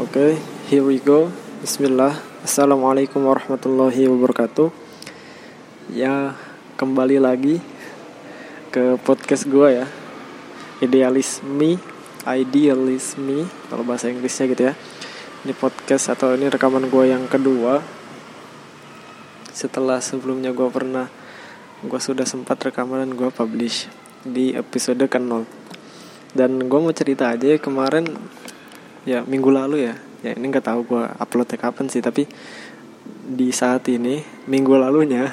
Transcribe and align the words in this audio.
Oke, 0.00 0.08
okay, 0.08 0.32
here 0.72 0.80
we 0.80 0.96
go. 0.96 1.28
Bismillah. 1.60 2.16
Assalamualaikum 2.40 3.28
warahmatullahi 3.28 4.08
wabarakatuh. 4.08 4.72
Ya, 5.92 6.32
kembali 6.80 7.20
lagi 7.20 7.60
ke 8.72 8.96
podcast 9.04 9.44
gue 9.44 9.84
ya. 9.84 9.86
Idealisme, 10.80 11.76
idealisme 12.24 13.44
kalau 13.68 13.84
bahasa 13.84 14.08
Inggrisnya 14.08 14.48
gitu 14.48 14.72
ya. 14.72 14.74
Ini 15.44 15.52
podcast 15.60 16.08
atau 16.08 16.40
ini 16.40 16.48
rekaman 16.48 16.88
gue 16.88 17.12
yang 17.12 17.28
kedua. 17.28 17.84
Setelah 19.52 20.00
sebelumnya 20.00 20.56
gue 20.56 20.72
pernah 20.72 21.12
gue 21.84 22.00
sudah 22.00 22.24
sempat 22.24 22.56
rekaman 22.64 23.04
dan 23.04 23.12
gue 23.12 23.28
publish 23.28 23.92
di 24.24 24.56
episode 24.56 25.04
ke-0 25.04 25.44
dan 26.32 26.64
gue 26.64 26.78
mau 26.80 26.96
cerita 26.96 27.28
aja 27.28 27.44
ya, 27.44 27.60
kemarin 27.60 28.08
ya 29.08 29.24
minggu 29.26 29.50
lalu 29.50 29.90
ya. 29.90 29.94
Ya 30.22 30.38
ini 30.38 30.50
nggak 30.50 30.66
tahu 30.66 30.86
gue 30.86 31.04
uploadnya 31.18 31.58
kapan 31.58 31.90
sih 31.90 31.98
tapi 31.98 32.30
di 33.22 33.50
saat 33.50 33.86
ini 33.90 34.22
minggu 34.46 34.78
lalunya 34.78 35.26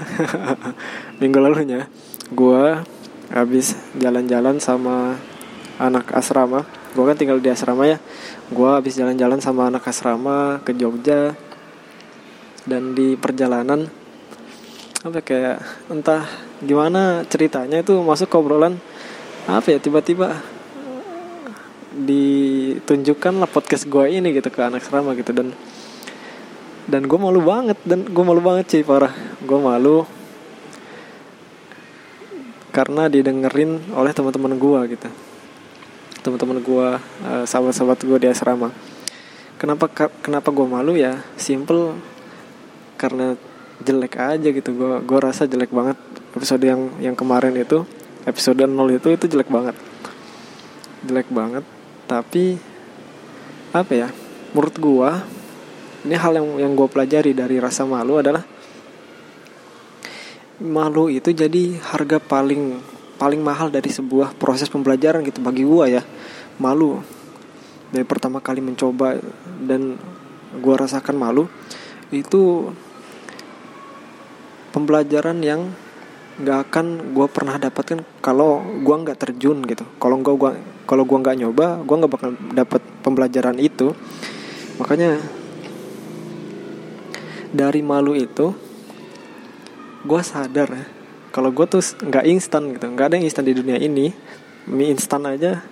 minggu 1.22 1.38
lalunya 1.38 1.86
gue 2.34 2.64
habis 3.30 3.78
jalan-jalan 3.98 4.58
sama 4.58 5.18
anak 5.78 6.12
asrama. 6.14 6.66
Gue 6.94 7.06
kan 7.06 7.18
tinggal 7.18 7.38
di 7.38 7.50
asrama 7.50 7.86
ya. 7.86 7.98
Gue 8.50 8.70
habis 8.70 8.98
jalan-jalan 8.98 9.40
sama 9.40 9.70
anak 9.70 9.86
asrama 9.86 10.60
ke 10.66 10.74
Jogja. 10.74 11.38
Dan 12.66 12.94
di 12.94 13.18
perjalanan 13.18 13.90
apa 15.00 15.24
kayak 15.24 15.64
entah 15.88 16.28
gimana 16.60 17.24
ceritanya 17.24 17.80
itu 17.80 17.96
masuk 18.04 18.28
ke 18.28 18.36
obrolan 18.36 18.76
apa 19.48 19.72
ya 19.72 19.80
tiba-tiba 19.80 20.44
ditunjukkan 21.90 23.42
lah 23.42 23.50
podcast 23.50 23.90
gue 23.90 24.06
ini 24.14 24.30
gitu 24.38 24.54
ke 24.54 24.62
anak 24.62 24.86
serama 24.86 25.18
gitu. 25.18 25.34
Dan 25.34 25.58
dan 26.90 27.06
gue 27.06 27.20
malu 27.22 27.42
banget 27.42 27.78
dan 27.86 28.06
gue 28.06 28.24
malu 28.26 28.42
banget 28.42 28.66
sih 28.70 28.82
parah. 28.86 29.14
Gue 29.42 29.58
malu 29.58 30.06
karena 32.70 33.10
didengerin 33.10 33.94
oleh 33.98 34.14
teman-teman 34.14 34.54
gue 34.54 34.80
gitu. 34.98 35.10
Teman-teman 36.22 36.62
gue 36.62 36.88
uh, 37.02 37.46
sahabat-sahabat 37.50 38.06
gue 38.06 38.18
di 38.22 38.28
asrama. 38.30 38.70
Kenapa 39.58 39.90
kenapa 40.22 40.54
gue 40.54 40.68
malu 40.70 40.94
ya? 40.94 41.26
Simple. 41.42 41.98
Karena 43.02 43.34
jelek 43.82 44.14
aja 44.22 44.50
gitu. 44.54 44.70
Gue 44.78 45.02
gue 45.02 45.20
rasa 45.20 45.50
jelek 45.50 45.74
banget. 45.74 45.98
Episode 46.38 46.62
yang 46.62 46.94
yang 47.02 47.18
kemarin 47.18 47.58
itu 47.58 47.82
episode 48.30 48.62
0 48.62 48.70
itu 48.94 49.10
itu 49.10 49.26
jelek 49.26 49.50
banget. 49.50 49.74
Jelek 51.10 51.34
banget 51.34 51.66
tapi 52.10 52.58
apa 53.70 53.94
ya 53.94 54.10
menurut 54.58 54.76
gua 54.82 55.12
ini 56.02 56.16
hal 56.18 56.42
yang 56.42 56.48
yang 56.58 56.74
gue 56.74 56.88
pelajari 56.90 57.38
dari 57.38 57.62
rasa 57.62 57.86
malu 57.86 58.18
adalah 58.18 58.42
malu 60.60 61.08
itu 61.08 61.32
jadi 61.32 61.80
harga 61.80 62.18
paling 62.20 62.82
paling 63.20 63.44
mahal 63.44 63.68
dari 63.68 63.92
sebuah 63.92 64.36
proses 64.40 64.72
pembelajaran 64.72 65.24
gitu 65.28 65.44
bagi 65.44 65.68
gua 65.68 65.92
ya. 65.92 66.04
Malu. 66.60 67.04
Dari 67.92 68.06
pertama 68.08 68.40
kali 68.40 68.64
mencoba 68.64 69.20
dan 69.64 70.00
gua 70.64 70.80
rasakan 70.80 71.20
malu 71.20 71.52
itu 72.16 72.72
pembelajaran 74.72 75.40
yang 75.44 75.68
nggak 76.40 76.60
akan 76.70 76.86
gue 77.12 77.28
pernah 77.28 77.56
dapatkan 77.60 78.00
kalau 78.24 78.64
gue 78.64 78.96
nggak 78.96 79.20
terjun 79.20 79.60
gitu. 79.68 79.84
Kalau 80.00 80.20
gue 80.24 80.34
gua 80.36 80.56
kalau 80.88 81.04
gue 81.06 81.18
nggak 81.20 81.38
nyoba 81.44 81.84
gue 81.84 81.96
nggak 82.00 82.12
bakal 82.12 82.30
dapat 82.56 82.82
pembelajaran 83.04 83.60
itu. 83.60 83.92
Makanya 84.80 85.20
dari 87.52 87.82
malu 87.84 88.16
itu 88.16 88.56
gue 90.00 90.22
sadar 90.24 90.70
ya 90.72 90.86
kalau 91.36 91.52
gue 91.52 91.66
tuh 91.68 91.84
nggak 91.84 92.26
instan 92.32 92.72
gitu. 92.72 92.88
Nggak 92.88 93.06
ada 93.12 93.16
yang 93.20 93.26
instan 93.28 93.46
di 93.46 93.54
dunia 93.54 93.78
ini. 93.78 94.12
Mie 94.70 94.94
instan 94.94 95.26
aja 95.26 95.66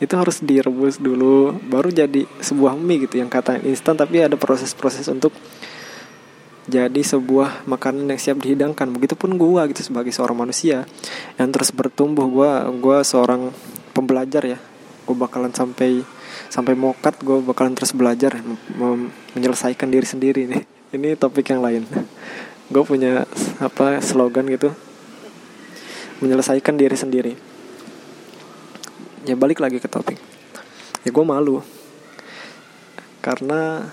itu 0.00 0.14
harus 0.16 0.40
direbus 0.40 0.96
dulu 0.96 1.52
baru 1.68 1.92
jadi 1.92 2.24
sebuah 2.40 2.72
mie 2.72 3.04
gitu 3.04 3.20
yang 3.20 3.28
kata 3.28 3.60
instan 3.68 4.00
tapi 4.00 4.24
ada 4.24 4.34
proses-proses 4.40 5.04
untuk 5.12 5.30
jadi 6.68 7.00
sebuah 7.00 7.64
makanan 7.64 8.12
yang 8.12 8.20
siap 8.20 8.36
dihidangkan. 8.44 8.92
Begitupun 8.92 9.40
gue 9.40 9.62
gitu 9.72 9.80
sebagai 9.80 10.12
seorang 10.12 10.44
manusia 10.44 10.84
yang 11.40 11.48
terus 11.48 11.72
bertumbuh. 11.72 12.28
Gue 12.28 12.50
gue 12.76 12.98
seorang 13.00 13.48
pembelajar 13.96 14.44
ya. 14.44 14.58
Gue 15.08 15.16
bakalan 15.16 15.54
sampai 15.56 16.04
sampai 16.52 16.76
mokat 16.76 17.16
gue 17.24 17.40
bakalan 17.40 17.72
terus 17.72 17.96
belajar 17.96 18.36
menyelesaikan 19.32 19.88
diri 19.88 20.04
sendiri 20.04 20.42
nih. 20.44 20.62
Ini 20.96 21.16
topik 21.16 21.48
yang 21.48 21.64
lain. 21.64 21.88
Gue 22.68 22.82
punya 22.84 23.24
apa 23.62 24.04
slogan 24.04 24.44
gitu. 24.52 24.68
Menyelesaikan 26.20 26.76
diri 26.76 26.96
sendiri. 26.98 27.32
Ya 29.24 29.32
balik 29.32 29.64
lagi 29.64 29.80
ke 29.80 29.88
topik. 29.88 30.20
Ya 31.08 31.10
gue 31.10 31.24
malu. 31.24 31.64
Karena 33.24 33.92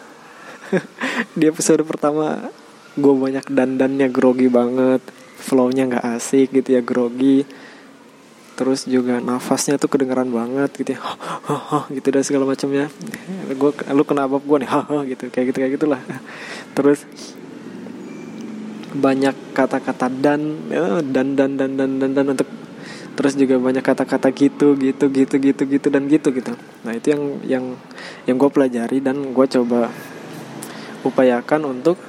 di 1.38 1.46
episode 1.48 1.84
pertama 1.88 2.52
gue 2.98 3.14
banyak 3.14 3.46
dandannya 3.48 4.08
grogi 4.10 4.50
banget. 4.50 5.02
Flownya 5.38 5.86
nggak 5.86 6.06
asik 6.18 6.52
gitu 6.52 6.76
ya 6.78 6.82
grogi. 6.82 7.46
Terus 8.58 8.90
juga 8.90 9.22
nafasnya 9.22 9.78
tuh 9.78 9.86
kedengeran 9.86 10.34
banget 10.34 10.74
gitu 10.74 10.98
ya. 10.98 11.02
Gitu 11.94 12.08
dan 12.10 12.24
segala 12.26 12.50
macamnya 12.50 12.90
gue 13.54 13.72
lu 13.94 14.04
kenapa 14.04 14.42
gue 14.42 14.58
nih. 14.66 14.70
Gitu 15.14 15.24
kayak 15.30 15.46
gitu 15.54 15.58
kayak 15.62 15.74
gitulah. 15.78 16.02
Terus 16.74 17.06
banyak 18.98 19.54
kata-kata 19.54 20.10
dan 20.10 20.42
ya, 20.74 21.06
dan 21.06 21.38
dan 21.38 21.54
dan 21.54 21.78
dan 21.78 22.02
dan 22.02 22.12
dan 22.18 22.26
untuk 22.34 22.50
terus 23.18 23.34
juga 23.34 23.58
banyak 23.58 23.82
kata-kata 23.82 24.30
gitu 24.30 24.78
gitu 24.78 25.10
gitu 25.10 25.36
gitu 25.42 25.64
gitu 25.66 25.88
dan 25.90 26.06
gitu 26.06 26.30
gitu. 26.30 26.54
Nah 26.86 26.94
itu 26.94 27.08
yang 27.14 27.24
yang 27.46 27.66
yang 28.30 28.38
gue 28.38 28.50
pelajari 28.50 29.02
dan 29.02 29.34
gue 29.34 29.46
coba 29.50 29.90
upayakan 31.06 31.68
untuk 31.70 32.00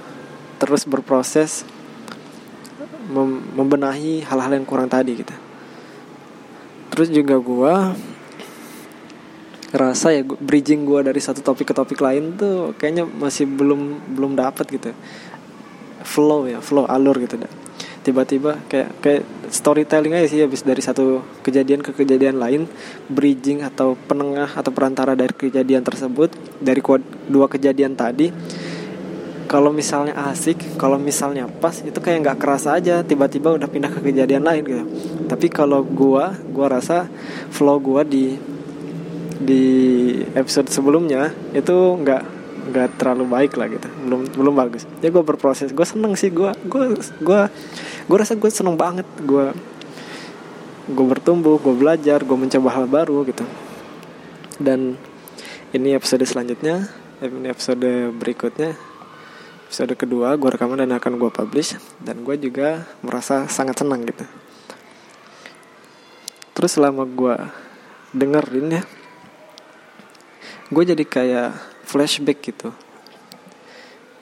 terus 0.58 0.84
berproses 0.88 1.66
mem 3.08 3.40
membenahi 3.56 4.24
hal-hal 4.24 4.52
yang 4.52 4.66
kurang 4.68 4.88
tadi 4.88 5.16
gitu. 5.16 5.34
Terus 6.92 7.08
juga 7.08 7.36
gue 7.40 7.74
rasa 9.68 10.16
ya 10.16 10.24
bridging 10.24 10.88
gue 10.88 11.04
dari 11.04 11.20
satu 11.20 11.44
topik 11.44 11.72
ke 11.72 11.74
topik 11.76 12.00
lain 12.00 12.40
tuh 12.40 12.72
kayaknya 12.80 13.04
masih 13.04 13.44
belum 13.44 14.14
belum 14.16 14.36
dapat 14.36 14.66
gitu. 14.68 14.90
Flow 16.04 16.48
ya 16.48 16.58
flow 16.64 16.88
alur 16.88 17.16
gitu 17.20 17.36
tiba-tiba 18.08 18.56
kayak 18.72 19.04
kayak 19.04 19.22
storytelling 19.52 20.16
aja 20.16 20.32
sih 20.32 20.40
habis 20.40 20.64
dari 20.64 20.80
satu 20.80 21.20
kejadian 21.44 21.84
ke 21.84 21.92
kejadian 21.92 22.40
lain 22.40 22.64
bridging 23.12 23.60
atau 23.60 24.00
penengah 24.08 24.48
atau 24.56 24.72
perantara 24.72 25.12
dari 25.12 25.36
kejadian 25.36 25.84
tersebut 25.84 26.32
dari 26.56 26.80
dua 27.28 27.52
kejadian 27.52 27.92
tadi 27.92 28.32
kalau 29.48 29.72
misalnya 29.72 30.12
asik 30.28 30.76
kalau 30.76 31.00
misalnya 31.00 31.48
pas 31.48 31.72
itu 31.80 31.96
kayak 31.96 32.20
nggak 32.20 32.38
kerasa 32.38 32.76
aja. 32.76 33.00
Tiba-tiba 33.00 33.56
udah 33.56 33.66
pindah 33.66 33.88
ke 33.88 34.04
kejadian 34.04 34.44
lain 34.44 34.62
gitu. 34.62 34.84
Tapi 35.24 35.48
kalau 35.48 35.80
gua 35.82 36.36
gua 36.52 36.78
rasa 36.78 37.08
flow 37.48 37.80
gua 37.80 38.04
di 38.04 38.36
di 39.40 39.64
episode 40.36 40.68
sebelumnya 40.68 41.32
itu 41.56 41.72
nggak 41.72 42.22
nggak 42.68 42.88
terlalu 43.00 43.24
baik 43.24 43.52
lah 43.56 43.72
gitu. 43.72 43.88
Belum 44.04 44.20
belum 44.28 44.54
bagus. 44.54 44.84
Ya 45.00 45.08
gue 45.08 45.24
berproses. 45.24 45.72
Gue 45.72 45.88
seneng 45.88 46.12
sih. 46.20 46.28
Gue 46.28 46.52
gue 46.68 47.00
gue 47.00 47.40
gue 48.04 48.16
rasa 48.18 48.36
gue 48.36 48.50
seneng 48.52 48.76
banget. 48.76 49.08
Gue 49.24 49.56
gue 50.88 51.06
bertumbuh 51.08 51.56
gue 51.56 51.72
belajar 51.72 52.20
gue 52.20 52.36
mencoba 52.36 52.68
hal 52.76 52.84
baru 52.84 53.24
gitu. 53.24 53.48
Dan 54.60 55.00
ini 55.72 55.96
episode 55.96 56.28
selanjutnya. 56.28 56.92
Ini 57.24 57.50
episode 57.50 58.12
berikutnya 58.14 58.87
episode 59.68 60.00
kedua 60.00 60.32
gue 60.40 60.48
rekaman 60.48 60.80
dan 60.80 60.96
akan 60.96 61.20
gue 61.20 61.28
publish. 61.28 61.76
Dan 62.00 62.24
gue 62.24 62.40
juga 62.40 62.88
merasa 63.04 63.44
sangat 63.52 63.84
senang 63.84 64.00
gitu. 64.08 64.24
Terus 66.56 66.72
selama 66.72 67.04
gue 67.04 67.36
dengerin 68.16 68.80
ya 68.80 68.82
gue 70.72 70.82
jadi 70.88 71.04
kayak 71.04 71.52
flashback 71.84 72.40
gitu. 72.48 72.72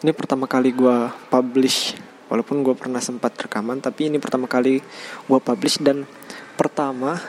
Ini 0.02 0.10
pertama 0.10 0.50
kali 0.50 0.74
gue 0.74 0.96
publish 1.30 1.94
walaupun 2.26 2.66
gue 2.66 2.74
pernah 2.74 2.98
sempat 2.98 3.38
rekaman 3.38 3.78
tapi 3.78 4.10
ini 4.10 4.18
pertama 4.18 4.50
kali 4.50 4.82
gue 5.30 5.40
publish 5.46 5.78
dan 5.78 6.10
pertama 6.58 7.22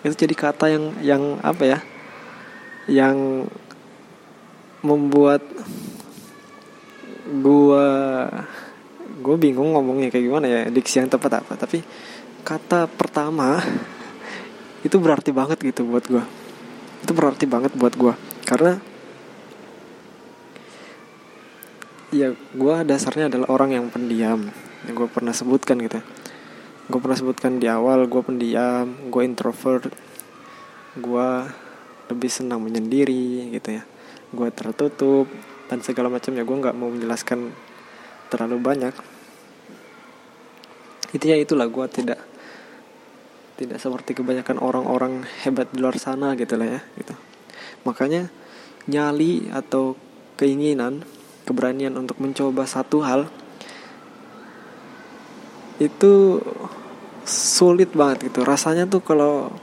itu 0.00 0.16
jadi 0.16 0.32
kata 0.32 0.64
yang 0.72 0.84
yang 1.04 1.22
apa 1.44 1.76
ya? 1.76 1.78
Yang 2.88 3.48
membuat 4.80 5.44
gua 7.38 7.86
gue 9.20 9.36
bingung 9.36 9.76
ngomongnya 9.76 10.08
kayak 10.08 10.24
gimana 10.26 10.46
ya 10.48 10.60
diksi 10.72 10.98
yang 11.02 11.10
tepat 11.12 11.44
apa. 11.44 11.54
Tapi 11.54 11.84
kata 12.42 12.88
pertama 12.90 13.60
itu 14.86 14.96
berarti 14.96 15.30
banget 15.30 15.60
gitu 15.60 15.84
buat 15.84 16.04
gue 16.08 16.24
itu 17.00 17.12
berarti 17.12 17.44
banget 17.44 17.72
buat 17.76 17.92
gue 17.96 18.12
karena 18.48 18.80
ya 22.12 22.32
gue 22.32 22.74
dasarnya 22.88 23.28
adalah 23.28 23.48
orang 23.52 23.70
yang 23.76 23.86
pendiam. 23.92 24.48
Yang 24.88 24.94
gue 25.04 25.08
pernah 25.12 25.36
sebutkan 25.36 25.76
gitu 25.84 26.00
gue 26.90 26.98
pernah 26.98 27.14
sebutkan 27.14 27.62
di 27.62 27.70
awal 27.70 28.10
gue 28.10 28.18
pendiam 28.18 28.90
gue 29.12 29.22
introvert. 29.22 29.94
Gue 30.98 31.46
lebih 32.10 32.30
senang 32.32 32.58
menyendiri 32.66 33.54
gitu 33.54 33.78
ya. 33.78 33.82
Gue 34.34 34.50
tertutup 34.50 35.30
dan 35.70 35.86
segala 35.86 36.10
macam 36.10 36.34
ya 36.34 36.42
gue 36.42 36.56
nggak 36.66 36.74
mau 36.74 36.90
menjelaskan 36.90 37.54
terlalu 38.26 38.58
banyak. 38.58 38.94
Itu 41.14 41.30
ya 41.30 41.38
itulah 41.38 41.70
gue 41.70 41.86
tidak 41.86 42.18
tidak 43.54 43.78
seperti 43.78 44.18
kebanyakan 44.18 44.58
orang-orang 44.58 45.22
hebat 45.46 45.70
di 45.70 45.78
luar 45.78 45.94
sana 45.94 46.34
gitu 46.34 46.58
lah 46.58 46.66
ya 46.66 46.80
gitu. 46.98 47.14
Makanya 47.86 48.26
nyali 48.90 49.46
atau 49.54 49.94
keinginan 50.34 51.06
keberanian 51.46 51.94
untuk 51.94 52.18
mencoba 52.18 52.66
satu 52.66 53.06
hal 53.06 53.30
itu 55.78 56.42
sulit 57.22 57.94
banget 57.94 58.26
gitu. 58.26 58.42
Rasanya 58.42 58.90
tuh 58.90 59.06
kalau 59.06 59.54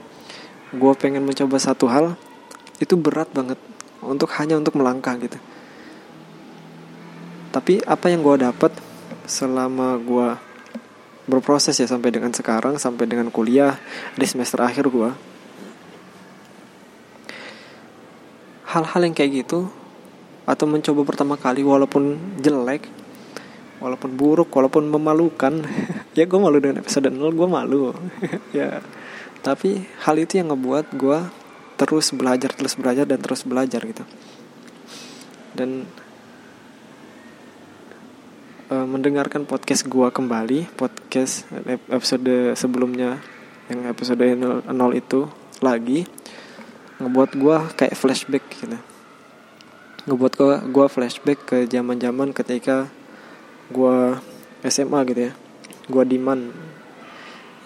gue 0.72 0.92
pengen 0.96 1.28
mencoba 1.28 1.60
satu 1.60 1.84
hal 1.92 2.16
itu 2.80 2.96
berat 2.96 3.28
banget 3.36 3.60
untuk 4.00 4.32
hanya 4.40 4.56
untuk 4.56 4.72
melangkah 4.78 5.12
gitu 5.20 5.36
tapi 7.54 7.80
apa 7.84 8.12
yang 8.12 8.20
gue 8.20 8.44
dapat 8.44 8.72
selama 9.28 9.96
gue 10.00 10.28
berproses 11.28 11.76
ya 11.76 11.84
sampai 11.84 12.12
dengan 12.12 12.32
sekarang 12.32 12.80
sampai 12.80 13.04
dengan 13.04 13.28
kuliah 13.28 13.76
di 14.16 14.24
semester 14.24 14.64
akhir 14.64 14.88
gue 14.88 15.10
hal-hal 18.68 19.00
yang 19.00 19.14
kayak 19.16 19.44
gitu 19.44 19.68
atau 20.48 20.64
mencoba 20.64 21.04
pertama 21.04 21.36
kali 21.36 21.60
walaupun 21.60 22.16
jelek 22.40 22.88
walaupun 23.78 24.16
buruk 24.18 24.50
walaupun 24.52 24.90
memalukan 24.90 25.64
ya 26.18 26.24
gue 26.26 26.38
malu 26.40 26.58
dengan 26.58 26.82
episode 26.82 27.08
0 27.08 27.20
gue 27.32 27.48
malu. 27.48 27.94
Ya. 28.56 28.82
Tapi 29.38 29.86
hal 30.02 30.18
itu 30.18 30.40
yang 30.40 30.50
ngebuat 30.50 30.98
gue 30.98 31.18
terus 31.78 32.10
belajar 32.10 32.50
terus 32.50 32.74
belajar 32.74 33.06
dan 33.06 33.22
terus 33.22 33.46
belajar 33.46 33.80
gitu. 33.86 34.02
Dan 35.54 35.86
uh, 38.68 38.86
mendengarkan 38.86 39.48
podcast 39.48 39.88
gue 39.88 40.08
kembali 40.12 40.68
podcast 40.76 41.48
episode 41.88 42.52
sebelumnya 42.54 43.20
yang 43.68 43.88
episode 43.88 44.20
0, 44.20 44.64
0 44.64 44.72
itu 44.96 45.28
lagi 45.60 46.08
ngebuat 47.00 47.30
gue 47.36 47.56
kayak 47.76 47.96
flashback 47.96 48.44
gitu. 48.48 48.78
Ngebuat 50.08 50.32
gue 50.36 50.54
gue 50.72 50.86
flashback 50.88 51.38
ke 51.44 51.56
zaman 51.68 52.00
zaman 52.00 52.32
ketika 52.32 52.88
gue 53.72 54.16
SMA 54.64 55.00
gitu 55.12 55.20
ya. 55.28 55.32
Gue 55.88 56.04
diman 56.04 56.52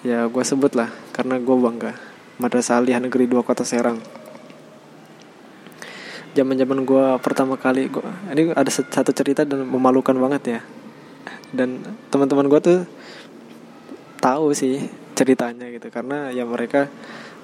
ya 0.02 0.26
gue 0.26 0.42
sebut 0.42 0.74
lah 0.74 0.90
karena 1.14 1.38
gue 1.38 1.56
bangga. 1.58 1.92
Madrasah 2.42 2.82
Aliyah 2.82 2.98
Negeri 2.98 3.30
2 3.30 3.46
Kota 3.46 3.62
Serang. 3.62 4.02
Zaman 6.32 6.56
zaman 6.56 6.88
gue 6.88 7.04
pertama 7.20 7.60
kali 7.60 7.92
gua, 7.92 8.08
ini 8.32 8.56
ada 8.56 8.72
satu 8.72 9.12
cerita 9.12 9.44
dan 9.44 9.68
memalukan 9.68 10.16
banget 10.16 10.42
ya 10.48 10.60
dan 11.52 11.84
teman-teman 12.08 12.48
gue 12.48 12.60
tuh 12.60 12.80
tahu 14.18 14.56
sih 14.56 14.88
ceritanya 15.12 15.68
gitu. 15.68 15.92
Karena 15.92 16.32
ya 16.32 16.48
mereka 16.48 16.88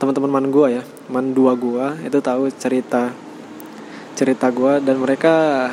teman-teman 0.00 0.30
man 0.30 0.46
gue 0.48 0.66
ya 0.78 0.82
man 1.10 1.34
dua 1.34 1.58
gue 1.58 2.06
itu 2.06 2.18
tahu 2.22 2.46
cerita 2.54 3.10
cerita 4.14 4.46
gue 4.50 4.82
dan 4.82 4.98
mereka 4.98 5.68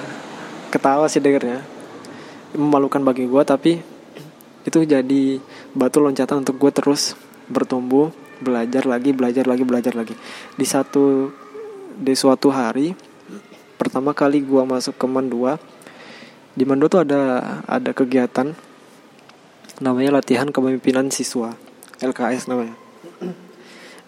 ketawa 0.70 1.08
sih 1.08 1.24
dengernya. 1.24 1.64
Memalukan 2.56 3.02
bagi 3.04 3.26
gue 3.26 3.42
tapi 3.44 3.80
itu 4.66 4.80
jadi 4.82 5.40
batu 5.78 6.02
loncatan 6.02 6.42
untuk 6.42 6.58
gue 6.58 6.72
terus 6.74 7.14
bertumbuh 7.46 8.10
belajar 8.42 8.84
lagi 8.90 9.14
belajar 9.14 9.46
lagi 9.48 9.64
belajar 9.64 9.94
lagi. 9.96 10.18
Di 10.58 10.66
satu 10.68 11.32
di 11.96 12.12
suatu 12.12 12.52
hari 12.52 12.92
pertama 13.80 14.12
kali 14.12 14.44
gue 14.44 14.64
masuk 14.64 14.96
ke 14.96 15.06
Man 15.08 15.28
2 15.32 15.75
di 16.56 16.64
Man 16.64 16.80
2 16.80 16.88
tuh 16.88 17.02
ada 17.04 17.20
ada 17.68 17.92
kegiatan 17.92 18.56
namanya 19.84 20.16
latihan 20.16 20.48
kepemimpinan 20.50 21.12
siswa 21.12 21.54
LKS 22.00 22.48
namanya. 22.48 22.76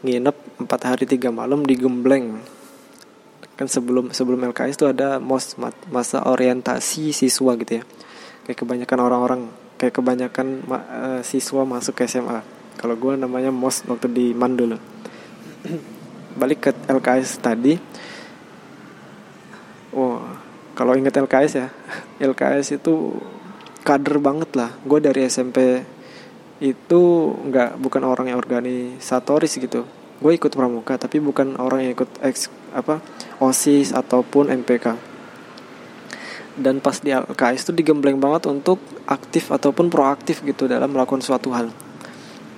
Nginep 0.03 0.35
empat 0.63 0.81
hari 0.87 1.03
tiga 1.03 1.29
malam 1.31 1.67
di 1.67 1.75
Gembleng. 1.75 2.39
Kan 3.59 3.67
sebelum 3.67 4.15
sebelum 4.15 4.47
LKS 4.51 4.75
tuh 4.79 4.89
ada 4.95 5.19
mos 5.19 5.59
masa 5.91 6.23
orientasi 6.23 7.11
siswa 7.11 7.53
gitu 7.59 7.81
ya. 7.81 7.83
Kayak 8.47 8.63
kebanyakan 8.63 8.99
orang-orang 9.03 9.41
kayak 9.77 9.93
kebanyakan 9.93 10.65
uh, 10.67 11.21
siswa 11.21 11.61
masuk 11.61 12.01
ke 12.01 12.09
SMA 12.09 12.41
kalau 12.77 12.97
gue 12.97 13.13
namanya 13.13 13.53
mos 13.53 13.85
waktu 13.85 14.09
di 14.09 14.25
Mandul 14.33 14.77
balik 16.39 16.69
ke 16.69 16.71
LKS 16.89 17.41
tadi 17.41 17.77
oh 19.93 20.21
kalau 20.77 20.93
inget 20.93 21.17
LKS 21.17 21.51
ya 21.57 21.67
LKS 22.29 22.77
itu 22.77 23.17
kader 23.81 24.21
banget 24.21 24.53
lah. 24.53 24.69
Gue 24.85 25.01
dari 25.01 25.25
SMP 25.25 25.81
itu 26.61 27.01
nggak 27.33 27.81
bukan 27.81 28.05
orang 28.05 28.29
yang 28.29 28.37
organisatoris 28.37 29.57
gitu. 29.57 29.89
Gue 30.21 30.37
ikut 30.37 30.53
pramuka 30.53 31.01
tapi 31.01 31.17
bukan 31.17 31.57
orang 31.57 31.89
yang 31.89 31.91
ikut 31.97 32.21
ex 32.21 32.53
apa 32.77 33.01
osis 33.41 33.89
ataupun 33.89 34.53
NPK 34.53 35.17
dan 36.57 36.81
pas 36.81 36.97
di 36.97 37.13
LKS 37.13 37.69
itu 37.69 37.73
digembleng 37.85 38.17
banget 38.17 38.49
untuk 38.49 38.81
aktif 39.05 39.53
ataupun 39.53 39.93
proaktif 39.93 40.41
gitu 40.41 40.65
dalam 40.65 40.89
melakukan 40.89 41.21
suatu 41.21 41.53
hal. 41.53 41.69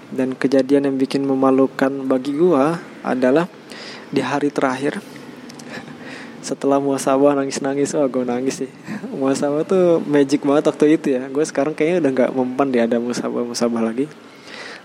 Dan 0.10 0.34
kejadian 0.34 0.90
yang 0.90 0.96
bikin 0.96 1.28
memalukan 1.28 2.08
bagi 2.08 2.34
gua 2.34 2.80
adalah 3.04 3.46
di 4.10 4.24
hari 4.24 4.50
terakhir 4.50 5.04
setelah 6.50 6.82
muasabah 6.82 7.38
nangis-nangis 7.38 7.94
oh 7.94 8.10
gue 8.10 8.26
nangis 8.26 8.66
sih. 8.66 8.72
Muasabah 9.14 9.62
tuh 9.70 10.02
magic 10.02 10.42
banget 10.42 10.74
waktu 10.74 10.98
itu 10.98 11.08
ya. 11.14 11.30
Gue 11.30 11.46
sekarang 11.46 11.78
kayaknya 11.78 12.02
udah 12.02 12.12
nggak 12.18 12.32
mempan 12.34 12.68
dia 12.74 12.90
ada 12.90 12.98
muasabah 12.98 13.46
muasabah 13.46 13.86
lagi. 13.86 14.10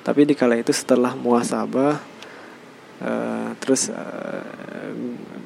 Tapi 0.05 0.29
di 0.29 0.37
kala 0.37 0.61
itu 0.61 0.77
setelah 0.77 1.17
muasabah 1.17 1.97
uh, 3.01 3.49
terus 3.65 3.89
uh, 3.89 4.45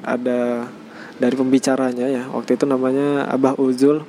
ada 0.03 0.67
dari 1.15 1.35
pembicaranya 1.39 2.11
ya. 2.11 2.27
Waktu 2.27 2.59
itu 2.59 2.67
namanya 2.67 3.23
Abah 3.31 3.55
Uzul. 3.55 4.03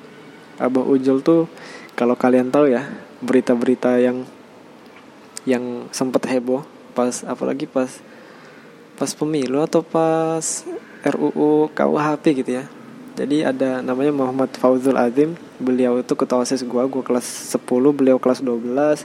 Abah 0.59 0.83
Uzul 0.83 1.23
tuh 1.23 1.47
kalau 1.95 2.19
kalian 2.19 2.51
tahu 2.51 2.75
ya 2.75 2.91
berita-berita 3.23 4.03
yang 4.03 4.27
yang 5.47 5.87
sempat 5.95 6.27
heboh 6.27 6.67
pas 6.93 7.23
apalagi 7.25 7.65
pas 7.65 7.89
pas 8.99 9.09
pemilu 9.17 9.63
atau 9.65 9.81
pas 9.81 10.67
RUU 11.05 11.73
KUHP 11.73 12.25
gitu 12.45 12.51
ya. 12.61 12.65
Jadi 13.21 13.45
ada 13.45 13.85
namanya 13.85 14.13
Muhammad 14.15 14.55
Fauzul 14.57 14.97
Azim. 14.97 15.37
Beliau 15.61 16.01
itu 16.01 16.13
ketua 16.17 16.41
OSIS 16.41 16.65
gua 16.65 16.89
gua 16.89 17.05
kelas 17.05 17.57
10 17.57 17.69
beliau 17.93 18.17
kelas 18.17 18.41
12 18.41 19.05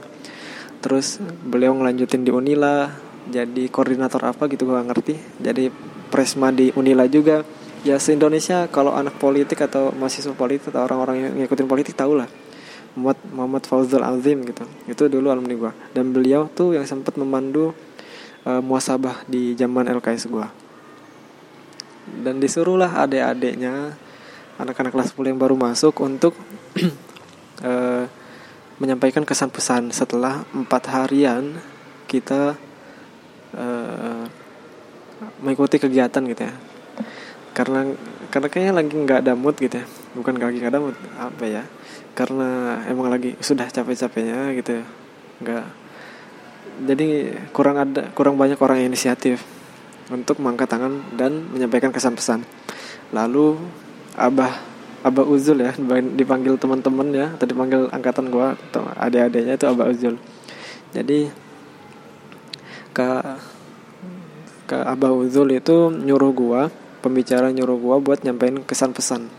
terus 0.79 1.17
beliau 1.41 1.73
ngelanjutin 1.73 2.21
di 2.21 2.29
Unila 2.29 2.93
jadi 3.25 3.67
koordinator 3.73 4.21
apa 4.23 4.47
gitu 4.47 4.69
gua 4.69 4.85
ngerti. 4.85 5.17
Jadi 5.41 5.67
presma 6.11 6.53
di 6.53 6.71
Unila 6.75 7.07
juga. 7.09 7.43
Ya 7.85 8.01
se 8.01 8.15
Indonesia 8.17 8.65
kalau 8.71 8.97
anak 8.97 9.19
politik 9.21 9.61
atau 9.61 9.93
mahasiswa 9.93 10.33
politik 10.33 10.73
atau 10.73 10.89
orang-orang 10.89 11.15
yang 11.21 11.31
ngikutin 11.37 11.69
politik 11.69 11.93
tau 11.93 12.17
lah 12.17 12.25
Muhammad 12.97 13.19
Muhammad 13.29 13.63
Fauzul 13.67 14.01
Azim 14.01 14.41
gitu. 14.47 14.63
Itu 14.87 15.11
dulu 15.11 15.27
alumni 15.27 15.53
gua. 15.59 15.71
Dan 15.91 16.15
beliau 16.15 16.49
tuh 16.49 16.73
yang 16.73 16.87
sempat 16.87 17.19
memandu 17.19 17.75
uh, 18.47 18.61
muasabah 18.61 19.27
di 19.27 19.53
zaman 19.59 19.91
LKS 19.91 20.31
gua 20.31 20.64
dan 22.23 22.39
disuruhlah 22.39 23.03
adik-adiknya 23.03 23.95
anak-anak 24.55 24.91
kelas 24.95 25.11
10 25.11 25.35
yang 25.35 25.39
baru 25.39 25.55
masuk 25.59 25.99
untuk 25.99 26.33
uh, 27.63 28.05
menyampaikan 28.81 29.23
kesan 29.23 29.51
pesan 29.51 29.91
setelah 29.91 30.43
empat 30.51 30.91
harian 30.91 31.55
kita 32.07 32.59
uh, 33.55 34.23
mengikuti 35.39 35.79
kegiatan 35.79 36.23
gitu 36.27 36.43
ya. 36.43 36.53
Karena 37.55 37.87
karena 38.27 38.47
kayaknya 38.51 38.73
lagi 38.75 38.91
nggak 38.91 39.19
ada 39.23 39.33
mood 39.35 39.55
gitu 39.55 39.79
ya. 39.79 39.85
Bukan 40.15 40.35
lagi 40.35 40.59
nggak 40.59 40.73
ada 40.75 40.83
mood 40.83 40.97
apa 41.15 41.43
ya. 41.47 41.63
Karena 42.15 42.83
emang 42.87 43.07
lagi 43.07 43.35
sudah 43.39 43.67
capek-capeknya 43.71 44.51
gitu 44.59 44.83
ya. 44.83 44.85
Nggak. 45.43 45.65
Jadi 46.75 47.07
kurang 47.55 47.79
ada 47.79 48.11
kurang 48.11 48.35
banyak 48.35 48.59
orang 48.59 48.83
yang 48.83 48.91
inisiatif 48.91 49.54
untuk 50.13 50.37
mengangkat 50.41 50.69
tangan 50.69 51.01
dan 51.17 51.49
menyampaikan 51.49 51.89
kesan 51.89 52.13
pesan 52.13 52.45
lalu 53.13 53.57
abah 54.17 54.53
abah 55.05 55.25
uzul 55.25 55.61
ya 55.61 55.73
dipanggil 56.17 56.57
teman-teman 56.57 57.13
ya 57.13 57.27
atau 57.37 57.45
dipanggil 57.45 57.89
angkatan 57.93 58.33
gua 58.33 58.57
atau 58.69 58.89
adik-adiknya 58.97 59.53
itu 59.53 59.69
abah 59.69 59.85
uzul. 59.93 60.17
Jadi 60.97 61.29
ke 62.89 63.09
ke 64.65 64.77
abah 64.81 65.13
uzul 65.13 65.53
itu 65.53 65.93
nyuruh 65.93 66.33
gua 66.33 66.61
pembicara 67.05 67.53
nyuruh 67.53 67.77
gue 67.77 67.95
buat 68.01 68.25
nyampein 68.25 68.65
kesan 68.65 68.89
pesan 68.97 69.29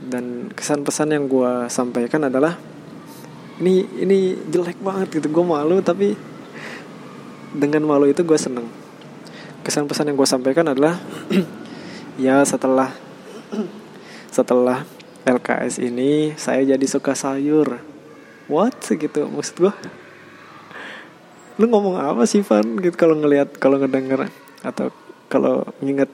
dan 0.00 0.48
kesan 0.56 0.80
pesan 0.80 1.12
yang 1.12 1.28
gue 1.28 1.68
sampaikan 1.68 2.24
adalah 2.24 2.56
ini 3.60 3.84
ini 4.00 4.48
jelek 4.48 4.80
banget 4.80 5.20
gitu 5.20 5.28
gue 5.28 5.44
malu 5.44 5.84
tapi 5.84 6.16
dengan 7.52 7.84
malu 7.84 8.08
itu 8.08 8.24
gue 8.24 8.38
seneng 8.40 8.64
kesan 9.68 9.84
pesan 9.84 10.08
yang 10.08 10.16
gue 10.16 10.24
sampaikan 10.24 10.72
adalah 10.72 10.96
ya 12.24 12.40
setelah 12.48 12.88
setelah 14.36 14.88
LKS 15.28 15.84
ini 15.84 16.32
saya 16.40 16.64
jadi 16.64 16.86
suka 16.88 17.12
sayur. 17.12 17.76
What? 18.48 18.80
Gitu 18.88 19.28
maksud 19.28 19.68
gue 19.68 19.74
lu 21.60 21.68
ngomong 21.68 22.00
apa 22.00 22.24
sih 22.24 22.40
Van? 22.40 22.80
Gitu 22.80 22.96
kalau 22.96 23.20
ngelihat 23.20 23.60
kalau 23.60 23.76
ngedenger 23.76 24.32
atau 24.64 24.88
kalau 25.28 25.68
nginget 25.84 26.08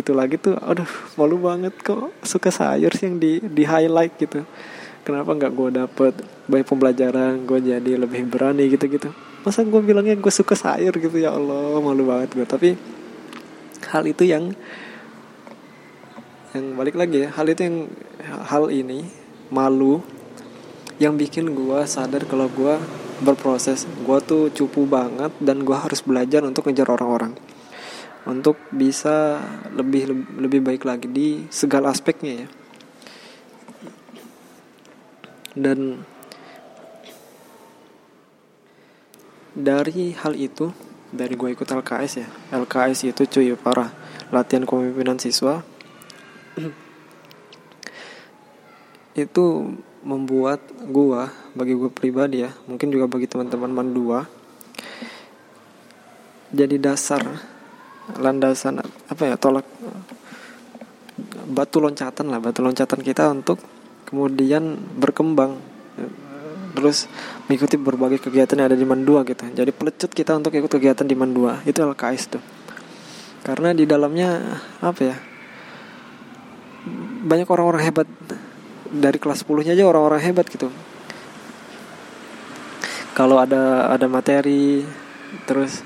itu 0.00 0.16
lagi 0.16 0.40
tuh 0.40 0.56
aduh 0.56 0.88
malu 1.20 1.36
banget 1.44 1.76
kok. 1.84 2.08
Suka 2.24 2.48
sayur 2.48 2.96
sih 2.96 3.12
yang 3.12 3.20
di 3.20 3.36
di 3.44 3.68
highlight 3.68 4.16
gitu. 4.16 4.48
Kenapa 5.04 5.36
nggak 5.36 5.52
gue 5.52 5.68
dapet 5.76 6.14
banyak 6.48 6.64
pembelajaran 6.64 7.44
gue 7.44 7.60
jadi 7.60 8.00
lebih 8.00 8.32
berani 8.32 8.64
gitu 8.72 8.88
gitu 8.88 9.12
masa 9.44 9.60
gue 9.60 9.80
bilangnya 9.84 10.16
gue 10.16 10.32
suka 10.32 10.56
sayur 10.56 10.96
gitu? 10.96 11.20
Ya 11.20 11.36
Allah 11.36 11.76
malu 11.84 12.08
banget 12.08 12.32
gue 12.32 12.48
tapi 12.48 12.80
hal 13.90 14.04
itu 14.06 14.26
yang 14.26 14.54
yang 16.54 16.78
balik 16.78 16.94
lagi 16.94 17.26
ya 17.26 17.28
hal 17.34 17.50
itu 17.50 17.66
yang 17.66 17.76
hal 18.46 18.70
ini 18.70 19.04
malu 19.50 20.02
yang 21.02 21.18
bikin 21.18 21.50
gue 21.50 21.80
sadar 21.90 22.22
kalau 22.30 22.46
gue 22.46 22.78
berproses. 23.22 23.86
Gue 24.02 24.18
tuh 24.22 24.50
cupu 24.50 24.86
banget 24.86 25.30
dan 25.42 25.62
gue 25.62 25.76
harus 25.76 26.02
belajar 26.02 26.42
untuk 26.42 26.66
ngejar 26.66 26.90
orang-orang. 26.90 27.34
Untuk 28.24 28.56
bisa 28.72 29.42
lebih 29.74 30.16
lebih 30.40 30.64
baik 30.64 30.82
lagi 30.88 31.06
di 31.10 31.28
segala 31.52 31.92
aspeknya 31.92 32.46
ya. 32.46 32.48
Dan 35.54 36.02
dari 39.54 40.10
hal 40.18 40.34
itu 40.34 40.74
dari 41.14 41.38
gue 41.38 41.54
ikut 41.54 41.64
LKS 41.64 42.12
ya. 42.18 42.28
LKS 42.58 43.14
itu 43.14 43.22
cuy 43.30 43.54
parah. 43.54 43.94
Latihan 44.34 44.66
kepemimpinan 44.66 45.22
siswa. 45.22 45.62
Itu 49.14 49.78
membuat 50.04 50.60
gue 50.84 51.22
bagi 51.56 51.72
gue 51.72 51.88
pribadi 51.88 52.44
ya 52.44 52.52
mungkin 52.68 52.92
juga 52.92 53.08
bagi 53.08 53.24
teman-teman 53.24 53.72
mandua 53.72 54.28
jadi 56.52 56.76
dasar 56.76 57.24
landasan 58.20 58.84
apa 58.84 59.22
ya 59.24 59.40
tolak 59.40 59.64
batu 61.48 61.80
loncatan 61.80 62.28
lah 62.28 62.36
batu 62.36 62.60
loncatan 62.60 63.00
kita 63.00 63.32
untuk 63.32 63.64
kemudian 64.04 64.76
berkembang 65.00 65.56
terus 66.74 67.06
mengikuti 67.46 67.78
berbagai 67.78 68.18
kegiatan 68.18 68.58
yang 68.58 68.68
ada 68.74 68.78
di 68.78 68.82
Mandua 68.82 69.22
gitu. 69.22 69.46
Jadi 69.46 69.70
pelecut 69.70 70.10
kita 70.10 70.34
untuk 70.34 70.50
ikut 70.50 70.68
kegiatan 70.68 71.06
di 71.06 71.14
Mandua. 71.14 71.62
Itu 71.62 71.86
LKS 71.86 72.22
tuh. 72.34 72.42
Karena 73.46 73.70
di 73.70 73.86
dalamnya 73.86 74.58
apa 74.82 75.00
ya 75.00 75.16
banyak 77.24 77.48
orang-orang 77.48 77.82
hebat. 77.86 78.08
Dari 78.94 79.18
kelas 79.18 79.42
10 79.42 79.66
nya 79.66 79.72
aja 79.74 79.90
orang-orang 79.90 80.22
hebat 80.22 80.46
gitu. 80.50 80.70
Kalau 83.14 83.38
ada 83.38 83.90
ada 83.94 84.06
materi 84.10 84.82
terus 85.46 85.82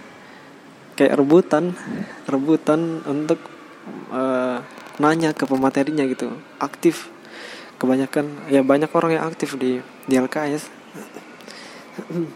kayak 0.93 1.17
rebutan 1.17 1.73
rebutan 2.29 3.01
untuk 3.09 3.41
uh, 4.13 4.61
nanya 5.01 5.37
ke 5.37 5.45
pematerinya 5.45 6.05
gitu. 6.09 6.33
Aktif. 6.61 7.13
Kebanyakan 7.79 8.51
ya 8.51 8.61
banyak 8.67 8.91
orang 8.93 9.21
yang 9.21 9.25
aktif 9.25 9.57
di 9.57 9.81
di 10.05 10.15
LKS 10.19 10.78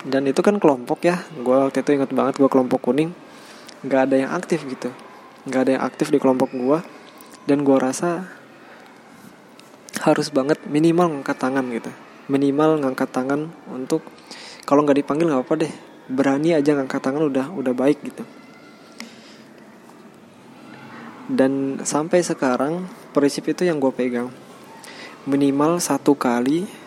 dan 0.06 0.26
itu 0.26 0.40
kan 0.42 0.58
kelompok 0.58 1.06
ya. 1.06 1.22
Gue 1.38 1.56
waktu 1.56 1.82
itu 1.82 1.94
inget 1.94 2.10
banget 2.10 2.38
gue 2.38 2.50
kelompok 2.50 2.90
kuning. 2.90 3.14
Nggak 3.86 4.00
ada 4.10 4.16
yang 4.18 4.30
aktif 4.34 4.62
gitu. 4.66 4.90
Nggak 5.48 5.60
ada 5.66 5.70
yang 5.78 5.84
aktif 5.86 6.06
di 6.10 6.18
kelompok 6.22 6.54
gue 6.54 6.78
dan 7.46 7.66
gue 7.66 7.76
rasa 7.78 8.26
harus 10.02 10.30
banget 10.34 10.58
minimal 10.66 11.10
ngangkat 11.14 11.38
tangan 11.38 11.64
gitu. 11.70 11.90
Minimal 12.30 12.82
ngangkat 12.82 13.08
tangan 13.10 13.50
untuk 13.70 14.02
kalau 14.66 14.86
nggak 14.86 15.02
dipanggil 15.02 15.30
nggak 15.30 15.42
apa 15.42 15.54
deh. 15.66 15.72
Berani 16.10 16.54
aja 16.54 16.74
ngangkat 16.74 17.00
tangan 17.02 17.22
udah 17.26 17.46
udah 17.54 17.72
baik 17.74 18.02
gitu. 18.02 18.26
Dan 21.30 21.80
sampai 21.86 22.20
sekarang 22.20 22.90
prinsip 23.14 23.46
itu 23.46 23.62
yang 23.64 23.78
gue 23.78 23.94
pegang. 23.94 24.28
Minimal 25.22 25.78
satu 25.78 26.18
kali 26.18 26.81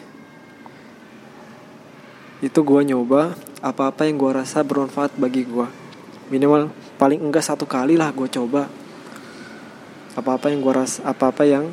itu 2.44 2.60
gue 2.64 2.82
nyoba 2.96 3.36
apa-apa 3.64 4.08
yang 4.08 4.20
gue 4.20 4.32
rasa 4.32 4.64
bermanfaat 4.66 5.16
bagi 5.16 5.48
gue 5.48 5.86
minimal 6.30 6.74
paling 6.98 7.22
enggak 7.22 7.46
satu 7.46 7.70
kali 7.70 7.98
lah 8.00 8.10
gue 8.14 8.26
coba. 8.30 8.66
Apa-apa 10.16 10.48
yang 10.48 10.64
gue 10.64 10.74
rasa 10.74 11.04
apa-apa 11.04 11.44
yang 11.44 11.66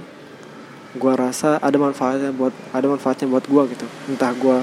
gue 0.92 1.12
rasa 1.14 1.57
ada 1.62 1.78
manfaatnya 1.81 2.35
buat 2.35 2.52
ada 2.75 2.87
manfaatnya 2.90 3.31
buat 3.31 3.47
gue 3.47 3.62
gitu. 3.76 3.87
Entah 4.11 4.35
gue 4.35 4.59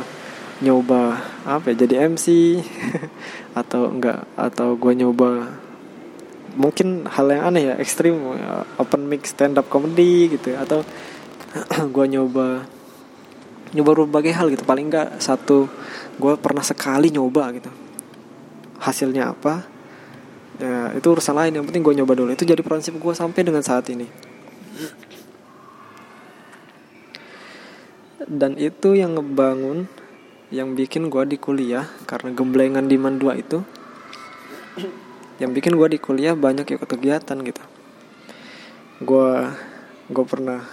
nyoba 0.60 1.16
apa 1.48 1.72
ya 1.72 1.88
jadi 1.88 2.12
MC 2.12 2.60
atau 3.60 3.88
enggak 3.88 4.28
atau 4.36 4.76
gue 4.76 4.92
nyoba 4.92 5.48
mungkin 6.60 7.08
hal 7.08 7.32
yang 7.32 7.44
aneh 7.48 7.72
ya 7.72 7.74
ekstrim 7.80 8.20
open 8.76 9.08
mic 9.08 9.24
stand 9.24 9.56
up 9.56 9.72
comedy 9.72 10.28
gitu 10.36 10.52
atau 10.60 10.84
gue 11.96 12.06
nyoba 12.12 12.68
nyoba 13.76 14.06
berbagai 14.06 14.34
hal 14.34 14.50
gitu. 14.54 14.64
Paling 14.66 14.90
enggak 14.90 15.22
satu 15.22 15.70
gue 16.18 16.34
pernah 16.42 16.66
sekali 16.66 17.14
nyoba 17.14 17.54
gitu. 17.56 17.72
Hasilnya 18.80 19.36
apa? 19.36 19.68
Ya 20.60 20.96
itu 20.96 21.08
urusan 21.10 21.36
lain. 21.36 21.60
Yang 21.60 21.66
penting 21.72 21.84
gue 21.84 21.96
nyoba 22.04 22.14
dulu. 22.18 22.30
Itu 22.34 22.48
jadi 22.48 22.60
prinsip 22.60 22.96
gue 22.98 23.14
sampai 23.16 23.42
dengan 23.44 23.62
saat 23.66 23.90
ini. 23.92 24.08
Dan 28.30 28.62
itu 28.62 28.94
yang 28.94 29.18
ngebangun 29.18 29.90
yang 30.54 30.78
bikin 30.78 31.10
gue 31.10 31.24
di 31.30 31.38
kuliah 31.38 31.86
karena 32.10 32.34
gemblengan 32.34 32.90
di 32.90 32.98
mandua 32.98 33.38
itu 33.38 33.62
yang 35.38 35.54
bikin 35.54 35.78
gue 35.78 35.88
di 35.94 36.00
kuliah 36.02 36.34
banyak 36.34 36.66
ikut 36.78 36.86
kegiatan 36.86 37.38
gitu. 37.42 37.64
Gue 39.02 39.50
gue 40.10 40.26
pernah 40.26 40.66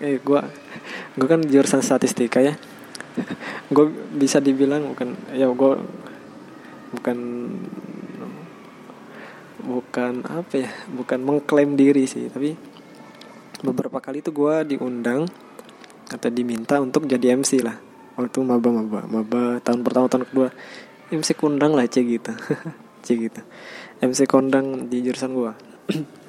eh 0.00 0.16
gue 0.18 0.40
gue 1.16 1.28
kan 1.28 1.40
jurusan 1.44 1.84
statistika 1.84 2.40
ya. 2.40 2.56
Gue 3.68 3.92
bisa 4.16 4.40
dibilang 4.40 4.90
bukan 4.90 5.14
ya 5.36 5.46
gue 5.46 5.72
bukan 6.90 7.18
bukan 9.60 10.24
apa 10.24 10.54
ya 10.56 10.70
bukan 10.88 11.20
mengklaim 11.20 11.76
diri 11.76 12.08
sih 12.08 12.32
tapi 12.32 12.56
beberapa 13.60 14.00
kali 14.00 14.24
itu 14.24 14.32
gue 14.32 14.74
diundang 14.74 15.28
atau 16.10 16.28
diminta 16.32 16.80
untuk 16.80 17.06
jadi 17.06 17.36
MC 17.36 17.60
lah. 17.62 17.76
Waktu 18.16 18.40
maba 18.42 18.68
maba 18.72 19.00
maba 19.06 19.42
tahun 19.62 19.84
pertama 19.86 20.10
tahun 20.10 20.26
kedua. 20.26 20.48
MC 21.10 21.34
kundang 21.36 21.74
lah 21.74 21.86
cek 21.86 22.04
gitu. 22.06 22.32
Cek 23.04 23.16
gitu. 23.16 23.40
MC 24.00 24.28
kondang 24.28 24.88
di 24.92 25.00
jurusan 25.00 25.32
gue 25.32 25.52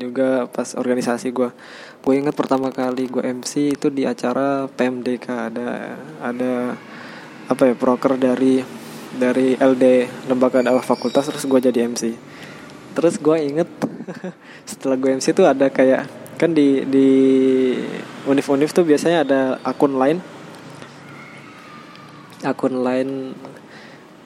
juga 0.00 0.50
pas 0.50 0.74
organisasi 0.74 1.30
gue 1.30 1.50
gue 2.02 2.14
inget 2.14 2.34
pertama 2.34 2.74
kali 2.74 3.06
gue 3.06 3.22
MC 3.22 3.78
itu 3.78 3.86
di 3.88 4.02
acara 4.02 4.66
PMDK 4.66 5.26
ada 5.30 5.94
ada 6.18 6.74
apa 7.46 7.62
ya 7.70 7.74
proker 7.78 8.18
dari 8.18 8.64
dari 9.14 9.54
LD 9.54 10.10
lembaga 10.26 10.58
dakwah 10.58 10.82
fakultas 10.82 11.30
terus 11.30 11.46
gue 11.46 11.60
jadi 11.70 11.86
MC 11.86 12.18
terus 12.98 13.18
gue 13.22 13.36
inget 13.38 13.70
setelah 14.70 14.98
gue 14.98 15.10
MC 15.14 15.30
itu 15.30 15.46
ada 15.46 15.70
kayak 15.70 16.24
kan 16.34 16.50
di 16.50 16.82
di 16.84 17.08
univ-univ 18.26 18.74
tuh 18.74 18.84
biasanya 18.84 19.18
ada 19.24 19.40
akun 19.62 19.94
lain. 19.96 20.18
Akun 22.44 22.84
lain 22.84 23.32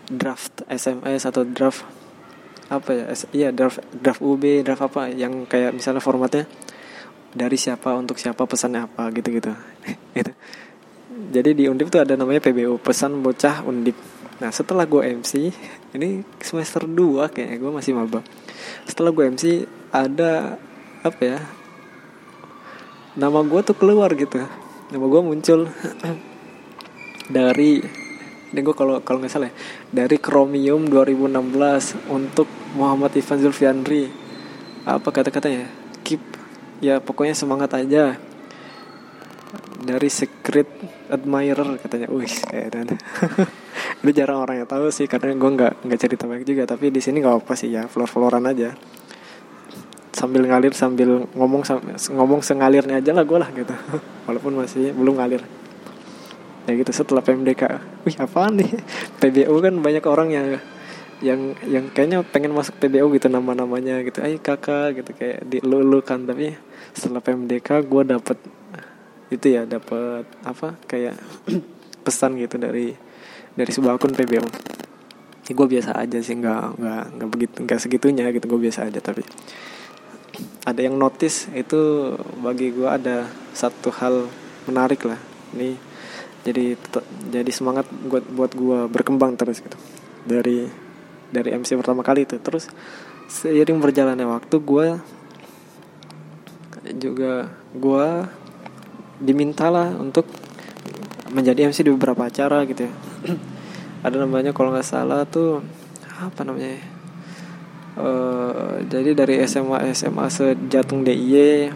draft 0.09 0.65
SMS 0.67 1.29
atau 1.29 1.45
draft 1.45 1.85
apa 2.69 2.91
ya 2.93 3.05
iya 3.33 3.49
draft 3.49 3.81
draft 3.97 4.21
UB 4.21 4.61
draft 4.61 4.85
apa 4.85 5.09
yang 5.09 5.49
kayak 5.49 5.73
misalnya 5.73 6.05
formatnya 6.05 6.45
dari 7.33 7.57
siapa 7.57 7.97
untuk 7.97 8.21
siapa 8.21 8.45
pesannya 8.45 8.89
apa 8.89 9.09
gitu 9.13 9.29
gitu. 9.37 9.53
Gitu 10.17 10.33
jadi 11.29 11.51
di 11.53 11.65
undip 11.69 11.93
tuh 11.93 12.01
ada 12.01 12.15
namanya 12.17 12.41
PBU 12.41 12.81
pesan 12.81 13.21
bocah 13.21 13.67
undip. 13.67 13.99
Nah 14.39 14.55
setelah 14.55 14.87
gue 14.87 15.03
MC 15.19 15.51
ini 15.97 16.25
semester 16.41 16.87
2 16.87 17.35
kayaknya 17.35 17.57
gue 17.59 17.71
masih 17.75 17.93
maba. 17.93 18.25
Setelah 18.87 19.11
gue 19.13 19.25
MC 19.35 19.67
ada 19.93 20.57
apa 21.03 21.21
ya 21.23 21.39
nama 23.19 23.43
gue 23.43 23.61
tuh 23.67 23.77
keluar 23.77 24.15
gitu. 24.15 24.41
Nama 24.89 25.05
gue 25.05 25.21
muncul 25.21 25.69
dari 27.37 27.83
ini 28.49 28.65
gue 28.65 28.73
kalau 28.73 29.05
kalau 29.05 29.21
nggak 29.21 29.33
salah 29.33 29.53
ya, 29.53 29.55
dari 29.93 30.17
Chromium 30.17 30.89
2016 30.89 32.09
untuk 32.09 32.49
Muhammad 32.81 33.13
Ivan 33.13 33.39
Zulfiandri 33.45 34.09
apa 34.89 35.09
kata-katanya? 35.13 35.69
Keep 36.01 36.23
ya 36.81 36.97
pokoknya 37.05 37.37
semangat 37.37 37.77
aja. 37.77 38.17
Dari 39.79 40.09
secret 40.09 40.69
admirer 41.13 41.77
katanya. 41.77 42.09
Wih 42.09 42.29
kayak 42.29 42.69
dan 42.73 42.89
itu 44.01 44.11
jarang 44.17 44.41
orang 44.41 44.65
yang 44.65 44.69
tahu 44.69 44.89
sih 44.89 45.05
karena 45.05 45.37
gue 45.37 45.51
nggak 45.53 45.73
nggak 45.85 46.01
cerita 46.01 46.25
banyak 46.25 46.49
juga. 46.49 46.65
Tapi 46.65 46.89
di 46.89 47.05
sini 47.05 47.21
nggak 47.21 47.45
apa 47.45 47.53
sih 47.53 47.69
ya 47.69 47.85
flor 47.85 48.09
floran 48.09 48.49
aja. 48.49 48.73
Sambil 50.17 50.49
ngalir 50.49 50.73
sambil 50.73 51.29
ngomong 51.37 51.69
ngomong 52.17 52.41
sengalirnya 52.41 52.97
aja 52.97 53.13
lah 53.13 53.29
gue 53.29 53.39
lah 53.39 53.53
gitu. 53.53 53.77
Walaupun 54.27 54.57
masih 54.57 54.97
belum 54.97 55.21
ngalir 55.21 55.58
ya 56.69 56.77
gitu 56.77 56.93
setelah 56.93 57.25
PMDK 57.25 57.81
wih 58.05 58.17
apa 58.21 58.53
nih? 58.53 58.71
PBU 59.25 59.55
kan 59.65 59.75
banyak 59.81 60.05
orang 60.05 60.29
yang 60.29 60.47
yang 61.19 61.41
yang 61.67 61.91
kayaknya 61.91 62.23
pengen 62.23 62.55
masuk 62.55 62.77
PBU 62.79 63.09
gitu 63.17 63.27
nama-namanya 63.33 64.05
gitu. 64.05 64.21
Ay 64.21 64.37
kakak 64.39 65.01
gitu 65.01 65.11
kayak 65.17 65.49
di 65.49 65.59
lu, 65.65 65.81
lu 65.81 66.05
kan 66.05 66.29
tapi 66.29 66.53
setelah 66.93 67.25
PMDK 67.25 67.89
gue 67.89 68.03
dapet 68.05 68.39
itu 69.33 69.47
ya 69.49 69.65
dapet 69.65 70.29
apa 70.45 70.77
kayak 70.85 71.17
pesan 72.07 72.37
gitu 72.37 72.61
dari 72.61 72.93
dari 73.57 73.71
sebuah 73.73 73.99
akun 73.99 74.15
PBU 74.15 74.45
ya, 75.49 75.53
gue 75.53 75.67
biasa 75.67 75.97
aja 75.97 76.21
sih 76.21 76.37
nggak 76.37 76.81
nggak 76.81 77.03
nggak 77.17 77.29
begitu 77.33 77.57
nggak 77.65 77.81
segitunya 77.81 78.25
gitu 78.31 78.45
gue 78.47 78.61
biasa 78.69 78.89
aja 78.89 79.01
tapi 79.01 79.25
ada 80.65 80.81
yang 80.85 81.01
notice 81.01 81.51
itu 81.57 82.15
bagi 82.45 82.71
gue 82.71 82.87
ada 82.87 83.27
satu 83.57 83.91
hal 83.91 84.29
menarik 84.69 85.03
lah. 85.09 85.19
Ini 85.57 85.75
jadi 86.49 86.67
jadi 87.29 87.51
semangat 87.53 87.85
buat 87.89 88.25
buat 88.25 88.53
gue 88.57 88.89
berkembang 88.89 89.37
terus 89.37 89.61
gitu. 89.61 89.77
Dari 90.25 90.65
dari 91.29 91.49
MC 91.53 91.77
pertama 91.77 92.01
kali 92.01 92.25
itu. 92.25 92.41
Terus 92.41 92.73
seiring 93.29 93.79
berjalannya 93.79 94.25
waktu 94.25 94.57
gue 94.59 94.87
juga 96.97 97.53
gue 97.77 98.09
dimintalah 99.21 99.93
untuk 99.99 100.25
menjadi 101.29 101.69
MC 101.69 101.85
di 101.85 101.93
beberapa 101.93 102.25
acara 102.25 102.65
gitu 102.65 102.89
ya. 102.89 102.93
Ada 104.07 104.25
namanya 104.25 104.57
kalau 104.57 104.73
nggak 104.73 104.87
salah 104.87 105.29
tuh 105.29 105.61
apa 106.19 106.43
namanya 106.43 106.83
uh, 107.99 108.83
jadi 108.87 109.15
dari 109.15 109.39
SMA 109.47 109.91
SMA 109.95 110.27
sejateng 110.31 111.07
DIY 111.07 111.71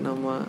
nama 0.00 0.44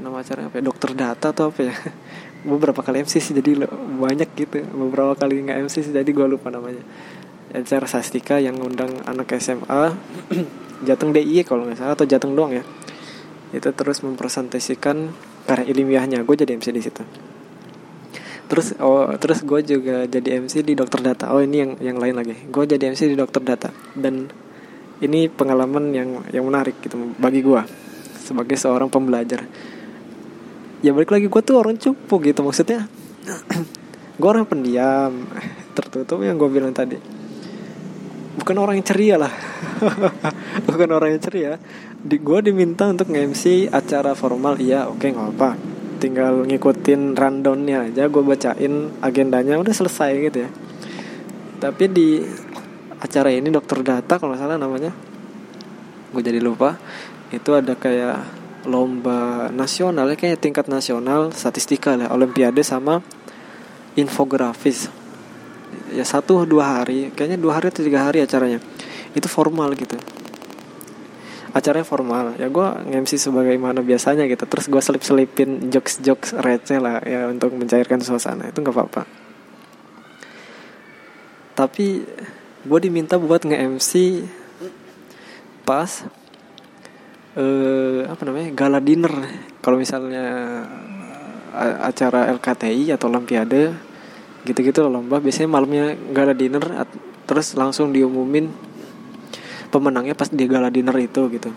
nama 0.00 0.16
acara 0.18 0.50
apa 0.50 0.58
ya? 0.58 0.64
dokter 0.66 0.90
data 0.96 1.30
atau 1.30 1.54
apa 1.54 1.60
ya 1.70 1.74
beberapa 2.44 2.80
kali 2.80 3.04
MC 3.04 3.20
sih 3.20 3.32
jadi 3.36 3.68
banyak 4.00 4.28
gitu. 4.36 4.64
Beberapa 4.64 5.16
kali 5.16 5.44
nggak 5.44 5.58
MC 5.68 5.74
sih 5.84 5.92
jadi 5.92 6.06
gue 6.06 6.26
lupa 6.26 6.48
namanya. 6.48 6.82
Acara 7.50 7.86
sastika 7.90 8.38
yang 8.38 8.56
ngundang 8.62 9.02
anak 9.10 9.34
SMA 9.42 9.96
Jateng 10.86 11.10
DIY 11.10 11.42
kalau 11.44 11.66
nggak 11.66 11.82
salah 11.82 11.94
atau 11.98 12.06
Jateng 12.06 12.32
doang 12.38 12.54
ya. 12.54 12.64
Itu 13.50 13.74
terus 13.74 14.00
mempresentasikan 14.06 15.10
karya 15.44 15.66
ilmiahnya. 15.74 16.22
Gue 16.22 16.38
jadi 16.38 16.56
MC 16.56 16.70
di 16.70 16.82
situ. 16.82 17.02
Terus 18.50 18.74
oh 18.82 19.10
terus 19.18 19.46
gue 19.46 19.60
juga 19.62 20.06
jadi 20.06 20.42
MC 20.42 20.62
di 20.62 20.74
dokter 20.78 21.02
data. 21.02 21.34
Oh 21.34 21.42
ini 21.42 21.56
yang 21.62 21.72
yang 21.82 21.96
lain 21.98 22.14
lagi. 22.16 22.34
Gue 22.48 22.64
jadi 22.64 22.90
MC 22.90 23.10
di 23.10 23.16
dokter 23.18 23.42
data. 23.42 23.70
Dan 23.92 24.30
ini 25.00 25.28
pengalaman 25.32 25.92
yang 25.96 26.22
yang 26.30 26.44
menarik 26.44 26.76
gitu 26.84 26.96
bagi 27.16 27.40
gue 27.40 27.62
sebagai 28.20 28.54
seorang 28.54 28.92
pembelajar 28.92 29.42
ya 30.80 30.96
balik 30.96 31.12
lagi 31.12 31.26
gue 31.28 31.42
tuh 31.44 31.56
orang 31.60 31.76
cupu 31.76 32.20
gitu 32.24 32.40
maksudnya 32.40 32.88
gue 34.20 34.28
orang 34.28 34.44
pendiam 34.48 35.12
tertutup 35.76 36.20
yang 36.20 36.36
gue 36.36 36.50
bilang 36.52 36.76
tadi. 36.76 37.00
Bukan 38.30 38.56
orang 38.56 38.80
yang 38.80 38.86
ceria 38.86 39.16
lah. 39.20 39.32
Bukan 40.68 40.88
orang 40.92 41.16
yang 41.16 41.22
ceria. 41.22 41.52
Di 42.00 42.16
gue 42.16 42.38
diminta 42.40 42.88
untuk 42.88 43.12
nge-MC 43.12 43.68
acara 43.68 44.16
formal 44.16 44.56
iya 44.56 44.88
oke 44.88 45.04
okay, 45.04 45.12
nggak 45.12 45.30
apa 45.36 45.50
tinggal 46.00 46.48
ngikutin 46.48 47.12
rundownnya 47.12 47.92
aja 47.92 48.08
gue 48.08 48.24
bacain 48.24 48.88
agendanya 49.04 49.60
udah 49.60 49.74
selesai 49.74 50.12
gitu 50.32 50.48
ya. 50.48 50.50
Tapi 51.60 51.84
di 51.92 52.24
acara 52.96 53.28
ini 53.28 53.52
dokter 53.52 53.84
data 53.84 54.16
kalau 54.16 54.32
salah 54.36 54.56
namanya. 54.56 54.92
Gue 56.12 56.22
jadi 56.24 56.40
lupa. 56.40 56.80
Itu 57.28 57.52
ada 57.52 57.76
kayak 57.76 58.39
lomba 58.68 59.48
nasional 59.48 60.10
ya 60.12 60.16
kayak 60.16 60.40
tingkat 60.42 60.66
nasional 60.68 61.32
statistika 61.32 61.96
lah 61.96 62.12
olimpiade 62.12 62.60
sama 62.60 63.00
infografis. 63.96 64.92
Ya 65.94 66.06
satu 66.06 66.46
dua 66.46 66.80
hari 66.80 67.14
kayaknya 67.14 67.38
dua 67.38 67.58
hari 67.58 67.72
atau 67.72 67.82
tiga 67.82 68.04
hari 68.04 68.20
acaranya. 68.20 68.60
Itu 69.16 69.26
formal 69.26 69.74
gitu. 69.74 69.96
Acaranya 71.50 71.86
formal. 71.86 72.38
Ya 72.38 72.46
gue 72.46 72.66
ngemsi 72.90 73.18
sebagaimana 73.18 73.82
biasanya 73.82 74.28
gitu. 74.30 74.46
Terus 74.46 74.70
gue 74.70 74.82
selip 74.82 75.02
selipin 75.02 75.72
jokes 75.72 75.98
jokes 75.98 76.30
receh 76.36 76.78
lah 76.78 77.02
ya 77.02 77.26
untuk 77.26 77.54
mencairkan 77.56 77.98
suasana. 78.02 78.50
Itu 78.50 78.62
nggak 78.62 78.76
apa 78.76 78.84
apa 78.86 79.02
tapi 81.60 82.08
gue 82.64 82.78
diminta 82.80 83.20
buat 83.20 83.44
nge-MC 83.44 84.24
pas 85.68 86.08
uh, 87.36 88.08
apa 88.08 88.22
namanya? 88.26 88.48
Gala 88.54 88.80
dinner. 88.82 89.12
Kalau 89.60 89.76
misalnya 89.76 90.24
uh, 91.54 91.76
acara 91.84 92.30
LKTI 92.34 92.94
atau 92.94 93.10
Olimpiade 93.10 93.74
gitu-gitu 94.46 94.86
lomba. 94.88 95.20
Biasanya 95.20 95.48
malamnya 95.50 95.94
gala 96.14 96.32
dinner 96.32 96.64
terus 97.28 97.54
langsung 97.54 97.92
diumumin 97.94 98.50
pemenangnya 99.70 100.18
pas 100.18 100.32
di 100.32 100.44
gala 100.48 100.72
dinner 100.72 100.96
itu 100.98 101.30
gitu. 101.30 101.50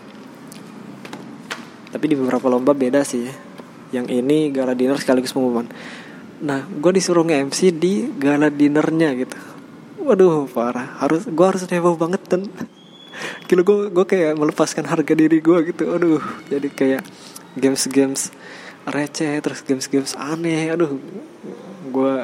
Tapi 1.90 2.04
di 2.10 2.14
beberapa 2.18 2.46
lomba 2.50 2.74
beda 2.74 3.02
sih 3.02 3.26
yang 3.94 4.10
ini 4.10 4.50
gala 4.50 4.74
dinner 4.74 4.98
sekaligus 4.98 5.32
pengumuman. 5.32 5.70
Nah 6.42 6.66
gue 6.66 6.92
disuruh 6.92 7.24
nge-MC 7.24 7.74
di 7.74 8.10
gala 8.18 8.50
dinernya 8.50 9.14
gitu. 9.16 9.38
Waduh 10.04 10.50
parah. 10.52 11.00
Harus 11.00 11.24
gue 11.26 11.46
harus 11.46 11.64
heboh 11.64 11.96
banget 11.96 12.20
dan 12.28 12.46
kilo 13.46 13.62
gue 13.62 13.78
gue 13.90 14.04
kayak 14.06 14.38
melepaskan 14.38 14.84
harga 14.86 15.14
diri 15.14 15.38
gue 15.38 15.58
gitu. 15.70 15.84
Aduh 15.90 16.22
jadi 16.50 16.68
kayak 16.70 17.02
games 17.58 17.84
games 17.90 18.22
receh 18.84 19.40
terus 19.40 19.60
games 19.62 19.86
games 19.88 20.12
aneh. 20.18 20.72
Aduh 20.72 20.98
gue 21.90 22.14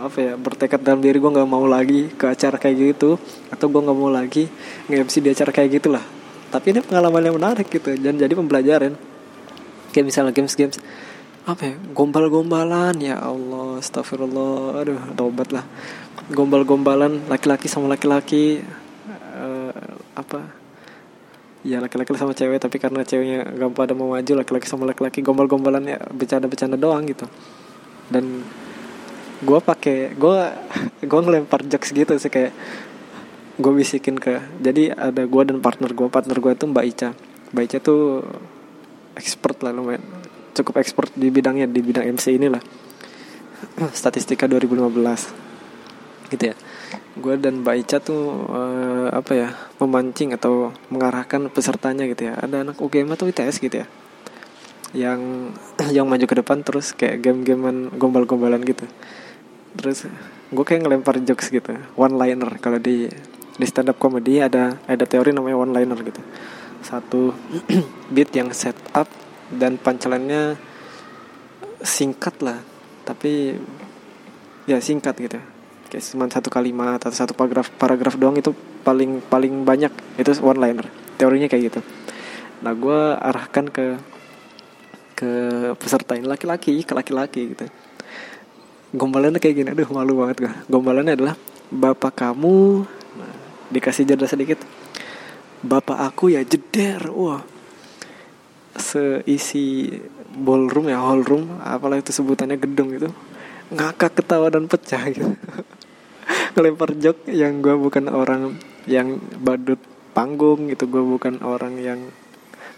apa 0.00 0.16
ya 0.16 0.32
bertekad 0.40 0.80
dalam 0.80 1.04
diri 1.04 1.20
gue 1.20 1.30
nggak 1.30 1.48
mau 1.48 1.64
lagi 1.68 2.08
ke 2.14 2.26
acara 2.28 2.56
kayak 2.56 2.96
gitu. 2.96 3.20
Atau 3.52 3.68
gue 3.68 3.80
nggak 3.80 3.98
mau 3.98 4.10
lagi 4.10 4.48
nge-MC 4.88 5.14
di 5.22 5.30
acara 5.32 5.50
kayak 5.52 5.80
gitulah. 5.80 6.04
Tapi 6.50 6.74
ini 6.74 6.80
pengalaman 6.82 7.22
yang 7.22 7.36
menarik 7.38 7.68
gitu 7.70 7.94
dan 7.98 8.18
jadi 8.18 8.32
pembelajaran. 8.34 8.98
Kayak 9.94 10.04
misalnya 10.06 10.32
games 10.34 10.54
games 10.58 10.76
apa 11.48 11.72
ya 11.72 11.74
gombal-gombalan. 11.94 12.94
Ya 12.98 13.20
Allah 13.20 13.78
astagfirullah. 13.78 14.82
Aduh 14.82 15.00
tobat 15.14 15.50
lah 15.54 15.66
gombal-gombalan 16.30 17.26
laki-laki 17.26 17.66
sama 17.66 17.90
laki-laki 17.90 18.62
apa 20.14 20.60
ya 21.60 21.76
laki-laki 21.76 22.16
sama 22.16 22.32
cewek 22.32 22.56
tapi 22.56 22.80
karena 22.80 23.04
ceweknya 23.04 23.44
gak 23.52 23.76
pada 23.76 23.92
mau 23.92 24.16
maju 24.16 24.32
laki-laki 24.32 24.64
sama 24.64 24.88
laki-laki 24.88 25.20
gombal-gombalan 25.20 25.84
ya 25.84 25.98
bercanda-bercanda 26.08 26.80
doang 26.80 27.04
gitu. 27.04 27.28
Dan 28.08 28.44
gue 29.40 29.60
pakai 29.60 30.16
gue 30.16 30.38
gue 31.10 31.20
ngelempar 31.20 31.64
jokes 31.68 31.92
gitu 31.92 32.16
sih 32.16 32.32
kayak 32.32 32.52
gue 33.60 33.72
bisikin 33.76 34.16
ke 34.16 34.40
jadi 34.56 34.96
ada 34.96 35.28
gue 35.28 35.42
dan 35.44 35.60
partner 35.60 35.92
gue 35.92 36.08
partner 36.08 36.36
gue 36.40 36.52
itu 36.56 36.64
mbak 36.64 36.84
Ica. 36.96 37.10
Mbak 37.52 37.62
Ica 37.68 37.78
tuh 37.84 38.24
expert 39.18 39.60
lah 39.60 39.76
lumayan 39.76 40.00
cukup 40.56 40.80
expert 40.80 41.12
di 41.12 41.28
bidangnya 41.28 41.68
di 41.68 41.80
bidang 41.84 42.08
MC 42.08 42.40
inilah. 42.40 42.62
Statistika 44.00 44.48
2015 44.48 45.50
gitu 46.30 46.54
ya 46.54 46.56
gue 47.18 47.34
dan 47.38 47.62
Mbak 47.62 47.76
Ica 47.86 47.98
tuh 48.02 48.46
uh, 48.50 49.08
apa 49.10 49.32
ya 49.34 49.48
memancing 49.78 50.34
atau 50.34 50.74
mengarahkan 50.90 51.50
pesertanya 51.50 52.06
gitu 52.10 52.30
ya. 52.30 52.34
Ada 52.38 52.66
anak 52.66 52.76
UGM 52.82 53.14
atau 53.14 53.30
ITS 53.30 53.62
gitu 53.62 53.82
ya 53.82 53.88
yang 54.96 55.54
yang 55.96 56.06
maju 56.06 56.24
ke 56.26 56.34
depan 56.34 56.66
terus 56.66 56.92
kayak 56.94 57.22
game-gamean 57.22 57.94
gombal-gombalan 57.94 58.62
gitu. 58.66 58.86
Terus 59.78 60.10
gue 60.50 60.64
kayak 60.66 60.82
ngelempar 60.86 61.22
jokes 61.22 61.54
gitu 61.54 61.78
one 61.94 62.18
liner 62.18 62.58
kalau 62.58 62.82
di 62.82 63.06
di 63.54 63.66
stand 63.68 63.86
up 63.92 64.02
comedy 64.02 64.42
ada 64.42 64.82
ada 64.90 65.04
teori 65.06 65.30
namanya 65.30 65.56
one 65.58 65.72
liner 65.74 65.98
gitu. 66.02 66.22
Satu 66.82 67.34
beat 68.14 68.34
yang 68.34 68.50
set 68.50 68.76
up 68.94 69.06
dan 69.50 69.78
pancelannya 69.78 70.58
singkat 71.80 72.38
lah 72.44 72.60
tapi 73.08 73.56
ya 74.68 74.78
singkat 74.78 75.16
gitu 75.16 75.40
kayak 75.90 76.06
cuma 76.06 76.30
satu 76.30 76.48
kalimat 76.48 77.02
atau 77.02 77.10
satu 77.10 77.34
paragraf 77.34 77.66
paragraf 77.74 78.14
doang 78.14 78.38
itu 78.38 78.54
paling 78.86 79.18
paling 79.26 79.66
banyak. 79.66 79.90
Itu 80.16 80.30
one 80.40 80.62
liner 80.62 80.86
teorinya 81.18 81.50
kayak 81.50 81.62
gitu. 81.68 81.80
Nah 82.62 82.72
gue 82.72 83.00
arahkan 83.18 83.66
ke 83.68 83.84
ke 85.18 85.30
peserta 85.76 86.16
ini 86.16 86.24
laki-laki 86.24 86.80
ke 86.86 86.94
laki-laki 86.96 87.52
gitu. 87.52 87.66
Gombalannya 88.96 89.42
kayak 89.42 89.54
gini. 89.58 89.68
Aduh 89.74 89.90
malu 89.92 90.16
banget 90.24 90.48
gue 90.48 90.52
gombalannya 90.72 91.18
adalah 91.18 91.34
bapak 91.68 92.24
kamu 92.24 92.86
nah, 93.18 93.34
dikasih 93.74 94.08
jeda 94.08 94.24
sedikit. 94.24 94.62
Bapak 95.60 96.00
aku 96.00 96.32
ya 96.32 96.40
jeder. 96.46 97.10
Wah. 97.12 97.42
Seisi 98.80 99.92
ballroom 100.30 100.88
ya 100.88 101.02
hallroom 101.02 101.58
apalah 101.60 101.98
itu 101.98 102.14
sebutannya 102.14 102.56
gedung 102.56 102.94
itu. 102.94 103.10
Ngakak 103.70 104.22
ketawa 104.22 104.48
dan 104.48 104.66
pecah 104.66 105.04
gitu 105.10 105.36
ngelempar 106.54 106.94
jok 106.96 107.28
yang 107.30 107.62
gue 107.62 107.74
bukan 107.74 108.10
orang 108.10 108.56
yang 108.88 109.18
badut 109.40 109.78
panggung 110.10 110.66
gitu 110.70 110.90
gue 110.90 111.02
bukan 111.02 111.38
orang 111.42 111.78
yang 111.78 112.00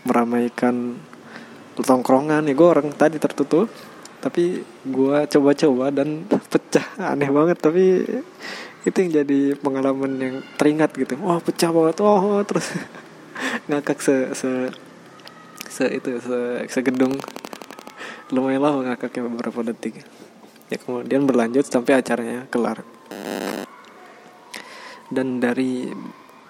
meramaikan 0.04 0.98
tongkrongan. 1.78 2.44
Ya 2.48 2.54
gue 2.54 2.68
orang 2.68 2.92
tadi 2.92 3.16
tertutup 3.16 3.68
tapi 4.22 4.62
gue 4.86 5.16
coba-coba 5.26 5.90
dan 5.90 6.26
pecah. 6.52 6.86
Aneh 7.00 7.30
banget 7.32 7.58
tapi 7.58 8.06
itu 8.82 8.96
yang 8.98 9.22
jadi 9.22 9.54
pengalaman 9.58 10.12
yang 10.18 10.34
teringat 10.58 10.94
gitu. 10.98 11.18
Wah 11.22 11.40
pecah 11.40 11.70
banget. 11.70 11.96
Wah 12.02 12.42
terus 12.48 12.66
ngakak 13.66 13.98
se 14.02 14.16
se 14.36 14.50
se 15.72 15.88
itu 15.88 16.20
se 16.20 16.68
segedung 16.68 17.16
lumayan 18.32 18.64
lama 18.64 18.92
ngakaknya 18.92 19.28
beberapa 19.28 19.60
detik. 19.72 20.04
Ya 20.72 20.80
kemudian 20.80 21.28
berlanjut 21.28 21.68
sampai 21.68 22.00
acaranya 22.00 22.48
kelar 22.48 22.80
dan 25.12 25.38
dari 25.38 25.92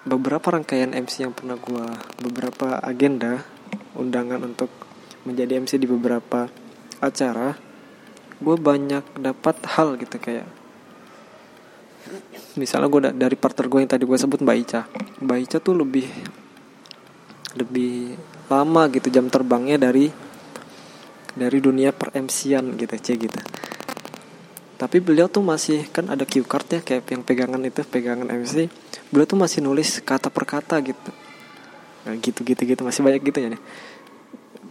beberapa 0.03 0.55
rangkaian 0.55 0.95
MC 0.95 1.27
yang 1.27 1.35
pernah 1.35 1.59
gue 1.59 1.85
beberapa 2.23 2.79
agenda 2.79 3.43
undangan 3.95 4.43
untuk 4.43 4.71
menjadi 5.23 5.59
MC 5.59 5.79
di 5.79 5.87
beberapa 5.87 6.47
acara 6.99 7.55
gue 8.43 8.55
banyak 8.59 9.03
dapat 9.19 9.55
hal 9.75 9.95
gitu 9.95 10.19
kayak 10.19 10.47
misalnya 12.59 12.87
gue 12.91 13.01
dari 13.15 13.35
partner 13.39 13.65
gue 13.71 13.79
yang 13.79 13.91
tadi 13.91 14.03
gue 14.03 14.19
sebut 14.19 14.39
Mbak 14.43 14.57
Ica. 14.59 14.81
Mbak 15.23 15.37
Ica 15.47 15.57
tuh 15.63 15.75
lebih 15.79 16.07
lebih 17.55 18.17
lama 18.51 18.89
gitu 18.91 19.07
jam 19.07 19.31
terbangnya 19.31 19.79
dari 19.79 20.11
dari 21.33 21.57
dunia 21.57 21.95
per 21.95 22.13
MC-an 22.13 22.77
gitu 22.77 22.93
cie 23.01 23.15
gitu 23.17 23.39
tapi 24.77 24.99
beliau 24.99 25.29
tuh 25.29 25.45
masih 25.45 25.85
kan 25.93 26.09
ada 26.09 26.25
cue 26.25 26.43
card 26.43 26.67
ya 26.67 26.79
kayak 26.81 27.05
yang 27.09 27.23
pegangan 27.23 27.61
itu 27.61 27.85
pegangan 27.85 28.27
MC 28.27 28.67
beliau 29.13 29.27
tuh 29.29 29.39
masih 29.39 29.59
nulis 29.61 30.01
kata 30.01 30.33
per 30.33 30.45
kata 30.49 30.81
gitu. 30.81 31.11
Nah, 32.03 32.13
gitu 32.19 32.41
gitu 32.43 32.61
gitu. 32.65 32.81
Masih 32.81 33.05
banyak 33.05 33.21
gitu 33.21 33.37
ya 33.37 33.49
nih. 33.53 33.61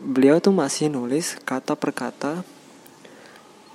Beliau 0.02 0.42
tuh 0.42 0.50
masih 0.50 0.90
nulis 0.90 1.38
kata 1.46 1.78
per 1.78 1.94
kata 1.94 2.42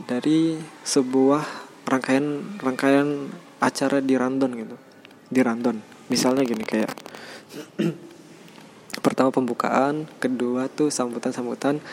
dari 0.04 0.60
sebuah 0.84 1.42
rangkaian 1.88 2.60
rangkaian 2.60 3.32
acara 3.63 4.04
di 4.04 4.13
random 4.20 4.52
gitu. 4.60 4.76
Di 5.32 5.40
random 5.40 5.98
misalnya 6.08 6.44
gini 6.48 6.63
kayak 6.63 6.92
pertama 9.06 9.32
pembukaan 9.32 10.08
kedua 10.20 10.72
tuh 10.72 10.88
sambutan 10.88 11.36
sambutan 11.36 11.84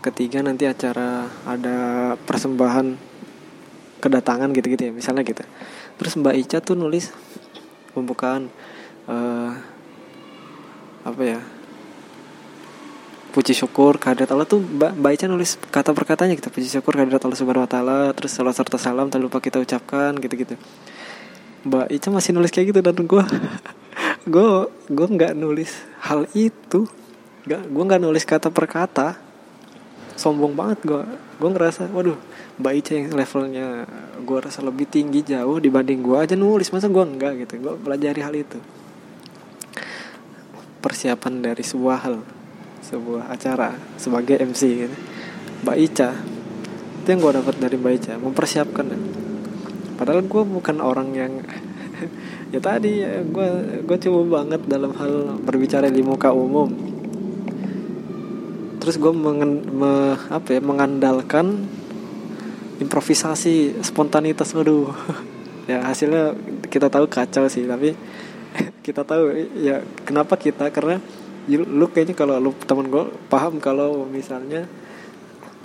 ketiga 0.00 0.40
nanti 0.40 0.64
acara 0.64 1.28
ada 1.44 2.16
persembahan 2.24 3.09
kedatangan 4.00 4.50
gitu-gitu 4.56 4.88
ya 4.88 4.92
misalnya 4.92 5.22
gitu. 5.22 5.44
Terus 6.00 6.12
Mbak 6.16 6.34
Ica 6.40 6.58
tuh 6.64 6.74
nulis 6.74 7.12
pembukaan 7.92 8.48
uh, 9.06 9.52
apa 11.04 11.22
ya 11.22 11.40
puji 13.30 13.54
syukur 13.54 13.96
kehadirat 14.02 14.34
Allah 14.34 14.44
tuh 14.44 14.58
Mbak, 14.58 14.98
Mbak 14.98 15.12
Ica 15.14 15.26
nulis 15.30 15.54
kata 15.70 15.94
perkatanya 15.94 16.34
gitu 16.34 16.50
puji 16.50 16.66
syukur 16.66 16.98
kehadirat 16.98 17.22
Allah 17.22 17.38
Subhanahu 17.38 17.64
Wa 17.68 17.70
Taala 17.70 17.98
terus 18.16 18.34
salam 18.34 18.50
serta 18.50 18.76
salam 18.76 19.06
tak 19.06 19.22
lupa 19.22 19.38
kita 19.38 19.62
ucapkan 19.62 20.16
gitu-gitu. 20.18 20.58
Mbak 21.68 21.86
Ica 21.92 22.08
masih 22.10 22.32
nulis 22.34 22.50
kayak 22.50 22.74
gitu 22.74 22.80
dan 22.82 22.96
gue 22.96 23.24
gue 24.32 24.48
gue 24.90 25.06
nggak 25.06 25.32
nulis 25.38 25.70
hal 26.02 26.26
itu. 26.34 26.90
Nggak 27.46 27.62
gue 27.70 27.84
nggak 27.86 28.02
nulis 28.02 28.24
kata 28.26 28.48
per 28.50 28.66
kata 28.66 29.29
sombong 30.20 30.52
banget 30.52 30.84
gue 30.84 31.02
gue 31.40 31.48
ngerasa 31.48 31.88
waduh 31.96 32.20
Mbak 32.60 32.74
Ica 32.76 32.92
yang 32.92 33.08
levelnya 33.16 33.66
gue 34.20 34.38
rasa 34.38 34.60
lebih 34.60 34.84
tinggi 34.84 35.24
jauh 35.24 35.56
dibanding 35.56 36.04
gue 36.04 36.12
aja 36.20 36.36
nulis 36.36 36.68
masa 36.76 36.92
gue 36.92 37.00
enggak? 37.00 37.40
Gitu. 37.40 37.56
Gue 37.56 37.74
pelajari 37.80 38.20
hal 38.20 38.34
itu. 38.36 38.60
Persiapan 40.84 41.40
dari 41.40 41.64
sebuah 41.64 41.98
hal 42.04 42.20
sebuah 42.84 43.32
acara 43.32 43.72
sebagai 43.96 44.36
MC 44.44 44.60
gitu. 44.84 44.96
Mbak 45.64 45.76
Ica 45.88 46.10
itu 47.00 47.08
yang 47.08 47.20
gue 47.24 47.32
dapat 47.40 47.54
dari 47.56 47.76
Mbak 47.80 47.92
Ica 47.96 48.14
mempersiapkan. 48.20 48.86
Padahal 49.96 50.20
gue 50.20 50.42
bukan 50.44 50.76
orang 50.84 51.08
yang 51.16 51.32
ya 52.52 52.60
tadi 52.60 53.00
gue 53.04 53.48
gue 53.88 53.98
coba 54.04 54.44
banget 54.44 54.68
dalam 54.68 54.92
hal 55.00 55.40
berbicara 55.40 55.88
di 55.88 56.04
muka 56.04 56.28
umum 56.32 56.89
terus 58.80 58.96
gue 58.96 59.12
mengen, 59.12 59.62
me, 59.70 60.16
apa 60.32 60.56
ya 60.56 60.60
mengandalkan 60.64 61.68
improvisasi 62.80 63.84
spontanitas 63.84 64.56
waduh 64.56 64.90
ya 65.70 65.84
hasilnya 65.84 66.34
kita 66.72 66.88
tahu 66.88 67.06
kacau 67.06 67.46
sih 67.46 67.68
tapi 67.68 67.92
kita 68.86 69.04
tahu 69.04 69.36
ya 69.60 69.84
kenapa 70.08 70.40
kita 70.40 70.72
karena 70.72 70.98
lu 71.50 71.86
kayaknya 71.92 72.14
kalau 72.16 72.40
lu 72.40 72.56
temen 72.64 72.88
gue 72.88 73.04
paham 73.28 73.58
kalau 73.62 74.08
misalnya 74.08 74.64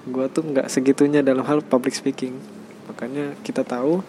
gue 0.06 0.26
tuh 0.30 0.46
nggak 0.46 0.70
segitunya 0.70 1.26
dalam 1.26 1.42
hal 1.46 1.66
public 1.66 1.98
speaking. 1.98 2.38
Makanya 2.86 3.34
kita 3.42 3.66
tahu 3.66 4.06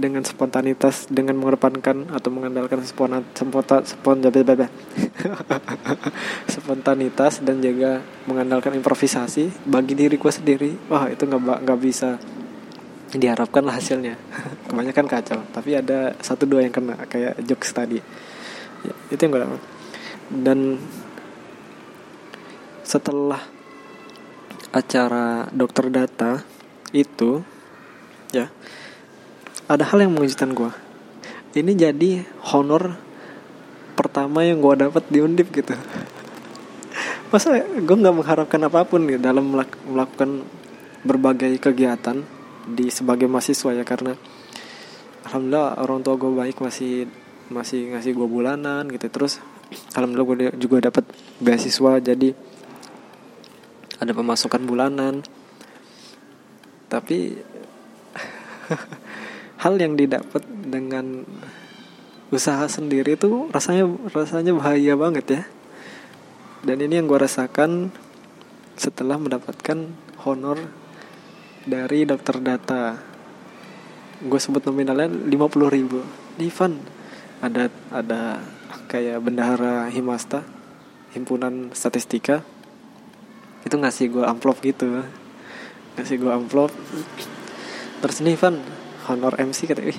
dengan 0.00 0.24
spontanitas 0.24 1.06
dengan 1.12 1.36
mengedepankan 1.36 2.08
atau 2.08 2.32
mengandalkan 2.32 2.80
spontan 2.82 3.22
spontan 3.36 3.84
spontan 3.84 4.72
spontanitas 6.48 7.44
dan 7.44 7.60
juga 7.60 8.00
mengandalkan 8.24 8.72
improvisasi 8.80 9.68
bagi 9.68 9.92
diri 9.92 10.16
gue 10.16 10.32
sendiri. 10.32 10.70
Wah 10.88 11.12
itu 11.12 11.28
nggak 11.28 11.68
nggak 11.68 11.80
bisa 11.80 12.16
diharapkan 13.12 13.60
lah 13.60 13.76
hasilnya. 13.76 14.16
Kebanyakan 14.72 15.06
kacau 15.06 15.38
tapi 15.52 15.76
ada 15.76 16.16
satu 16.24 16.48
dua 16.48 16.64
yang 16.64 16.72
kena 16.72 16.96
kayak 17.04 17.36
jokes 17.44 17.76
tadi. 17.76 18.00
Ya, 18.80 18.94
itu 19.12 19.20
yang 19.20 19.32
gue 19.36 19.42
dapat. 19.44 19.62
Dan 20.32 20.58
setelah 22.80 23.38
acara 24.70 25.50
dokter 25.50 25.90
data 25.90 26.42
itu 26.90 27.42
ya 28.30 28.50
ada 29.70 29.86
hal 29.86 30.02
yang 30.02 30.18
mengejutkan 30.18 30.50
gue 30.50 30.70
ini 31.54 31.74
jadi 31.74 32.22
honor 32.54 32.94
pertama 33.98 34.46
yang 34.46 34.62
gue 34.62 34.86
dapat 34.86 35.02
di 35.10 35.18
undip 35.18 35.50
gitu. 35.50 35.74
Masa 37.34 37.58
gue 37.58 37.96
nggak 38.00 38.14
mengharapkan 38.14 38.62
apa 38.70 38.86
pun 38.86 39.02
gitu 39.10 39.18
dalam 39.18 39.50
melakukan 39.90 40.46
berbagai 41.02 41.58
kegiatan 41.58 42.22
di 42.70 42.86
sebagai 42.88 43.26
mahasiswa 43.26 43.74
ya. 43.74 43.82
Karena 43.82 44.14
alhamdulillah 45.26 45.82
orang 45.82 46.06
tua 46.06 46.14
gue 46.14 46.30
baik 46.30 46.62
masih 46.62 47.10
masih 47.50 47.98
ngasih 47.98 48.14
gue 48.14 48.28
bulanan 48.30 48.86
gitu. 48.94 49.10
Terus 49.10 49.42
alhamdulillah 49.98 50.54
gue 50.54 50.62
juga 50.62 50.86
dapat 50.86 51.02
beasiswa 51.42 51.98
jadi 51.98 52.30
ada 53.98 54.12
pemasukan 54.14 54.62
bulanan. 54.62 55.26
Tapi 56.86 57.42
hal 59.60 59.76
yang 59.76 59.94
didapat 59.94 60.40
dengan 60.64 61.28
usaha 62.32 62.64
sendiri 62.64 63.18
itu 63.18 63.52
rasanya 63.52 63.84
rasanya 64.16 64.56
bahaya 64.56 64.96
banget 64.96 65.26
ya. 65.28 65.42
Dan 66.64 66.80
ini 66.80 67.00
yang 67.00 67.08
gue 67.08 67.20
rasakan 67.20 67.92
setelah 68.76 69.20
mendapatkan 69.20 69.92
honor 70.24 70.56
dari 71.68 72.08
dokter 72.08 72.40
data. 72.40 72.96
Gue 74.20 74.40
sebut 74.40 74.64
nominalnya 74.64 75.08
50 75.08 75.28
ribu. 75.76 76.00
Divan 76.40 76.80
ada 77.40 77.68
ada 77.92 78.40
kayak 78.88 79.20
bendahara 79.24 79.88
Himasta 79.92 80.44
himpunan 81.12 81.72
statistika. 81.76 82.44
Itu 83.64 83.76
ngasih 83.76 84.08
gue 84.08 84.24
amplop 84.24 84.64
gitu. 84.64 85.04
Ngasih 86.00 86.16
gue 86.16 86.32
amplop. 86.32 86.72
Terus 88.00 88.24
nih 88.24 88.36
Van 88.40 88.79
honor 89.08 89.36
MC 89.40 89.70
kata 89.70 89.82
ih 89.86 89.98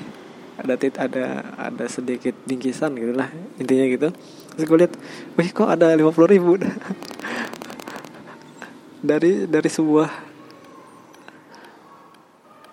ada 0.62 0.78
tit 0.78 0.94
ada 1.02 1.42
ada 1.58 1.86
sedikit 1.90 2.38
bingkisan 2.46 2.94
gitu 2.94 3.18
lah 3.18 3.34
intinya 3.58 3.86
gitu. 3.90 4.10
Terus 4.54 4.66
gue 4.70 4.78
lihat 4.86 4.94
wih 5.40 5.50
kok 5.50 5.70
ada 5.70 5.90
lima 5.98 6.14
puluh 6.14 6.30
ribu? 6.30 6.52
Dari 9.02 9.50
dari 9.50 9.66
sebuah 9.66 10.10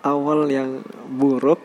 awal 0.05 0.45
yang 0.45 0.85
buruk 1.09 1.57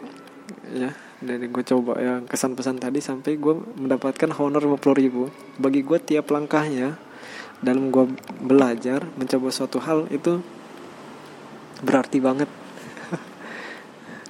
ya 0.72 0.88
dari 1.20 1.53
gue 1.53 1.64
coba 1.68 2.00
yang 2.00 2.24
kesan 2.24 2.57
pesan 2.57 2.81
tadi 2.81 3.05
sampai 3.05 3.37
gue 3.37 3.55
mendapatkan 3.77 4.33
honor 4.40 4.64
lima 4.64 4.81
puluh 4.81 4.96
ribu. 4.96 5.22
Bagi 5.61 5.85
gue 5.85 6.00
tiap 6.00 6.33
langkahnya 6.33 6.96
dalam 7.61 7.92
gue 7.92 8.16
belajar 8.40 9.05
mencoba 9.20 9.53
suatu 9.53 9.77
hal 9.85 10.09
itu 10.09 10.40
berarti 11.85 12.16
banget 12.24 12.48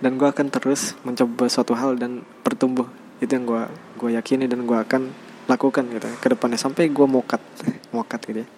dan 0.02 0.18
gue 0.18 0.26
akan 0.26 0.50
terus 0.50 0.98
mencoba 1.06 1.46
suatu 1.46 1.76
hal 1.78 1.94
dan 1.98 2.26
bertumbuh. 2.42 2.88
Itu 3.22 3.38
yang 3.38 3.46
gue 3.46 3.62
gue 4.00 4.10
yakini 4.18 4.50
dan 4.50 4.66
gue 4.66 4.74
akan 4.74 5.12
lakukan 5.46 5.84
gitu 5.92 6.08
ke 6.18 6.26
depannya. 6.32 6.58
Sampai 6.58 6.90
gue 6.90 7.06
mokat 7.06 7.40
mokat 7.94 8.20
gitu 8.26 8.42
ya. 8.42 8.48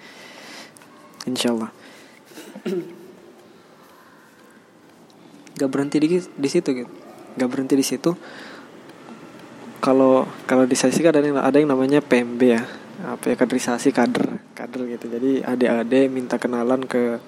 Insyaallah. 1.27 1.71
Gak 5.57 5.71
berhenti 5.73 5.97
di 6.01 6.09
di 6.21 6.49
situ 6.49 6.69
gitu. 6.73 6.91
Gak 7.37 7.49
berhenti 7.51 7.75
di 7.77 7.85
situ. 7.85 8.15
Kalau 9.83 10.25
kalau 10.49 10.65
di 10.65 10.77
sesi 10.79 11.05
kan 11.05 11.13
ada 11.13 11.27
yang 11.27 11.39
ada 11.41 11.57
yang 11.59 11.69
namanya 11.69 12.01
PMB 12.01 12.41
ya. 12.43 12.63
Apa 12.97 13.29
ya 13.29 13.37
kaderisasi 13.37 13.93
kader 13.93 14.41
kader 14.57 14.89
gitu. 14.89 15.13
Jadi 15.13 15.45
adik-adik 15.45 16.09
minta 16.09 16.41
kenalan 16.41 16.81
ke 16.89 17.21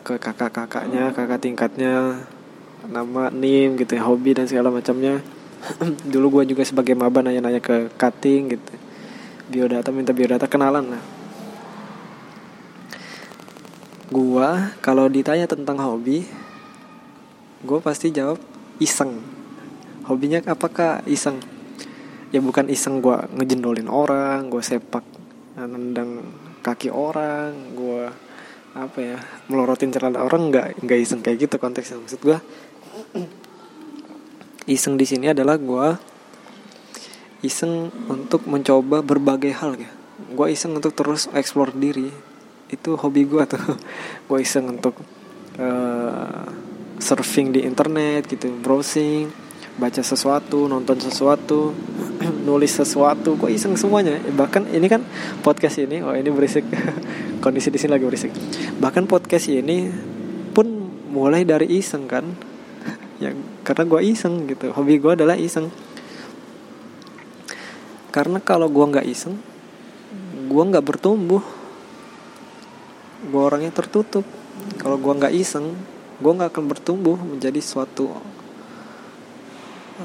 ke 0.00 0.16
kakak-kakaknya 0.16 1.12
kakak 1.12 1.42
tingkatnya 1.42 2.22
nama 2.88 3.28
nim 3.28 3.76
gitu 3.76 3.94
ya 3.94 4.02
hobi 4.08 4.32
dan 4.32 4.48
segala 4.48 4.72
macamnya. 4.72 5.20
Dulu 6.12 6.40
gue 6.40 6.56
juga 6.56 6.64
sebagai 6.64 6.96
maba 6.96 7.20
nanya-nanya 7.20 7.60
ke 7.60 7.92
cutting 8.00 8.56
gitu. 8.56 8.72
Biodata 9.48 9.92
minta 9.92 10.16
biodata 10.16 10.48
kenalan 10.48 10.96
lah. 10.96 11.02
Gue 14.08 14.48
kalau 14.80 15.04
ditanya 15.12 15.44
tentang 15.44 15.76
hobi 15.84 16.24
gue 17.60 17.78
pasti 17.84 18.08
jawab 18.08 18.40
iseng. 18.80 19.20
Hobinya 20.08 20.40
apakah 20.48 21.04
iseng? 21.04 21.42
Ya 22.32 22.40
bukan 22.40 22.72
iseng 22.72 23.04
gue 23.04 23.16
ngejendolin 23.36 23.88
orang 23.88 24.48
gue 24.48 24.64
sepak 24.64 25.04
nendang 25.58 26.22
kaki 26.62 26.88
orang 26.88 27.74
gue 27.74 28.06
apa 28.78 28.98
ya 29.00 29.18
melorotin 29.50 29.90
celana 29.90 30.22
orang 30.22 30.54
nggak 30.54 30.86
nggak 30.86 30.98
iseng 31.02 31.20
kayak 31.20 31.48
gitu 31.48 31.56
konteksnya. 31.60 31.98
Maksud 31.98 32.20
gue 32.22 32.38
iseng 34.68 35.00
di 35.00 35.08
sini 35.08 35.32
adalah 35.32 35.56
gue 35.56 35.86
iseng 37.40 37.88
untuk 38.10 38.44
mencoba 38.44 39.00
berbagai 39.00 39.54
hal 39.54 39.78
ya. 39.78 39.90
Gue 40.34 40.52
iseng 40.52 40.74
untuk 40.74 40.92
terus 40.92 41.30
explore 41.32 41.70
diri. 41.72 42.10
Itu 42.68 42.98
hobi 42.98 43.24
gue 43.24 43.42
tuh. 43.48 43.62
Gue 44.28 44.44
iseng 44.44 44.68
untuk 44.68 44.98
uh, 45.56 46.44
surfing 46.98 47.54
di 47.54 47.62
internet 47.62 48.26
gitu 48.26 48.50
browsing 48.58 49.30
baca 49.78 50.02
sesuatu 50.02 50.66
nonton 50.66 50.98
sesuatu 50.98 51.70
nulis 52.48 52.74
sesuatu. 52.74 53.38
Kok 53.38 53.48
iseng 53.48 53.78
semuanya. 53.78 54.18
Bahkan 54.18 54.74
ini 54.74 54.86
kan 54.90 55.06
podcast 55.40 55.78
ini 55.78 56.02
oh 56.02 56.12
ini 56.12 56.28
berisik. 56.28 56.66
Kondisi 57.44 57.70
di 57.70 57.78
sini 57.78 57.94
lagi 57.94 58.04
berisik. 58.04 58.34
Bahkan 58.82 59.06
podcast 59.06 59.46
ini 59.48 59.88
pun 60.50 60.66
mulai 61.08 61.46
dari 61.46 61.70
iseng 61.78 62.10
kan 62.10 62.26
ya 63.18 63.34
karena 63.66 63.84
gue 63.86 64.00
iseng 64.02 64.46
gitu. 64.46 64.70
Hobi 64.74 64.98
gue 64.98 65.12
adalah 65.14 65.34
iseng. 65.34 65.70
Karena 68.14 68.40
kalau 68.40 68.66
gue 68.70 68.84
nggak 68.84 69.06
iseng 69.06 69.38
gue 70.48 70.62
nggak 70.62 70.86
bertumbuh. 70.86 71.42
Gue 73.28 73.42
orangnya 73.42 73.74
tertutup. 73.74 74.24
Kalau 74.78 74.96
gue 74.98 75.12
nggak 75.12 75.34
iseng 75.34 75.74
gue 76.18 76.32
nggak 76.34 76.50
akan 76.50 76.64
bertumbuh 76.66 77.14
menjadi 77.14 77.62
suatu 77.62 78.10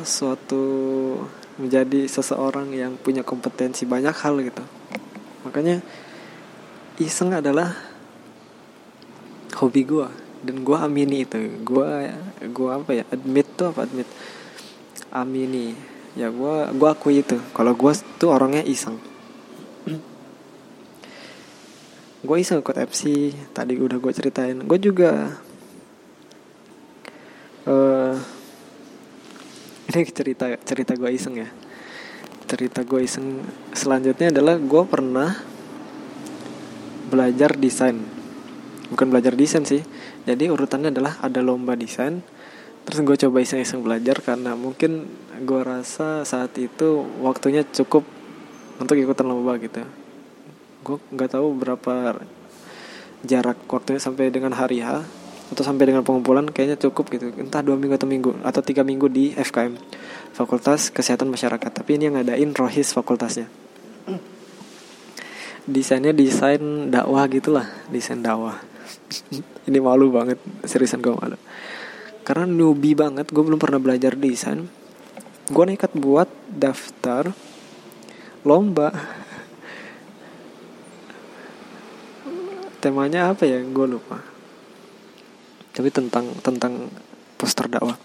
suatu 0.01 0.65
menjadi 1.61 2.09
seseorang 2.09 2.73
yang 2.73 2.97
punya 2.97 3.21
kompetensi 3.21 3.85
banyak 3.85 4.13
hal 4.13 4.41
gitu. 4.41 4.65
Makanya 5.45 5.85
iseng 6.97 7.33
adalah 7.33 7.77
hobi 9.57 9.85
gue 9.85 10.22
dan 10.43 10.61
gue 10.61 10.77
amini 10.77 11.23
itu. 11.23 11.39
Gue 11.63 12.11
gue 12.43 12.69
apa 12.69 12.91
ya 12.91 13.03
admit 13.09 13.47
tuh 13.55 13.71
apa 13.71 13.87
admit? 13.87 14.07
Amini. 15.09 15.73
Ya 16.19 16.29
gue 16.29 16.55
gue 16.75 16.89
akui 16.91 17.23
itu. 17.23 17.39
Kalau 17.55 17.73
gue 17.73 17.91
tuh 18.19 18.29
orangnya 18.29 18.61
iseng. 18.67 18.99
Gue 22.23 22.37
iseng 22.39 22.63
ikut 22.63 22.75
FC 22.75 23.31
tadi 23.55 23.79
udah 23.79 23.97
gue 23.97 24.11
ceritain. 24.11 24.59
Gue 24.63 24.79
juga 24.79 25.39
uh, 27.67 28.15
ini 29.91 30.01
cerita 30.11 30.51
cerita 30.67 30.93
gue 30.99 31.09
iseng 31.11 31.39
ya. 31.39 31.49
Cerita 32.43 32.83
gue 32.83 32.99
iseng 33.01 33.41
selanjutnya 33.71 34.29
adalah 34.29 34.59
gue 34.59 34.83
pernah 34.85 35.39
belajar 37.07 37.55
desain. 37.55 37.99
Bukan 38.91 39.09
belajar 39.09 39.33
desain 39.33 39.65
sih 39.65 39.81
jadi 40.23 40.47
urutannya 40.47 40.95
adalah 40.95 41.19
ada 41.19 41.43
lomba 41.43 41.75
desain. 41.75 42.23
Terus 42.83 42.99
gue 43.03 43.15
coba 43.27 43.43
iseng-iseng 43.43 43.83
belajar 43.83 44.19
karena 44.19 44.55
mungkin 44.55 45.07
gue 45.43 45.61
rasa 45.63 46.27
saat 46.27 46.55
itu 46.59 47.03
waktunya 47.23 47.63
cukup 47.63 48.03
untuk 48.79 48.95
ikutan 48.99 49.27
lomba 49.27 49.55
gitu. 49.59 49.83
Gue 50.83 50.97
nggak 51.11 51.39
tahu 51.39 51.47
berapa 51.55 52.23
jarak 53.23 53.59
waktunya 53.71 53.99
sampai 54.03 54.31
dengan 54.31 54.51
hari 54.51 54.83
H 54.83 55.03
atau 55.51 55.63
sampai 55.63 55.91
dengan 55.91 56.03
pengumpulan 56.03 56.47
kayaknya 56.51 56.79
cukup 56.79 57.11
gitu. 57.11 57.31
Entah 57.39 57.63
dua 57.63 57.79
minggu 57.79 57.95
atau 57.95 58.07
minggu 58.07 58.31
atau 58.43 58.59
tiga 58.63 58.83
minggu 58.83 59.07
di 59.11 59.31
FKM 59.35 59.75
Fakultas 60.35 60.91
Kesehatan 60.91 61.31
Masyarakat. 61.31 61.71
Tapi 61.71 61.99
ini 61.99 62.11
yang 62.11 62.19
ngadain 62.19 62.51
Rohis 62.51 62.91
fakultasnya. 62.91 63.47
Desainnya 65.63 66.11
desain 66.11 66.91
dakwah 66.91 67.23
gitulah 67.31 67.71
desain 67.87 68.19
dakwah 68.19 68.72
ini 69.69 69.79
malu 69.79 70.09
banget 70.09 70.41
seriusan 70.65 70.99
gue 70.99 71.13
malu. 71.13 71.37
Karena 72.23 72.47
newbie 72.47 72.95
banget 72.95 73.27
gue 73.29 73.43
belum 73.43 73.59
pernah 73.59 73.83
belajar 73.83 74.15
desain. 74.15 74.63
Gue 75.51 75.63
nekat 75.67 75.91
buat 75.91 76.31
daftar 76.47 77.35
lomba. 78.47 78.95
Temanya 82.79 83.35
apa 83.35 83.43
ya? 83.43 83.59
Gue 83.59 83.87
lupa. 83.91 84.23
Tapi 85.75 85.91
tentang 85.91 86.31
tentang 86.39 86.87
poster 87.35 87.67
dakwah. 87.67 87.99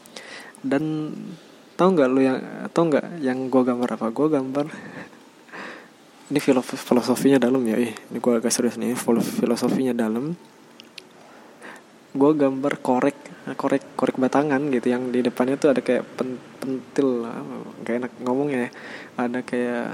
Dan 0.59 1.15
tahu 1.79 1.89
nggak 1.95 2.09
lo 2.11 2.19
yang 2.19 2.39
tahu 2.75 2.91
nggak 2.91 3.23
yang 3.23 3.47
gue 3.47 3.63
gambar 3.63 3.95
apa? 3.95 4.11
Gue 4.11 4.27
gambar 4.35 4.67
ini 6.35 6.39
filosofinya 6.43 7.39
dalam 7.39 7.63
ya. 7.63 7.79
Ini 7.79 8.19
gue 8.19 8.33
agak 8.35 8.51
serius 8.51 8.75
nih. 8.83 8.99
Filosofinya 8.99 9.95
dalam 9.95 10.35
gue 12.19 12.31
gambar 12.35 12.75
korek 12.83 13.19
korek 13.55 13.95
korek 13.95 14.17
batangan 14.19 14.61
gitu. 14.75 14.91
Yang 14.91 15.03
di 15.15 15.21
depannya 15.25 15.57
tuh 15.57 15.73
ada 15.73 15.81
kayak 15.81 16.05
pen, 16.19 16.37
pentil 16.59 17.25
gak 17.87 17.95
enak 18.05 18.13
ngomong 18.27 18.49
ya. 18.51 18.69
Ada 19.15 19.41
kayak 19.47 19.85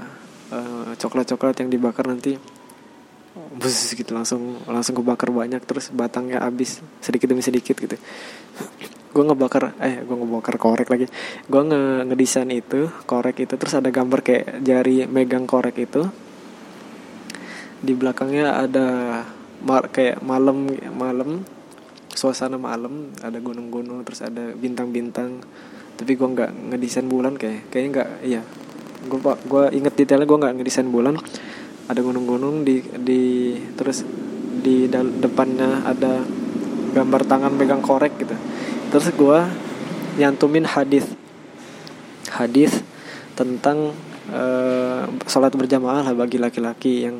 uh, 0.51 0.89
eh, 0.89 0.91
coklat 0.97 1.25
coklat 1.29 1.55
yang 1.61 1.69
dibakar 1.69 2.09
nanti 2.09 2.35
bus 3.55 3.93
gitu. 3.93 4.11
Langsung 4.11 4.59
langsung 4.65 4.97
kebakar 4.97 5.29
banyak 5.29 5.61
terus 5.63 5.93
batangnya 5.93 6.41
habis 6.41 6.81
sedikit 6.99 7.29
demi 7.29 7.45
sedikit 7.45 7.77
gitu. 7.77 7.95
Gue 9.15 9.23
ngebakar 9.23 9.77
eh 9.79 10.03
gue 10.03 10.15
ngebakar 10.15 10.59
korek 10.59 10.89
lagi. 10.91 11.05
Gue 11.47 11.61
nge 11.63 12.09
ngedesain 12.11 12.49
itu 12.51 12.89
korek 13.07 13.45
itu 13.45 13.53
terus 13.55 13.77
ada 13.77 13.87
gambar 13.93 14.19
kayak 14.25 14.65
jari 14.65 15.05
megang 15.07 15.47
korek 15.47 15.77
itu. 15.79 16.03
Di 17.85 17.93
belakangnya 17.93 18.65
ada 18.65 18.87
mar 19.63 19.87
kayak 19.87 20.19
malam 20.19 20.67
malam 20.93 21.47
suasana 22.15 22.55
malam 22.55 23.11
ada 23.19 23.37
gunung-gunung 23.37 24.01
terus 24.07 24.23
ada 24.23 24.55
bintang-bintang. 24.55 25.43
Tapi 25.95 26.11
gue 26.15 26.27
nggak 26.27 26.51
ngedesain 26.73 27.07
bulan 27.07 27.35
kayak 27.35 27.69
kayaknya 27.69 27.89
nggak 27.91 28.09
iya. 28.23 28.41
Gue 29.05 29.19
gue 29.21 29.63
inget 29.75 29.93
detailnya 29.93 30.25
gue 30.25 30.39
nggak 30.39 30.55
ngedesain 30.57 30.89
bulan. 30.89 31.19
Ada 31.85 32.01
gunung-gunung 32.01 32.65
di 32.65 32.81
di 33.03 33.53
terus 33.77 34.01
di 34.65 34.89
depannya 34.89 35.85
ada 35.85 36.25
gambar 36.95 37.21
tangan 37.27 37.53
megang 37.53 37.83
korek 37.83 38.15
gitu. 38.17 38.35
Terus 38.89 39.11
gue 39.13 39.39
nyantumin 40.17 40.65
hadis. 40.65 41.05
Hadis 42.31 42.81
tentang 43.35 43.91
uh, 44.31 45.03
sholat 45.27 45.51
berjamaah 45.53 46.07
lah 46.07 46.15
bagi 46.15 46.39
laki-laki 46.39 47.03
yang 47.05 47.19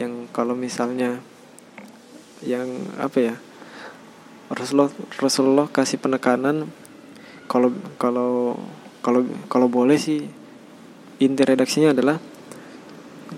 yang 0.00 0.26
kalau 0.32 0.56
misalnya 0.56 1.20
yang 2.42 2.66
apa 2.98 3.18
ya 3.20 3.34
Rasulullah 4.52 4.92
Rasulullah 5.16 5.66
kasih 5.72 5.96
penekanan 5.96 6.68
kalau 7.48 7.72
kalau 7.96 8.60
kalau 9.00 9.24
kalau 9.48 9.66
boleh 9.66 9.96
sih 9.96 10.28
inti 11.18 11.42
redaksinya 11.42 11.96
adalah 11.96 12.20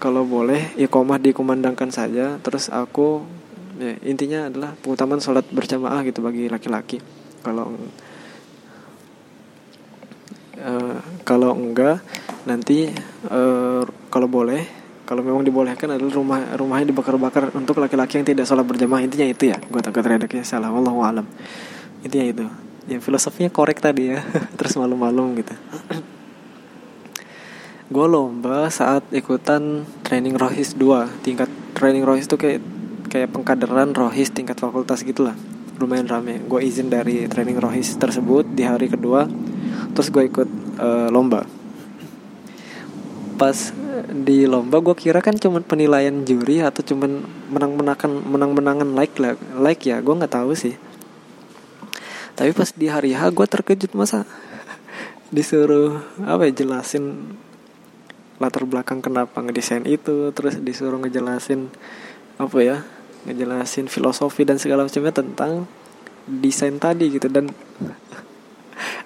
kalau 0.03 0.27
boleh 0.27 0.75
iqomah 0.75 1.23
dikumandangkan 1.23 1.95
saja 1.95 2.43
terus 2.43 2.67
aku 2.69 3.23
ya, 3.79 3.95
intinya 4.03 4.51
adalah 4.51 4.75
pengutamaan 4.79 5.23
sholat 5.23 5.47
berjamaah 5.51 6.03
gitu 6.07 6.23
bagi 6.23 6.51
laki-laki. 6.51 6.99
Kalau 7.45 7.71
uh, 10.59 10.99
kalau 11.23 11.51
enggak 11.55 12.03
nanti 12.45 12.91
uh, 13.31 13.83
kalau 14.11 14.29
boleh 14.29 14.84
kalau 15.05 15.21
memang 15.21 15.45
dibolehkan 15.45 15.93
adalah 15.93 16.13
rumah 16.17 16.41
rumahnya 16.57 16.89
dibakar-bakar 16.89 17.53
untuk 17.53 17.77
laki-laki 17.77 18.17
yang 18.17 18.27
tidak 18.27 18.49
sholat 18.49 18.65
berjamaah. 18.65 19.05
Intinya 19.05 19.29
itu 19.29 19.53
ya 19.53 19.61
gue 19.61 19.81
takut 19.85 20.01
redaknya 20.01 20.41
salah. 20.41 20.73
Allah 20.73 20.97
alam. 20.97 21.27
Intinya 22.01 22.27
itu. 22.27 22.45
Ya 22.89 22.99
filosofinya 23.05 23.53
korek 23.53 23.85
tadi 23.85 24.17
ya. 24.17 24.25
Terus 24.59 24.81
malu-malu 24.81 25.45
gitu. 25.45 25.53
Gue 27.93 28.07
lomba 28.09 28.73
saat 28.73 29.05
ikutan 29.13 29.85
training 30.01 30.41
rohis 30.41 30.73
2 30.73 31.21
tingkat 31.21 31.53
training 31.77 32.09
rohis 32.09 32.25
tuh 32.25 32.41
kayak 32.41 32.65
kayak 33.13 33.29
pengkaderan 33.29 33.93
rohis 33.93 34.33
tingkat 34.33 34.57
fakultas 34.57 35.05
gitulah. 35.05 35.37
Lumayan 35.77 36.09
rame. 36.09 36.41
Gue 36.49 36.65
izin 36.65 36.89
dari 36.89 37.29
training 37.29 37.61
rohis 37.61 37.93
tersebut 38.01 38.49
di 38.57 38.65
hari 38.65 38.89
kedua. 38.89 39.29
Terus 39.93 40.09
gue 40.09 40.25
ikut 40.33 40.49
uh, 40.81 41.13
lomba. 41.13 41.45
Pas 43.37 43.84
di 44.11 44.49
lomba 44.49 44.83
gue 44.83 44.97
kira 44.99 45.23
kan 45.23 45.39
cuman 45.39 45.63
penilaian 45.63 46.27
juri 46.27 46.63
atau 46.63 46.83
cuman 46.83 47.23
menang 47.51 47.73
menangan 47.79 48.13
menang 48.25 48.51
menangan 48.53 48.89
like 48.97 49.17
lah 49.23 49.39
like 49.59 49.83
ya 49.87 50.03
gue 50.03 50.15
nggak 50.15 50.35
tahu 50.35 50.53
sih. 50.57 50.75
Tapi 52.35 52.51
pas 52.51 52.71
di 52.75 52.91
hari 52.91 53.15
H 53.15 53.31
gue 53.31 53.47
terkejut 53.47 53.95
masa 53.95 54.27
disuruh 55.31 56.03
apa 56.27 56.51
ya 56.51 56.63
jelasin 56.63 57.35
latar 58.43 58.67
belakang 58.67 58.99
kenapa 58.99 59.39
ngedesain 59.39 59.87
itu 59.87 60.35
terus 60.35 60.59
disuruh 60.59 60.99
ngejelasin 60.99 61.71
apa 62.39 62.59
ya 62.61 62.77
ngejelasin 63.25 63.87
filosofi 63.87 64.43
dan 64.43 64.59
segala 64.59 64.85
macamnya 64.85 65.15
tentang 65.15 65.71
desain 66.27 66.77
tadi 66.83 67.15
gitu. 67.15 67.31
Dan 67.31 67.53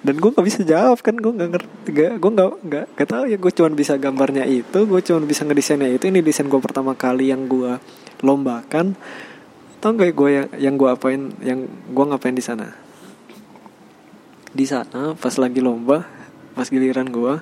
dan 0.02 0.14
gue 0.16 0.31
nggak 0.31 0.46
bisa 0.46 0.61
jawab 0.64 0.98
kan? 1.02 1.16
Gue 1.18 1.33
nggak 1.35 1.50
ngerti 1.54 1.88
gak 1.92 2.12
gue 2.20 2.31
nggak 2.33 2.48
nggak 2.64 2.87
nggak 2.94 3.09
tahu 3.09 3.24
ya 3.28 3.37
gue 3.37 3.52
cuma 3.52 3.68
bisa 3.72 3.92
gambarnya 3.96 4.44
itu 4.44 4.78
gue 4.85 5.00
cuma 5.04 5.20
bisa 5.24 5.42
ngedesainnya 5.44 5.90
itu. 5.90 6.04
Ini 6.09 6.20
desain 6.24 6.46
gue 6.46 6.61
pertama 6.61 6.92
kali 6.94 7.31
yang 7.31 7.46
gue 7.46 7.76
lombakan. 8.22 8.96
Tau 9.78 9.94
gak 9.94 10.14
gue 10.14 10.31
yang 10.31 10.46
yang 10.59 10.74
gue 10.74 10.88
apain 10.90 11.31
yang 11.42 11.66
gue 11.68 12.04
ngapain 12.04 12.35
di 12.35 12.42
sana? 12.42 12.74
Di 14.50 14.64
sana 14.64 15.14
pas 15.14 15.35
lagi 15.37 15.62
lomba 15.62 16.09
pas 16.59 16.66
giliran 16.66 17.07
gue 17.07 17.38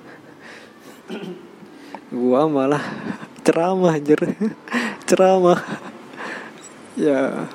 gua 2.12 2.46
malah 2.46 2.82
ceramah 3.42 3.94
jer 3.98 4.18
ceramah. 5.08 5.58
Ya 6.96 7.46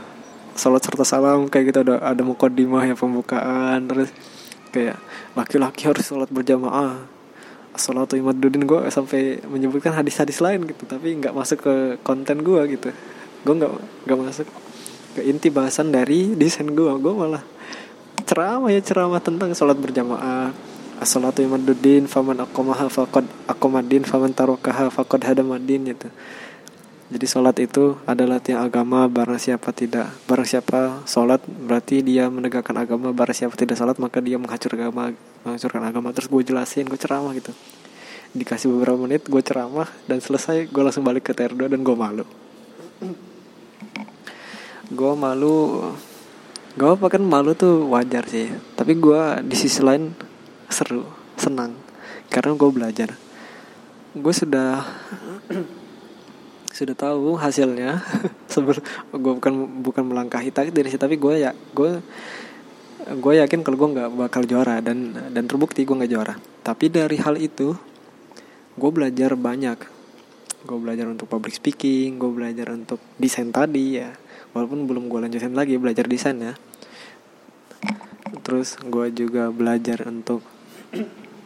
salat 0.55 0.83
serta 0.83 1.03
salam 1.03 1.47
kayak 1.47 1.71
gitu. 1.71 1.79
Ada 1.87 1.95
ada 2.03 2.21
mukodimah 2.23 2.85
ya 2.87 2.95
pembukaan 2.95 3.87
terus 3.87 4.11
kayak 4.71 4.97
laki-laki 5.37 5.85
harus 5.85 6.07
sholat 6.07 6.31
berjamaah. 6.31 7.05
Salatu 7.71 8.19
imaduddin 8.19 8.67
gue 8.67 8.91
sampai 8.91 9.39
menyebutkan 9.47 9.95
hadis-hadis 9.95 10.43
lain 10.43 10.67
gitu 10.67 10.83
tapi 10.83 11.15
nggak 11.15 11.31
masuk 11.31 11.63
ke 11.63 11.73
konten 12.03 12.43
gue 12.43 12.61
gitu. 12.75 12.89
Gue 13.47 13.53
nggak 13.55 13.71
nggak 14.07 14.19
masuk 14.19 14.47
ke 15.15 15.21
inti 15.23 15.47
bahasan 15.51 15.91
dari 15.91 16.35
desain 16.35 16.67
gue 16.67 16.91
gue 16.99 17.13
malah 17.15 17.43
ceramah 18.27 18.71
ya 18.71 18.81
ceramah 18.83 19.23
tentang 19.23 19.55
sholat 19.55 19.79
berjamaah. 19.79 20.51
As-salatu 21.01 21.41
imaduddin 21.41 22.05
faman 22.05 22.45
aqamaha 22.45 22.85
faqad 22.85 23.25
aqamadin 23.49 24.05
faman 24.05 24.37
tarokaha 24.37 24.93
faqad 24.93 25.33
hadamadin 25.33 25.89
gitu 25.89 26.13
jadi 27.11 27.27
sholat 27.27 27.59
itu 27.59 27.99
adalah 28.07 28.39
tiang 28.39 28.63
agama 28.63 29.03
barang 29.11 29.35
siapa 29.35 29.75
tidak 29.75 30.07
barang 30.31 30.47
siapa 30.47 31.03
sholat 31.03 31.43
berarti 31.43 31.99
dia 31.99 32.31
menegakkan 32.31 32.79
agama 32.79 33.11
barang 33.11 33.35
siapa 33.35 33.51
tidak 33.59 33.75
sholat 33.75 33.99
maka 33.99 34.23
dia 34.23 34.39
menghancurkan 34.39 34.79
agama 34.87 35.11
menghancurkan 35.43 35.83
agama. 35.83 36.15
Terus 36.15 36.31
gue 36.31 36.41
jelasin 36.53 36.87
gue 36.87 36.95
ceramah 36.95 37.33
gitu. 37.35 37.51
Dikasih 38.31 38.71
beberapa 38.71 38.95
menit 38.95 39.27
gue 39.27 39.41
ceramah 39.43 39.91
dan 40.07 40.23
selesai 40.23 40.71
gue 40.71 40.81
langsung 40.81 41.03
balik 41.03 41.27
ke 41.27 41.33
terdo 41.35 41.67
dan 41.67 41.83
gue 41.83 41.95
malu. 41.99 42.25
Gue 44.91 45.13
malu 45.19 45.83
gak 46.79 46.95
apa 46.95 47.05
kan 47.11 47.23
malu 47.27 47.51
tuh 47.57 47.91
wajar 47.91 48.23
sih. 48.29 48.47
Tapi 48.79 48.95
gue 48.95 49.43
di 49.43 49.55
sisi 49.59 49.83
lain 49.83 50.15
seru 50.71 51.03
senang. 51.35 51.75
Karena 52.31 52.55
gue 52.55 52.69
belajar. 52.71 53.09
Gue 54.15 54.31
sudah 54.31 54.79
sudah 56.81 56.97
tahu 56.97 57.37
hasilnya. 57.37 58.01
Sebelum 58.51 58.81
gue 59.13 59.33
bukan 59.37 59.53
bukan 59.85 60.03
melangkahi 60.09 60.49
takdir 60.49 60.89
sih 60.89 60.97
tapi 60.97 61.21
gue 61.21 61.45
ya 61.45 61.53
gue 61.53 62.01
gue 63.01 63.33
yakin 63.37 63.61
kalau 63.61 63.77
gue 63.77 63.89
nggak 63.97 64.09
bakal 64.17 64.41
juara 64.45 64.81
dan 64.81 65.13
dan 65.29 65.45
terbukti 65.45 65.85
gue 65.85 65.93
nggak 65.93 66.11
juara. 66.11 66.33
Tapi 66.65 66.89
dari 66.89 67.17
hal 67.21 67.37
itu 67.37 67.77
gue 68.75 68.91
belajar 68.91 69.37
banyak. 69.37 69.79
Gue 70.61 70.77
belajar 70.77 71.09
untuk 71.09 71.29
public 71.29 71.53
speaking 71.53 72.17
gue 72.17 72.31
belajar 72.33 72.73
untuk 72.73 72.97
desain 73.21 73.53
tadi 73.53 74.01
ya. 74.01 74.09
Walaupun 74.57 74.89
belum 74.89 75.07
gue 75.07 75.19
lanjutin 75.29 75.53
lagi 75.53 75.77
belajar 75.77 76.09
desain 76.09 76.37
ya. 76.41 76.53
Terus 78.41 78.75
gue 78.81 79.13
juga 79.13 79.53
belajar 79.53 80.09
untuk 80.09 80.41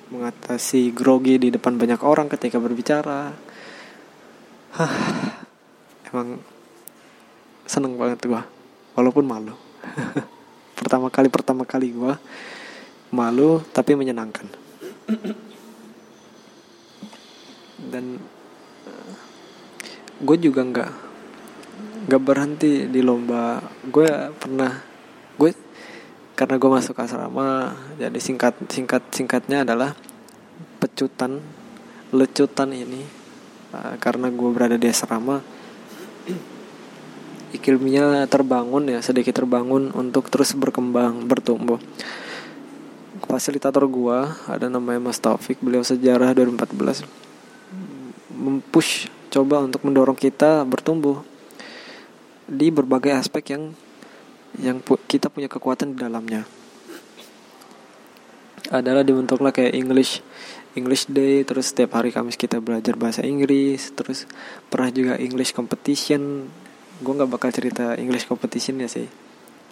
mengatasi 0.10 0.94
grogi 0.94 1.42
di 1.42 1.50
depan 1.50 1.76
banyak 1.76 2.02
orang 2.06 2.30
ketika 2.30 2.62
berbicara 2.62 3.34
Hah, 4.76 4.92
emang 6.12 6.36
seneng 7.64 7.96
banget 7.96 8.28
gue 8.28 8.44
walaupun 8.92 9.24
malu. 9.24 9.56
Pertama 10.76 11.08
kali 11.08 11.32
pertama 11.32 11.64
kali 11.64 11.96
gue 11.96 12.12
malu 13.16 13.64
tapi 13.72 13.96
menyenangkan. 13.96 14.44
Dan 17.88 18.20
eh, 18.84 19.12
gue 20.20 20.38
juga 20.44 20.68
nggak 20.68 20.92
nggak 22.12 22.24
berhenti 22.28 22.92
di 22.92 23.00
lomba. 23.00 23.64
Gue 23.88 24.12
pernah 24.36 24.76
gue 25.40 25.56
karena 26.36 26.60
gue 26.60 26.68
masuk 26.76 27.00
asrama 27.00 27.80
jadi 27.96 28.20
singkat 28.20 28.60
singkat 28.68 29.08
singkatnya 29.08 29.64
adalah 29.64 29.96
pecutan 30.84 31.40
lecutan 32.12 32.76
ini 32.76 33.25
uh, 33.76 34.00
karena 34.00 34.32
gue 34.32 34.50
berada 34.56 34.80
di 34.80 34.88
asrama 34.88 35.44
iklimnya 37.52 38.24
terbangun 38.32 38.88
ya 38.88 39.00
sedikit 39.04 39.36
terbangun 39.36 39.92
untuk 39.92 40.32
terus 40.32 40.56
berkembang 40.56 41.28
bertumbuh. 41.28 41.80
Fasilitator 43.28 43.84
gue 43.88 44.18
ada 44.48 44.72
namanya 44.72 45.12
Mas 45.12 45.20
Taufik 45.20 45.60
beliau 45.60 45.84
sejarah 45.84 46.32
2014 46.32 47.26
mempush 48.36 49.08
coba 49.32 49.64
untuk 49.64 49.82
mendorong 49.88 50.16
kita 50.16 50.64
bertumbuh 50.68 51.24
di 52.46 52.70
berbagai 52.70 53.16
aspek 53.16 53.58
yang 53.58 53.74
yang 54.62 54.78
pu 54.80 54.96
kita 55.10 55.28
punya 55.28 55.50
kekuatan 55.50 55.96
di 55.96 55.98
dalamnya. 56.00 56.48
Adalah 58.72 59.04
dibentuklah 59.06 59.52
kayak 59.52 59.76
English 59.76 60.24
English 60.76 61.08
Day 61.08 61.48
terus 61.48 61.72
setiap 61.72 61.96
hari 61.96 62.12
Kamis 62.12 62.36
kita 62.36 62.60
belajar 62.60 63.00
bahasa 63.00 63.24
Inggris 63.24 63.96
terus 63.96 64.28
pernah 64.68 64.92
juga 64.92 65.16
English 65.16 65.56
Competition. 65.56 66.52
Gue 67.00 67.14
nggak 67.16 67.32
bakal 67.32 67.50
cerita 67.56 67.96
English 67.96 68.28
Competition 68.28 68.84
ya 68.84 68.92
sih. 68.92 69.08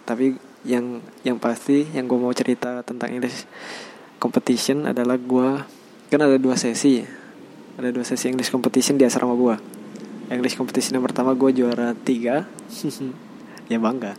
Tapi 0.08 0.32
yang 0.64 1.04
yang 1.20 1.36
pasti 1.36 1.84
yang 1.92 2.08
gue 2.08 2.16
mau 2.16 2.32
cerita 2.32 2.80
tentang 2.80 3.12
English 3.12 3.44
Competition 4.16 4.88
adalah 4.88 5.20
gue 5.20 5.48
kan 6.08 6.20
ada 6.24 6.40
dua 6.40 6.56
sesi 6.56 7.04
ada 7.76 7.92
dua 7.92 8.04
sesi 8.06 8.32
English 8.32 8.48
Competition 8.48 8.96
di 8.96 9.04
asrama 9.04 9.36
gue 9.36 9.56
English 10.32 10.56
Competition 10.56 10.96
yang 10.96 11.04
pertama 11.04 11.36
gue 11.36 11.52
juara 11.52 11.92
tiga. 11.92 12.48
Ya 13.64 13.80
bangga. 13.80 14.12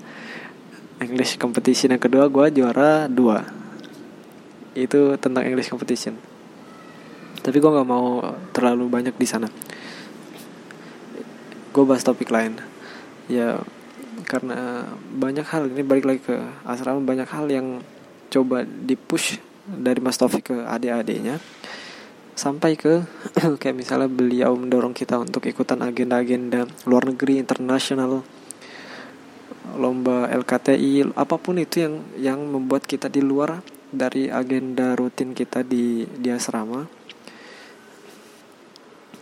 English 0.98 1.38
competition 1.38 1.94
yang 1.94 2.02
kedua 2.02 2.26
gue 2.34 2.50
juara 2.50 3.06
dua. 3.06 3.46
Itu 4.74 5.22
tentang 5.22 5.46
English 5.46 5.70
competition 5.70 6.18
tapi 7.46 7.62
gue 7.62 7.70
nggak 7.70 7.86
mau 7.86 8.26
terlalu 8.50 8.90
banyak 8.90 9.14
di 9.14 9.28
sana. 9.30 9.46
Gue 11.70 11.86
bahas 11.86 12.02
topik 12.02 12.34
lain. 12.34 12.58
Ya 13.30 13.62
karena 14.26 14.90
banyak 15.14 15.46
hal. 15.46 15.70
Ini 15.70 15.86
balik 15.86 16.10
lagi 16.10 16.22
ke 16.26 16.42
asrama. 16.66 17.06
Banyak 17.06 17.30
hal 17.30 17.46
yang 17.54 17.86
coba 18.34 18.66
dipush 18.66 19.38
dari 19.70 20.02
Mas 20.02 20.18
Taufik 20.18 20.50
ke 20.50 20.58
adik-adiknya. 20.66 21.38
Sampai 22.34 22.82
ke 22.82 23.06
kayak 23.62 23.78
misalnya 23.78 24.10
beliau 24.10 24.58
mendorong 24.58 24.98
kita 24.98 25.22
untuk 25.22 25.46
ikutan 25.46 25.86
agenda-agenda 25.86 26.66
luar 26.90 27.06
negeri 27.14 27.38
internasional 27.38 28.26
lomba 29.78 30.32
LKTI 30.32 31.14
apa 31.20 31.36
pun 31.36 31.60
itu 31.60 31.84
yang 31.84 31.96
yang 32.16 32.40
membuat 32.48 32.88
kita 32.88 33.12
di 33.12 33.20
luar 33.20 33.60
dari 33.92 34.32
agenda 34.32 34.96
rutin 34.96 35.36
kita 35.36 35.68
di 35.68 36.08
di 36.08 36.30
asrama 36.32 37.05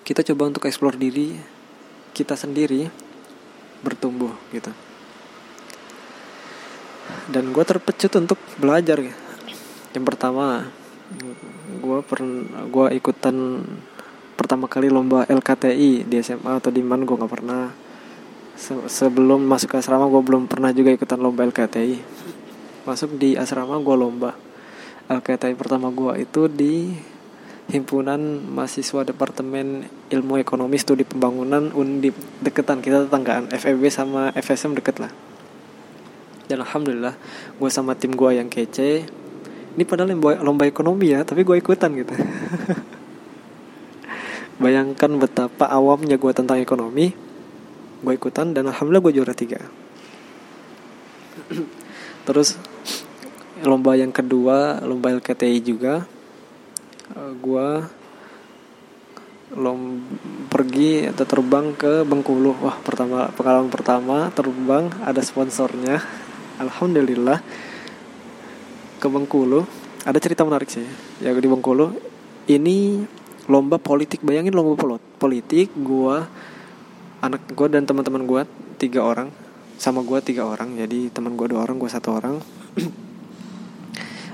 kita 0.04 0.22
coba 0.22 0.52
untuk 0.52 0.68
eksplor 0.68 1.00
diri 1.00 1.40
kita 2.12 2.36
sendiri 2.36 2.92
bertumbuh 3.82 4.32
gitu. 4.52 4.72
Dan 7.32 7.56
gue 7.56 7.64
terpecut 7.64 8.12
untuk 8.20 8.40
belajar 8.60 9.00
yang 9.94 10.06
pertama 10.06 10.68
gue 11.84 12.00
pernah 12.04 12.66
gue 12.68 12.88
ikutan 12.98 13.64
pertama 14.34 14.66
kali 14.68 14.92
lomba 14.92 15.24
LKTI 15.30 16.04
di 16.04 16.16
SMA 16.20 16.60
atau 16.60 16.72
di 16.72 16.84
mana 16.84 17.08
gue 17.08 17.16
nggak 17.16 17.34
pernah. 17.34 17.72
Se 18.54 18.76
sebelum 18.86 19.42
masuk 19.50 19.74
ke 19.74 19.82
asrama 19.82 20.06
gue 20.12 20.22
belum 20.22 20.46
pernah 20.46 20.70
juga 20.70 20.94
ikutan 20.94 21.18
lomba 21.18 21.48
LKTI 21.48 21.98
masuk 22.84 23.16
di 23.16 23.40
asrama 23.40 23.80
gue 23.80 23.96
lomba. 23.96 24.36
LKTI 25.08 25.56
pertama 25.56 25.92
gue 25.92 26.28
itu 26.28 26.48
di 26.52 26.96
himpunan 27.74 28.22
mahasiswa 28.54 29.02
departemen 29.02 29.90
ilmu 30.14 30.38
ekonomi 30.38 30.78
studi 30.78 31.02
pembangunan 31.02 31.74
undip 31.74 32.14
deketan. 32.46 32.86
Kita 32.86 33.10
tetanggaan 33.10 33.50
FEB 33.50 33.90
sama 33.90 34.30
FSM 34.38 34.78
deket 34.78 35.02
lah. 35.02 35.10
Dan 36.46 36.62
alhamdulillah 36.62 37.18
gue 37.58 37.70
sama 37.74 37.98
tim 37.98 38.14
gue 38.14 38.38
yang 38.38 38.46
kece. 38.46 39.10
Ini 39.74 39.84
padahal 39.90 40.14
lomba, 40.14 40.38
lomba 40.46 40.64
ekonomi 40.70 41.18
ya 41.18 41.26
tapi 41.26 41.42
gue 41.42 41.58
ikutan 41.58 41.90
gitu. 41.98 42.14
Bayangkan 44.64 45.18
betapa 45.18 45.66
awamnya 45.66 46.22
gue 46.22 46.30
tentang 46.30 46.62
ekonomi. 46.62 47.10
Gue 48.06 48.14
ikutan 48.14 48.54
dan 48.54 48.70
alhamdulillah 48.70 49.04
gue 49.10 49.14
juara 49.18 49.34
tiga. 49.34 49.66
Terus 52.30 52.54
lomba 53.66 53.98
yang 53.98 54.14
kedua 54.14 54.78
lomba 54.86 55.10
LKTI 55.10 55.58
juga 55.66 56.06
uh, 57.18 57.34
gue 57.38 57.68
lom 59.54 60.02
pergi 60.50 61.06
atau 61.14 61.26
terbang 61.30 61.78
ke 61.78 62.02
Bengkulu. 62.02 62.58
Wah 62.58 62.78
pertama 62.82 63.30
pengalaman 63.34 63.70
pertama 63.70 64.18
terbang 64.34 64.90
ada 65.06 65.22
sponsornya. 65.22 66.02
Alhamdulillah. 66.58 67.42
Ke 68.98 69.08
Bengkulu. 69.10 69.66
Ada 70.04 70.20
cerita 70.20 70.44
menarik 70.44 70.70
sih 70.74 70.86
ya 71.22 71.32
di 71.34 71.50
Bengkulu. 71.50 71.94
Ini 72.50 73.06
lomba 73.48 73.78
politik 73.78 74.24
bayangin 74.24 74.56
lomba 74.56 74.98
politik 75.20 75.72
gue 75.76 76.16
anak 77.24 77.42
gue 77.56 77.68
dan 77.72 77.86
teman-teman 77.86 78.26
gue 78.26 78.42
tiga 78.82 79.06
orang. 79.06 79.30
Sama 79.78 80.02
gue 80.02 80.18
tiga 80.24 80.50
orang 80.50 80.80
jadi 80.80 81.14
teman 81.14 81.38
gue 81.38 81.46
dua 81.50 81.66
orang 81.68 81.78
gue 81.78 81.90
satu 81.92 82.16
orang 82.16 82.40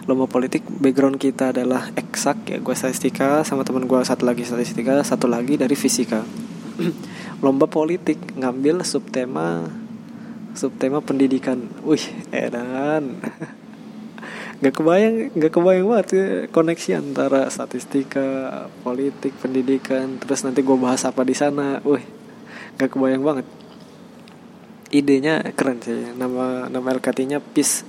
lomba 0.10 0.26
politik 0.26 0.66
background 0.66 1.22
kita 1.22 1.53
adalah 1.53 1.93
eksak 1.93 2.49
ya 2.49 2.57
gue 2.57 2.74
statistika 2.74 3.45
sama 3.45 3.62
teman 3.62 3.86
gue 3.86 4.01
satu 4.01 4.26
lagi 4.26 4.41
statistika 4.41 5.05
satu 5.05 5.30
lagi 5.30 5.53
dari 5.53 5.78
fisika. 5.78 6.26
Lomba 7.45 7.70
politik 7.70 8.18
ngambil 8.34 8.82
subtema 8.82 9.70
subtema 10.57 10.97
pendidikan. 11.05 11.62
Wih 11.86 12.01
edan. 12.34 13.22
Nggak 14.60 14.76
kebayang 14.76 15.16
nggak 15.39 15.51
kebayang 15.55 15.88
banget 15.88 16.07
ya, 16.12 16.26
koneksi 16.51 16.89
antara 16.99 17.47
statistika 17.47 18.68
politik 18.84 19.32
pendidikan 19.39 20.20
terus 20.20 20.43
nanti 20.43 20.66
gue 20.66 20.76
bahas 20.76 21.05
apa 21.05 21.22
di 21.22 21.38
sana. 21.38 21.80
Wih 21.86 22.03
nggak 22.82 22.89
kebayang 22.89 23.22
banget. 23.22 23.45
Idenya 24.89 25.45
keren 25.53 25.80
sih 25.86 26.18
nama 26.18 26.66
nama 26.66 26.97
LKT-nya 26.97 27.39
peace 27.39 27.86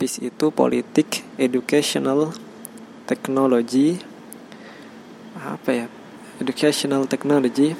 PIS 0.00 0.24
itu 0.24 0.48
politik, 0.48 1.20
educational, 1.36 2.32
technology, 3.04 4.00
apa 5.36 5.84
ya, 5.84 5.86
educational 6.40 7.04
technology. 7.04 7.76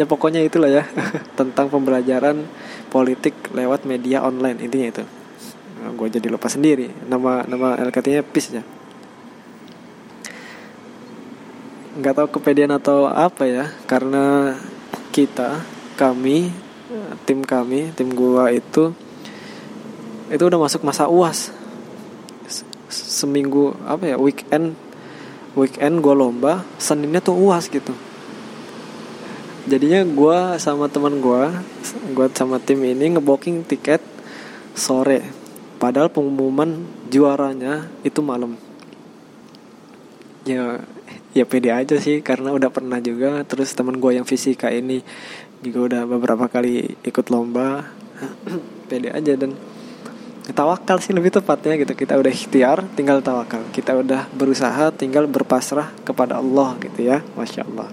Ya 0.00 0.08
pokoknya 0.08 0.40
itulah 0.40 0.72
ya 0.72 0.88
tentang 1.38 1.68
pembelajaran 1.68 2.48
politik 2.88 3.36
lewat 3.52 3.84
media 3.84 4.24
online 4.24 4.64
intinya 4.64 4.88
itu. 4.88 5.04
Nah, 5.76 5.92
gue 5.92 6.08
jadi 6.08 6.32
lupa 6.32 6.48
sendiri 6.48 6.88
nama 7.04 7.44
nama 7.44 7.76
LKT-nya 7.76 8.24
PIS 8.24 8.46
ya. 8.56 8.64
Nggak 12.00 12.16
tahu 12.16 12.28
kepedean 12.40 12.72
atau 12.72 13.04
apa 13.04 13.44
ya 13.44 13.68
karena 13.84 14.56
kita 15.12 15.60
kami 16.00 16.48
tim 17.28 17.44
kami 17.44 17.92
tim 17.94 18.08
gua 18.14 18.50
itu 18.50 18.96
itu 20.30 20.42
udah 20.46 20.58
masuk 20.62 20.86
masa 20.86 21.10
uas 21.10 21.50
seminggu 22.90 23.74
apa 23.86 24.14
ya 24.14 24.16
weekend 24.18 24.74
weekend 25.54 26.02
gue 26.02 26.14
lomba 26.14 26.62
seninnya 26.78 27.22
tuh 27.22 27.34
uas 27.38 27.66
gitu. 27.70 27.94
Jadinya 29.66 30.02
gue 30.02 30.38
sama 30.58 30.90
teman 30.90 31.22
gue 31.22 31.42
gue 32.14 32.26
sama 32.34 32.58
tim 32.58 32.82
ini 32.82 33.18
ngeboking 33.18 33.66
tiket 33.66 34.02
sore. 34.74 35.22
Padahal 35.80 36.12
pengumuman 36.12 36.84
juaranya 37.08 37.88
itu 38.06 38.20
malam. 38.20 38.54
Ya 40.46 40.82
ya 41.30 41.44
pede 41.46 41.70
aja 41.70 41.96
sih 41.98 42.22
karena 42.22 42.54
udah 42.54 42.70
pernah 42.70 43.02
juga. 43.02 43.42
Terus 43.46 43.74
teman 43.74 43.98
gue 43.98 44.18
yang 44.18 44.26
fisika 44.26 44.70
ini 44.70 45.02
juga 45.60 45.92
udah 45.92 46.02
beberapa 46.06 46.46
kali 46.46 46.98
ikut 47.02 47.26
lomba. 47.30 47.90
Pede 48.90 49.08
aja 49.14 49.32
dan 49.38 49.56
tawakal 50.52 51.02
sih 51.02 51.12
lebih 51.12 51.34
tepatnya 51.34 51.76
gitu. 51.80 51.92
Kita 51.92 52.16
udah 52.16 52.32
ikhtiar 52.32 52.84
tinggal 52.94 53.20
tawakal. 53.20 53.66
Kita 53.74 53.98
udah 53.98 54.30
berusaha 54.32 54.94
tinggal 54.94 55.26
berpasrah 55.26 55.90
kepada 56.02 56.38
Allah 56.38 56.76
gitu 56.80 57.00
ya. 57.06 57.20
Masya 57.34 57.66
Allah. 57.66 57.88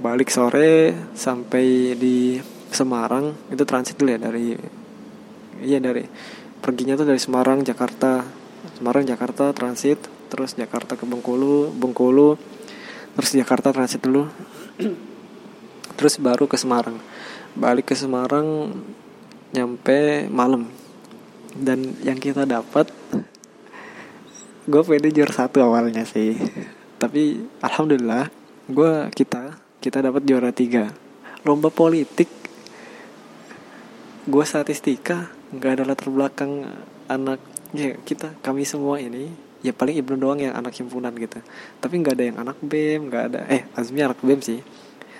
Balik 0.00 0.32
sore 0.32 0.96
sampai 1.12 1.96
di 1.98 2.40
Semarang 2.70 3.34
itu 3.50 3.66
transit 3.66 3.98
dulu 3.98 4.14
ya 4.14 4.20
dari 4.22 4.54
iya 5.58 5.82
dari 5.82 6.06
perginya 6.62 6.94
tuh 6.94 7.10
dari 7.10 7.18
Semarang 7.18 7.66
Jakarta. 7.66 8.22
Semarang 8.78 9.04
Jakarta 9.04 9.50
transit 9.50 9.98
terus 10.30 10.54
Jakarta 10.54 10.94
ke 10.94 11.04
Bengkulu 11.04 11.74
Bengkulu 11.74 12.38
terus 13.18 13.30
Jakarta 13.34 13.74
transit 13.74 14.00
dulu. 14.00 14.24
Terus 16.00 16.16
baru 16.16 16.48
ke 16.48 16.56
Semarang. 16.56 16.96
Balik 17.52 17.92
ke 17.92 17.94
Semarang 17.98 18.72
nyampe 19.54 20.30
malam. 20.30 20.70
Dan 21.50 21.98
yang 22.06 22.18
kita 22.22 22.46
dapat 22.46 22.90
gue 24.70 24.82
pede 24.86 25.10
juara 25.10 25.34
satu 25.34 25.62
awalnya 25.64 26.06
sih. 26.06 26.38
Tapi 27.00 27.42
alhamdulillah 27.64 28.30
gue 28.70 28.92
kita 29.16 29.58
kita 29.82 29.98
dapat 30.04 30.22
juara 30.22 30.54
tiga. 30.54 30.94
Lomba 31.42 31.72
politik 31.72 32.28
gue 34.28 34.44
statistika 34.44 35.32
nggak 35.50 35.80
ada 35.80 35.84
latar 35.88 36.12
belakang 36.12 36.68
anak 37.10 37.42
ya 37.74 37.98
kita 38.06 38.38
kami 38.44 38.62
semua 38.62 39.02
ini 39.02 39.32
ya 39.64 39.74
paling 39.74 39.98
ibnu 39.98 40.14
doang 40.20 40.38
yang 40.38 40.54
anak 40.54 40.78
himpunan 40.78 41.10
gitu. 41.18 41.42
Tapi 41.82 41.94
nggak 41.98 42.14
ada 42.14 42.24
yang 42.30 42.38
anak 42.38 42.56
bem 42.62 43.10
nggak 43.10 43.24
ada 43.32 43.40
eh 43.50 43.66
Azmi 43.74 44.04
anak 44.04 44.22
bem 44.22 44.38
sih. 44.38 44.62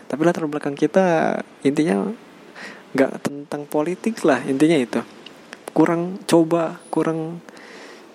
Tapi 0.07 0.21
latar 0.23 0.47
belakang 0.47 0.79
kita 0.79 1.39
intinya 1.67 2.07
nggak 2.95 3.23
tentang 3.23 3.63
politik 3.67 4.23
lah 4.27 4.43
intinya 4.47 4.79
itu. 4.79 5.01
Kurang 5.71 6.23
coba 6.27 6.83
kurang 6.91 7.41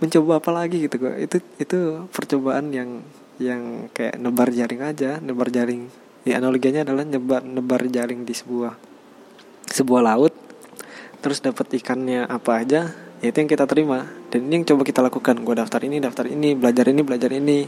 mencoba 0.03 0.43
apa 0.43 0.51
lagi 0.51 0.85
gitu 0.85 0.99
kok. 0.99 1.15
Itu 1.15 1.37
itu 1.59 1.79
percobaan 2.11 2.71
yang 2.75 3.03
yang 3.39 3.91
kayak 3.91 4.15
nebar 4.19 4.51
jaring 4.51 4.81
aja 4.83 5.19
nebar 5.19 5.51
jaring. 5.51 5.87
Ya 6.25 6.41
analoginya 6.41 6.83
adalah 6.87 7.03
nebar 7.05 7.43
nebar 7.43 7.85
jaring 7.87 8.23
di 8.23 8.33
sebuah 8.33 8.75
sebuah 9.71 10.01
laut 10.01 10.33
terus 11.19 11.41
dapat 11.41 11.81
ikannya 11.81 12.29
apa 12.29 12.61
aja 12.61 12.93
ya 13.23 13.27
itu 13.31 13.37
yang 13.41 13.49
kita 13.49 13.65
terima. 13.65 14.05
Dan 14.29 14.51
ini 14.51 14.61
yang 14.61 14.65
coba 14.67 14.81
kita 14.83 14.99
lakukan. 15.01 15.35
Gue 15.41 15.55
daftar 15.55 15.81
ini 15.81 15.97
daftar 16.03 16.27
ini 16.27 16.53
belajar 16.53 16.85
ini 16.91 17.01
belajar 17.01 17.31
ini 17.31 17.65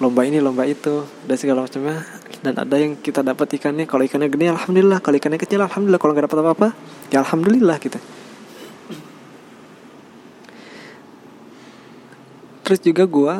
lomba 0.00 0.24
ini 0.24 0.40
lomba 0.40 0.64
itu 0.64 1.04
dan 1.26 1.36
segala 1.36 1.66
macamnya. 1.68 2.04
Dan 2.42 2.58
ada 2.58 2.74
yang 2.74 2.98
kita 2.98 3.22
dapat 3.22 3.58
ikannya 3.58 3.86
kalau 3.86 4.02
ikannya 4.02 4.32
gede 4.32 4.50
alhamdulillah. 4.50 4.98
Kalau 5.04 5.16
ikannya 5.18 5.38
kecil 5.38 5.60
alhamdulillah. 5.62 6.00
Kalau 6.00 6.12
nggak 6.14 6.26
dapat 6.30 6.38
apa-apa 6.40 6.68
ya 7.12 7.20
alhamdulillah 7.20 7.76
kita 7.76 8.00
gitu. 8.00 8.00
terus 12.62 12.88
juga 12.88 13.04
gue 13.04 13.34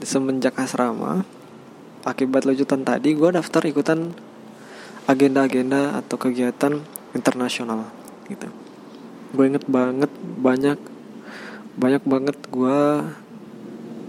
semenjak 0.00 0.56
asrama 0.56 1.28
akibat 2.08 2.48
lanjutan 2.48 2.80
tadi 2.86 3.12
gue 3.12 3.28
daftar 3.28 3.60
ikutan 3.68 4.16
agenda-agenda 5.04 6.00
atau 6.00 6.16
kegiatan 6.16 6.80
internasional 7.12 7.84
gitu. 8.32 8.48
Gue 9.36 9.52
inget 9.52 9.68
banget 9.68 10.08
banyak 10.40 10.80
banyak 11.76 12.02
banget 12.08 12.38
gue 12.48 12.78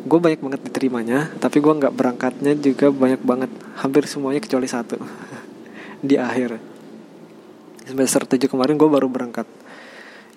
gue 0.08 0.20
banyak 0.20 0.40
banget 0.40 0.62
diterimanya 0.64 1.30
tapi 1.38 1.60
gue 1.60 1.70
nggak 1.70 1.94
berangkatnya 1.94 2.56
juga 2.56 2.90
banyak 2.90 3.22
banget. 3.22 3.52
Hampir 3.84 4.08
semuanya 4.08 4.42
kecuali 4.42 4.66
satu. 4.66 4.98
Di 6.08 6.16
akhir. 6.16 6.58
Semester 7.88 8.24
7 8.28 8.52
kemarin 8.52 8.76
gue 8.76 8.90
baru 8.90 9.08
berangkat. 9.08 9.48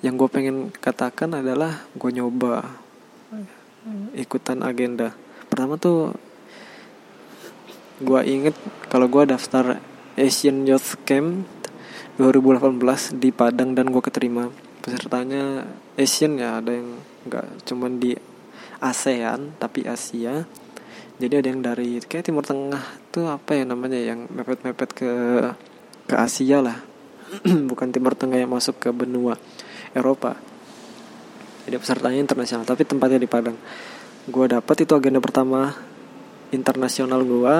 Yang 0.02 0.14
gue 0.26 0.28
pengen 0.30 0.56
katakan 0.74 1.34
adalah 1.34 1.86
gue 1.94 2.10
nyoba 2.10 2.66
ikutan 4.14 4.60
agenda. 4.60 5.16
Pertama 5.48 5.80
tuh 5.80 6.14
gue 8.00 8.20
inget 8.24 8.56
kalau 8.88 9.06
gue 9.12 9.28
daftar 9.28 9.76
Asian 10.16 10.64
Youth 10.64 10.96
Camp 11.04 11.44
2018 12.16 13.16
di 13.16 13.32
Padang 13.32 13.72
dan 13.76 13.88
gue 13.92 14.02
keterima. 14.04 14.48
Pesertanya 14.80 15.68
Asian 15.96 16.40
ya 16.40 16.60
ada 16.60 16.72
yang 16.72 16.96
nggak 17.28 17.68
cuman 17.68 18.00
di 18.00 18.16
ASEAN 18.80 19.60
tapi 19.60 19.84
Asia. 19.84 20.48
Jadi 21.20 21.34
ada 21.36 21.48
yang 21.52 21.60
dari 21.60 22.00
kayak 22.00 22.32
Timur 22.32 22.40
Tengah 22.40 22.80
tuh 23.12 23.28
apa 23.28 23.52
ya 23.52 23.68
namanya 23.68 24.00
yang 24.00 24.24
mepet-mepet 24.32 24.90
ke 24.96 25.12
ke 26.08 26.14
Asia 26.16 26.64
lah. 26.64 26.80
Bukan 27.70 27.92
Timur 27.92 28.16
Tengah 28.16 28.40
yang 28.40 28.48
masuk 28.48 28.80
ke 28.80 28.88
benua 28.88 29.36
Eropa. 29.92 30.40
Jadi 31.68 31.76
pesertanya 31.76 32.24
internasional. 32.24 32.64
Tapi 32.64 32.88
tempatnya 32.88 33.20
di 33.20 33.28
Padang. 33.28 33.60
Gue 34.24 34.48
dapet 34.48 34.88
itu 34.88 34.92
agenda 34.96 35.20
pertama 35.20 35.76
internasional 36.50 37.22
gue 37.22 37.56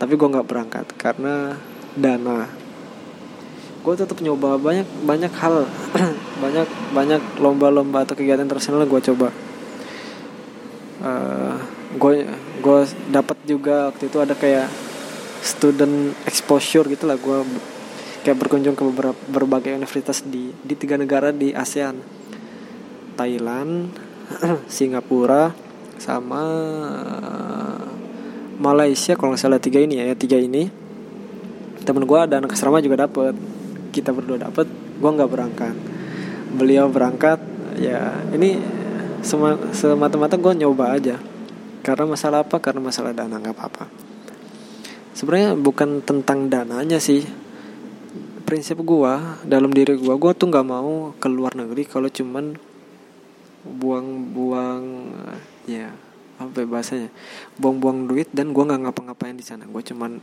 tapi 0.00 0.16
gue 0.16 0.28
nggak 0.32 0.46
berangkat 0.46 0.86
karena 0.94 1.58
dana. 1.98 2.46
Gue 3.82 3.94
tetap 3.98 4.22
nyoba 4.22 4.54
banyak 4.54 4.86
banyak 5.02 5.32
hal. 5.34 5.66
Banyak 6.40 6.96
banyak 6.96 7.20
lomba-lomba 7.36 8.08
atau 8.08 8.16
kegiatan 8.16 8.48
internasional 8.48 8.88
gue 8.88 8.96
coba 9.12 9.28
uh, 11.00 11.56
gue 11.96 12.80
dapat 13.10 13.38
juga 13.48 13.90
waktu 13.90 14.06
itu 14.06 14.18
ada 14.20 14.34
kayak 14.36 14.68
student 15.40 16.12
exposure 16.28 16.86
gitu 16.86 17.08
lah. 17.08 17.16
Gue 17.16 17.42
kayak 18.20 18.36
berkunjung 18.36 18.76
ke 18.76 18.84
beberapa 18.84 19.20
berbagai 19.32 19.72
universitas 19.72 20.20
di 20.24 20.52
di 20.60 20.74
tiga 20.76 21.00
negara 21.00 21.32
di 21.32 21.52
ASEAN. 21.56 21.96
Thailand 23.16 23.92
Singapura 24.70 25.52
sama 26.00 26.42
Malaysia 28.60 29.16
kalau 29.16 29.36
nggak 29.36 29.40
salah 29.40 29.60
tiga 29.60 29.80
ini 29.80 30.00
ya, 30.00 30.04
ya 30.12 30.16
tiga 30.16 30.36
ini. 30.36 30.68
Temen 31.80 32.04
gue 32.04 32.18
ada 32.20 32.38
anak 32.44 32.52
asrama 32.52 32.84
juga 32.84 33.08
dapet. 33.08 33.34
Kita 33.90 34.12
berdua 34.12 34.36
dapet 34.36 34.68
gue 35.00 35.10
nggak 35.10 35.30
berangkat. 35.32 35.76
Beliau 36.54 36.92
berangkat 36.92 37.40
ya 37.80 38.20
ini 38.36 38.79
semata-mata 39.22 40.36
gue 40.36 40.52
nyoba 40.56 40.96
aja. 40.96 41.16
Karena 41.80 42.04
masalah 42.04 42.44
apa? 42.44 42.60
Karena 42.60 42.84
masalah 42.84 43.16
dana 43.16 43.40
nggak 43.40 43.56
apa-apa. 43.56 43.84
Sebenarnya 45.16 45.56
bukan 45.56 46.04
tentang 46.04 46.48
dananya 46.48 47.00
sih. 47.00 47.24
Prinsip 48.44 48.82
gue 48.82 49.14
dalam 49.46 49.70
diri 49.70 49.94
gue 49.94 50.14
gue 50.16 50.32
tuh 50.34 50.50
nggak 50.50 50.66
mau 50.66 51.14
ke 51.16 51.28
luar 51.30 51.54
negeri 51.54 51.86
kalau 51.86 52.10
cuman 52.10 52.58
buang-buang 53.62 54.84
ya 55.68 55.92
apa 56.40 56.64
ya 56.64 56.66
bahasanya? 56.66 57.10
Buang-buang 57.60 58.08
duit 58.08 58.32
dan 58.32 58.56
gue 58.56 58.64
nggak 58.64 58.88
ngapa-ngapain 58.88 59.36
di 59.36 59.44
sana. 59.44 59.68
Gue 59.68 59.84
cuman 59.84 60.20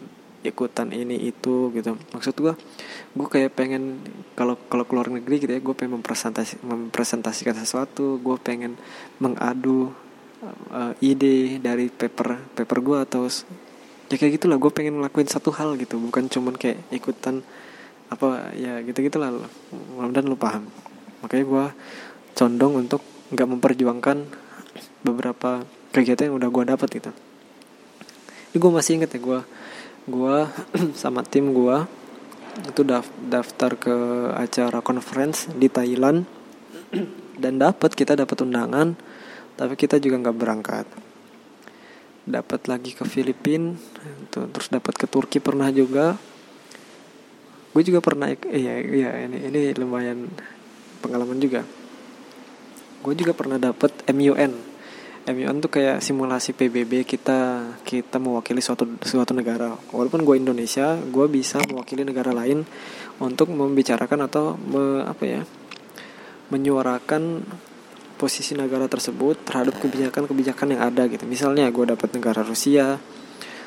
ikutan 0.48 0.90
ini 0.96 1.30
itu 1.30 1.70
gitu. 1.76 2.00
Maksud 2.16 2.36
gue 2.40 2.54
gue 3.14 3.28
kayak 3.28 3.54
pengen 3.54 4.00
kalau 4.34 4.56
kalau 4.72 4.88
keluar 4.88 5.12
negeri 5.12 5.44
gitu 5.44 5.52
ya 5.52 5.62
gue 5.62 5.76
pengen 5.76 6.00
mempresentasi 6.00 6.64
mempresentasikan 6.64 7.56
sesuatu 7.58 8.22
gue 8.24 8.38
pengen 8.40 8.80
mengadu 9.20 9.92
uh, 10.72 10.94
ide 11.04 11.60
dari 11.60 11.92
paper 11.92 12.56
paper 12.56 12.78
gue 12.80 12.98
atau 13.04 13.24
ya 14.08 14.16
kayak 14.16 14.40
gitulah 14.40 14.56
gue 14.56 14.72
pengen 14.72 15.04
ngelakuin 15.04 15.28
satu 15.28 15.52
hal 15.52 15.76
gitu. 15.76 16.00
Bukan 16.00 16.32
cuman 16.32 16.56
kayak 16.56 16.82
ikutan 16.96 17.44
apa 18.08 18.56
ya 18.56 18.80
gitu 18.88 19.04
gitulah 19.04 19.36
mudah-mudahan 20.00 20.26
lu 20.26 20.40
paham. 20.40 20.64
Makanya 21.22 21.46
gue 21.46 21.66
condong 22.38 22.74
untuk 22.88 23.02
nggak 23.34 23.48
memperjuangkan 23.52 24.18
beberapa 25.04 25.68
kegiatan 25.92 26.32
yang 26.32 26.38
udah 26.40 26.50
gue 26.52 26.64
dapat 26.70 26.90
gitu. 27.02 27.12
Ini 28.54 28.58
gue 28.62 28.72
masih 28.72 29.02
inget 29.02 29.12
ya 29.12 29.20
gue 29.20 29.40
gue 30.08 30.38
sama 31.02 31.22
tim 31.22 31.52
gue 31.52 31.78
itu 32.58 32.82
daftar 33.30 33.72
ke 33.78 33.96
acara 34.34 34.80
conference 34.82 35.52
di 35.52 35.68
Thailand. 35.70 36.26
Dan 37.44 37.62
dapat 37.62 37.94
kita 37.94 38.18
dapat 38.18 38.42
undangan 38.42 38.98
tapi 39.60 39.78
kita 39.78 40.02
juga 40.02 40.18
nggak 40.26 40.38
berangkat. 40.38 40.88
Dapat 42.28 42.68
lagi 42.68 42.92
ke 42.98 43.06
Filipina 43.06 43.78
terus 44.34 44.74
dapat 44.74 44.98
ke 44.98 45.06
Turki 45.06 45.38
pernah 45.38 45.70
juga. 45.70 46.18
Gue 47.76 47.86
juga 47.86 48.02
pernah 48.02 48.34
iya 48.50 48.82
iya 48.82 49.10
ini 49.30 49.38
ini 49.54 49.60
lumayan 49.78 50.34
pengalaman 51.04 51.38
juga. 51.38 51.62
Gue 53.06 53.14
juga 53.14 53.38
pernah 53.38 53.62
dapat 53.62 53.94
MUN 54.10 54.67
MUN 55.28 55.60
tuh 55.60 55.68
kayak 55.68 56.00
simulasi 56.00 56.56
PBB 56.56 57.04
kita 57.04 57.68
kita 57.84 58.16
mewakili 58.16 58.64
suatu 58.64 58.88
suatu 59.04 59.36
negara. 59.36 59.76
Walaupun 59.92 60.24
gue 60.24 60.40
Indonesia 60.40 60.96
gue 60.96 61.28
bisa 61.28 61.60
mewakili 61.68 62.08
negara 62.08 62.32
lain 62.32 62.64
untuk 63.20 63.52
membicarakan 63.52 64.24
atau 64.24 64.56
me, 64.56 65.04
apa 65.04 65.24
ya 65.28 65.42
menyuarakan 66.48 67.44
posisi 68.16 68.56
negara 68.56 68.88
tersebut 68.88 69.44
terhadap 69.44 69.76
kebijakan-kebijakan 69.84 70.80
yang 70.80 70.82
ada 70.88 71.04
gitu. 71.12 71.28
Misalnya 71.28 71.68
gue 71.76 71.92
dapat 71.92 72.08
negara 72.16 72.40
Rusia 72.48 72.96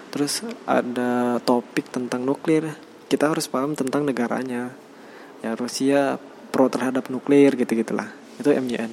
terus 0.08 0.40
ada 0.64 1.44
topik 1.44 1.92
tentang 1.92 2.24
nuklir. 2.24 2.72
Kita 3.04 3.28
harus 3.28 3.52
paham 3.52 3.76
tentang 3.76 4.08
negaranya. 4.08 4.72
Ya 5.44 5.52
Rusia 5.52 6.16
pro 6.50 6.72
terhadap 6.72 7.12
nuklir 7.12 7.54
gitu 7.54 7.78
gitulah 7.78 8.10
itu 8.42 8.50
MUN 8.50 8.90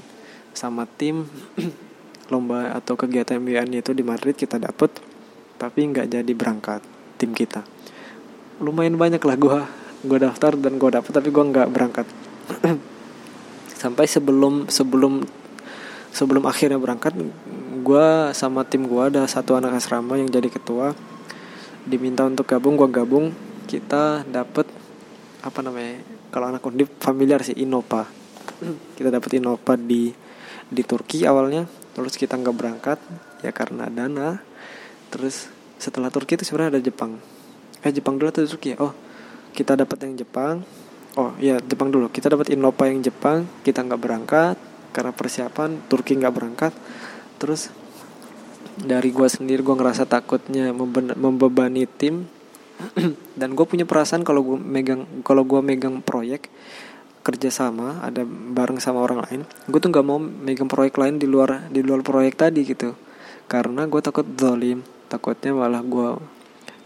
sama 0.54 0.86
tim 0.86 1.26
lomba 2.30 2.76
atau 2.76 3.00
kegiatan 3.00 3.40
MUN 3.40 3.80
itu 3.80 3.92
di 3.96 4.04
Madrid 4.04 4.36
kita 4.36 4.60
dapet 4.60 4.92
tapi 5.58 5.90
nggak 5.90 6.08
jadi 6.14 6.32
berangkat 6.38 6.86
tim 7.18 7.34
kita. 7.34 7.66
Lumayan 8.62 8.96
banyak 8.96 9.22
lah 9.22 9.36
gue 9.38 9.60
gue 10.06 10.20
daftar 10.22 10.54
dan 10.54 10.78
gue 10.78 10.90
dapet 10.94 11.12
tapi 11.12 11.30
gue 11.34 11.44
nggak 11.44 11.68
berangkat. 11.74 12.06
Sampai 13.82 14.06
sebelum 14.06 14.70
sebelum 14.70 15.26
sebelum 16.14 16.44
akhirnya 16.46 16.82
berangkat 16.82 17.14
gue 17.86 18.08
sama 18.34 18.66
tim 18.66 18.90
gue 18.90 19.04
ada 19.14 19.24
satu 19.30 19.58
anak 19.58 19.82
asrama 19.82 20.18
yang 20.18 20.30
jadi 20.30 20.50
ketua. 20.50 20.94
Diminta 21.88 22.28
untuk 22.28 22.46
gabung 22.50 22.78
gue 22.78 22.90
gabung. 22.90 23.32
Kita 23.68 24.24
dapat 24.24 24.70
apa 25.44 25.60
namanya 25.62 26.02
kalau 26.34 26.52
anak 26.52 26.64
undip 26.66 26.90
familiar 27.00 27.40
sih 27.46 27.56
Innova 27.62 28.04
kita 28.98 29.14
dapat 29.14 29.40
Innova 29.40 29.80
di 29.80 30.12
di 30.68 30.84
Turki 30.84 31.24
awalnya 31.24 31.64
terus 31.98 32.14
kita 32.14 32.38
nggak 32.38 32.54
berangkat 32.54 33.02
ya 33.42 33.50
karena 33.50 33.90
dana. 33.90 34.38
Terus 35.10 35.50
setelah 35.82 36.14
Turki 36.14 36.38
itu 36.38 36.46
sebenarnya 36.46 36.78
ada 36.78 36.82
Jepang. 36.86 37.18
Eh 37.82 37.90
Jepang 37.90 38.22
dulu 38.22 38.30
atau 38.30 38.46
Turki 38.46 38.78
ya? 38.78 38.78
Oh 38.78 38.94
kita 39.58 39.74
dapat 39.74 39.98
yang 40.06 40.14
Jepang. 40.14 40.62
Oh 41.18 41.34
ya 41.42 41.58
Jepang 41.58 41.90
dulu. 41.90 42.14
Kita 42.14 42.30
dapat 42.30 42.54
Innova 42.54 42.86
yang 42.86 43.02
Jepang 43.02 43.50
kita 43.66 43.82
nggak 43.82 43.98
berangkat. 43.98 44.58
Karena 44.94 45.10
persiapan 45.10 45.90
Turki 45.90 46.14
nggak 46.14 46.34
berangkat. 46.34 46.74
Terus 47.42 47.74
dari 48.78 49.10
gue 49.10 49.26
sendiri 49.26 49.66
gue 49.66 49.74
ngerasa 49.74 50.06
takutnya 50.06 50.70
membebani 51.18 51.90
tim. 51.90 52.30
Dan 53.42 53.58
gue 53.58 53.66
punya 53.66 53.90
perasaan 53.90 54.22
kalau 54.22 54.46
gue 54.46 54.58
megang 54.62 55.26
kalau 55.26 55.42
gue 55.42 55.66
megang 55.66 56.06
proyek 56.06 56.46
kerja 57.28 57.52
sama 57.52 58.00
ada 58.00 58.24
bareng 58.24 58.80
sama 58.80 59.04
orang 59.04 59.20
lain 59.28 59.42
gue 59.68 59.80
tuh 59.84 59.92
nggak 59.92 60.06
mau 60.08 60.16
megang 60.16 60.72
proyek 60.72 60.96
lain 60.96 61.20
di 61.20 61.28
luar 61.28 61.68
di 61.68 61.84
luar 61.84 62.00
proyek 62.00 62.40
tadi 62.40 62.64
gitu. 62.64 62.96
Karena 63.48 63.84
gue 63.88 64.00
takut 64.04 64.24
dolim 64.24 64.84
takutnya 65.08 65.56
malah 65.56 65.84
gue 65.84 66.20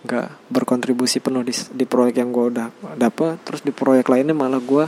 nggak 0.02 0.50
berkontribusi 0.50 1.22
penuh 1.22 1.46
di, 1.46 1.54
di 1.54 1.86
proyek 1.86 2.22
yang 2.22 2.34
gue 2.34 2.46
udah 2.54 2.68
dapet. 2.98 3.38
Terus 3.46 3.62
di 3.62 3.74
proyek 3.74 4.10
lainnya 4.10 4.34
malah 4.34 4.62
gue 4.62 4.86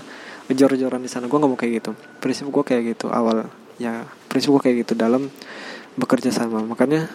jor-joran 0.53 1.01
di 1.01 1.09
sana. 1.09 1.25
Gue 1.25 1.37
nggak 1.37 1.51
mau 1.53 1.57
kayak 1.57 1.73
gitu. 1.81 1.91
Prinsip 2.21 2.49
gue 2.49 2.63
kayak 2.65 2.97
gitu 2.97 3.09
awal. 3.09 3.49
Ya 3.81 4.05
prinsip 4.29 4.53
gue 4.53 4.61
kayak 4.69 4.85
gitu 4.85 4.93
dalam 4.93 5.33
bekerja 5.97 6.29
sama. 6.29 6.61
Makanya 6.61 7.09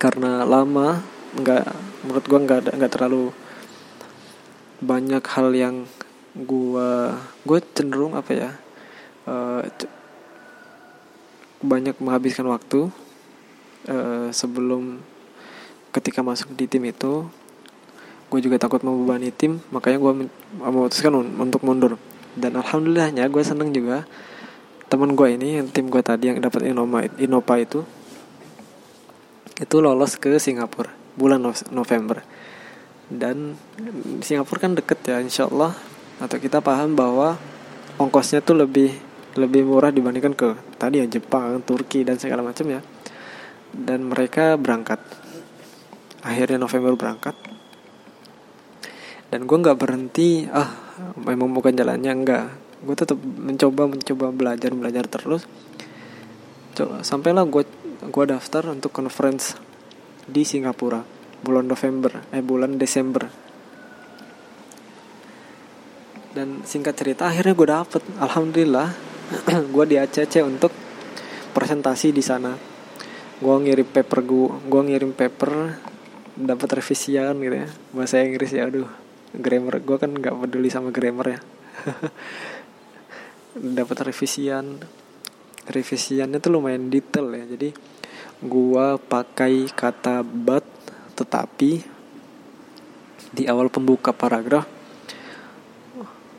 karena 0.00 0.44
lama 0.44 1.04
nggak 1.36 1.64
menurut 2.04 2.24
gue 2.24 2.38
nggak 2.48 2.60
nggak 2.76 2.92
terlalu 2.92 3.32
banyak 4.82 5.22
hal 5.22 5.48
yang 5.54 5.86
gue 6.32 6.90
gue 7.44 7.58
cenderung 7.76 8.16
apa 8.16 8.30
ya 8.32 8.50
uh, 9.28 9.60
banyak 11.62 11.94
menghabiskan 12.02 12.48
waktu 12.50 12.90
uh, 13.86 14.28
sebelum 14.34 14.98
ketika 15.92 16.24
masuk 16.24 16.56
di 16.56 16.66
tim 16.66 16.82
itu 16.88 17.28
gue 18.32 18.40
juga 18.40 18.56
takut 18.56 18.80
membebani 18.80 19.28
tim 19.28 19.60
makanya 19.68 20.00
gue 20.00 20.12
memutuskan 20.56 21.12
untuk 21.36 21.60
mundur. 21.62 22.00
Dan 22.32 22.56
alhamdulillahnya 22.56 23.28
gue 23.28 23.42
seneng 23.44 23.76
juga 23.76 24.08
teman 24.88 25.12
gue 25.12 25.36
ini 25.36 25.60
yang 25.60 25.68
tim 25.68 25.92
gue 25.92 26.00
tadi 26.00 26.32
yang 26.32 26.40
dapat 26.40 26.64
Innova, 26.64 27.04
Innova 27.20 27.54
itu 27.60 27.84
itu 29.60 29.76
lolos 29.84 30.16
ke 30.16 30.40
Singapura 30.40 30.88
bulan 31.12 31.44
November. 31.68 32.24
Dan 33.12 33.52
Singapura 34.24 34.64
kan 34.64 34.72
deket 34.72 35.04
ya 35.04 35.20
Insya 35.20 35.44
Allah 35.52 35.76
atau 36.22 36.38
kita 36.38 36.62
paham 36.62 36.94
bahwa 36.94 37.34
ongkosnya 37.98 38.46
tuh 38.46 38.62
lebih 38.62 38.94
lebih 39.34 39.66
murah 39.66 39.90
dibandingkan 39.90 40.38
ke 40.38 40.54
tadi 40.78 41.02
ya 41.02 41.06
Jepang, 41.10 41.58
Turki 41.66 42.06
dan 42.06 42.22
segala 42.22 42.46
macam 42.46 42.62
ya. 42.70 42.80
Dan 43.74 44.06
mereka 44.06 44.54
berangkat. 44.54 45.02
Akhirnya 46.22 46.62
November 46.62 46.94
berangkat. 46.94 47.34
Dan 49.32 49.48
gue 49.48 49.58
nggak 49.58 49.78
berhenti 49.80 50.46
ah 50.46 50.70
memang 51.18 51.50
bukan 51.50 51.74
jalannya. 51.74 52.12
Enggak 52.14 52.44
gue 52.82 52.96
tetap 52.98 53.18
mencoba 53.18 53.90
mencoba 53.90 54.26
belajar 54.30 54.70
belajar 54.78 55.04
terus. 55.10 55.42
Coba 56.78 57.02
sampailah 57.02 57.48
gue 57.50 57.66
gue 58.02 58.24
daftar 58.30 58.70
untuk 58.70 58.94
conference 58.94 59.58
di 60.28 60.46
Singapura. 60.46 61.02
Bulan 61.42 61.66
November 61.66 62.22
eh 62.30 62.44
bulan 62.44 62.78
Desember 62.78 63.51
dan 66.32 66.64
singkat 66.64 66.96
cerita 66.96 67.28
akhirnya 67.28 67.52
gue 67.52 67.68
dapet. 67.68 68.02
Alhamdulillah 68.16 68.88
gue 69.74 69.84
di 69.88 69.96
ACC 70.00 70.40
untuk 70.44 70.72
presentasi 71.52 72.12
di 72.12 72.24
sana. 72.24 72.56
Gue 73.38 73.54
ngirim 73.60 73.88
paper 73.88 74.20
gue 74.24 74.48
gue 74.68 74.82
ngirim 74.88 75.12
paper 75.12 75.76
dapat 76.36 76.80
revisian 76.80 77.36
gitu 77.36 77.56
ya. 77.56 77.68
Bahasa 77.92 78.24
Inggris 78.24 78.52
ya 78.52 78.68
aduh. 78.68 78.88
Grammar 79.32 79.80
gue 79.80 79.96
kan 79.96 80.12
nggak 80.12 80.34
peduli 80.44 80.68
sama 80.72 80.92
grammar 80.92 81.36
ya. 81.36 81.40
Dapat 83.80 84.12
revisian. 84.12 84.80
Revisiannya 85.68 86.40
tuh 86.40 86.52
lumayan 86.52 86.88
detail 86.88 87.28
ya. 87.32 87.44
Jadi 87.44 87.72
gue 88.42 88.86
pakai 89.08 89.68
kata 89.72 90.24
but 90.24 90.64
tetapi 91.12 91.84
di 93.32 93.48
awal 93.48 93.72
pembuka 93.72 94.12
paragraf 94.12 94.81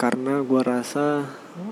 karena 0.04 0.44
gue 0.44 0.60
rasa 0.60 1.24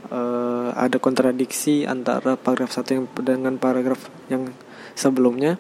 uh, 0.08 0.72
ada 0.72 1.04
kontradiksi 1.04 1.84
antara 1.84 2.40
paragraf 2.40 2.72
satu 2.72 2.96
yang 2.96 3.06
dengan 3.20 3.60
paragraf 3.60 4.08
yang 4.32 4.56
sebelumnya 4.96 5.60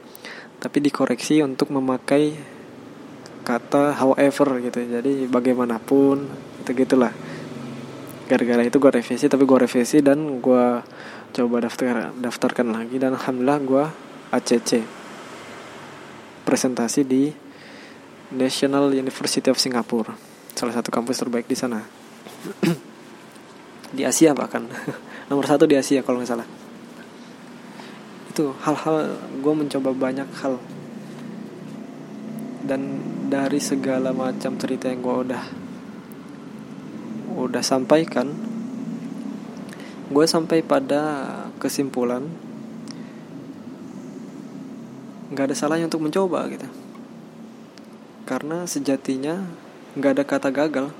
tapi 0.63 0.80
dikoreksi 0.80 1.43
untuk 1.43 1.67
memakai 1.76 2.32
kata 3.43 3.99
however 3.99 4.63
gitu. 4.63 4.88
Jadi 4.88 5.28
bagaimanapun 5.28 6.32
gitu 6.63 6.72
gitulah. 6.72 7.11
Gara-gara 8.32 8.63
itu 8.63 8.80
gue 8.80 8.91
revisi 9.03 9.28
tapi 9.28 9.43
gue 9.43 9.59
revisi 9.67 9.99
dan 9.99 10.39
gue 10.39 10.65
coba 11.36 11.57
daftar 11.59 12.15
daftarkan 12.15 12.72
lagi 12.72 12.95
dan 13.03 13.19
alhamdulillah 13.19 13.59
gue 13.67 13.84
ACC 14.32 14.80
presentasi 16.47 17.03
di 17.03 17.36
National 18.32 18.95
University 18.95 19.51
of 19.51 19.59
Singapore 19.59 20.15
salah 20.55 20.72
satu 20.72 20.88
kampus 20.88 21.19
terbaik 21.19 21.51
di 21.51 21.55
sana 21.59 22.01
di 23.97 24.03
Asia 24.07 24.33
bahkan. 24.33 24.65
Nomor 25.29 25.45
satu 25.47 25.69
di 25.69 25.77
Asia 25.77 26.01
kalau 26.01 26.19
nggak 26.19 26.31
salah. 26.31 26.47
Itu 28.31 28.55
hal-hal 28.63 29.17
gue 29.39 29.53
mencoba 29.53 29.91
banyak 29.93 30.29
hal. 30.41 30.57
Dan 32.65 32.81
dari 33.31 33.59
segala 33.59 34.13
macam 34.15 34.55
cerita 34.55 34.87
yang 34.91 35.01
gue 35.01 35.17
udah 35.29 35.43
udah 37.31 37.63
sampaikan 37.63 38.27
gue 40.11 40.25
sampai 40.27 40.59
pada 40.59 41.31
kesimpulan 41.63 42.27
nggak 45.31 45.47
ada 45.47 45.55
salahnya 45.55 45.87
untuk 45.87 46.03
mencoba 46.03 46.43
gitu. 46.51 46.67
Karena 48.27 48.67
sejatinya 48.67 49.47
nggak 49.95 50.11
ada 50.19 50.23
kata 50.27 50.49
gagal 50.51 50.91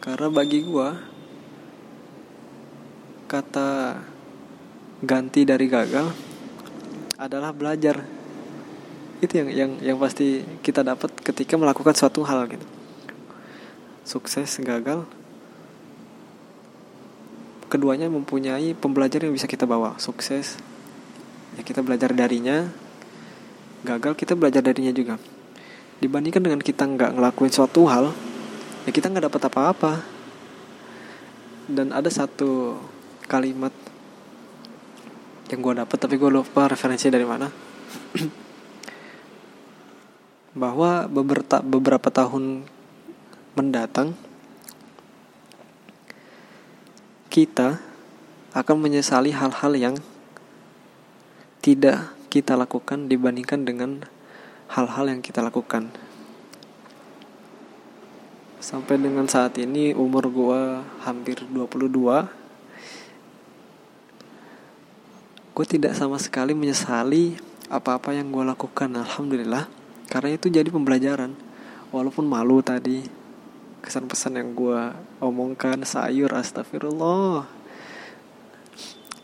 karena 0.00 0.28
bagi 0.30 0.62
gue 0.62 0.88
kata 3.26 3.98
ganti 5.02 5.42
dari 5.42 5.66
gagal 5.66 6.08
adalah 7.18 7.50
belajar. 7.52 8.00
Itu 9.18 9.32
yang 9.42 9.48
yang 9.50 9.70
yang 9.80 9.96
pasti 9.96 10.44
kita 10.60 10.84
dapat 10.84 11.10
ketika 11.24 11.56
melakukan 11.56 11.96
suatu 11.96 12.22
hal 12.22 12.46
gitu. 12.48 12.66
Sukses 14.06 14.62
gagal 14.62 15.08
keduanya 17.66 18.06
mempunyai 18.06 18.78
pembelajaran 18.78 19.32
yang 19.32 19.36
bisa 19.36 19.50
kita 19.50 19.66
bawa. 19.66 19.98
Sukses 19.98 20.60
ya 21.58 21.62
kita 21.66 21.82
belajar 21.82 22.14
darinya. 22.14 22.70
Gagal 23.82 24.14
kita 24.14 24.38
belajar 24.38 24.62
darinya 24.62 24.92
juga. 24.94 25.18
Dibandingkan 25.98 26.42
dengan 26.44 26.60
kita 26.60 26.84
nggak 26.84 27.16
ngelakuin 27.16 27.52
suatu 27.52 27.88
hal 27.88 28.12
ya 28.86 28.90
kita 28.94 29.10
nggak 29.10 29.26
dapat 29.26 29.42
apa-apa. 29.50 29.92
Dan 31.66 31.90
ada 31.90 32.06
satu 32.06 32.78
kalimat 33.26 33.74
yang 35.50 35.58
gue 35.58 35.74
dapet 35.74 35.98
tapi 35.98 36.14
gue 36.14 36.30
lupa 36.30 36.70
referensi 36.70 37.10
dari 37.10 37.26
mana. 37.26 37.50
Bahwa 40.62 41.10
beberapa 41.10 41.58
beberapa 41.60 42.08
tahun 42.08 42.64
mendatang 43.58 44.14
kita 47.28 47.82
akan 48.56 48.76
menyesali 48.80 49.34
hal-hal 49.36 49.76
yang 49.76 49.94
tidak 51.60 52.14
kita 52.32 52.56
lakukan 52.56 53.10
dibandingkan 53.10 53.68
dengan 53.68 54.06
hal-hal 54.72 55.12
yang 55.12 55.20
kita 55.20 55.44
lakukan 55.44 55.92
sampai 58.58 58.96
dengan 58.98 59.28
saat 59.28 59.56
ini 59.60 59.92
umur 59.92 60.28
gue 60.32 60.60
hampir 61.04 61.44
22 61.48 62.46
gue 65.56 65.64
tidak 65.64 65.96
sama 65.96 66.20
sekali 66.20 66.52
menyesali 66.52 67.40
apa-apa 67.66 68.14
yang 68.14 68.30
gue 68.30 68.44
lakukan 68.44 68.92
alhamdulillah. 68.92 69.66
Karena 70.06 70.36
itu 70.36 70.52
jadi 70.52 70.68
pembelajaran. 70.68 71.34
Walaupun 71.90 72.28
malu 72.28 72.62
tadi 72.62 73.02
kesan 73.80 74.04
pesan 74.04 74.36
yang 74.36 74.52
gue 74.52 74.80
omongkan 75.24 75.80
sayur 75.82 76.28
astagfirullah. 76.36 77.48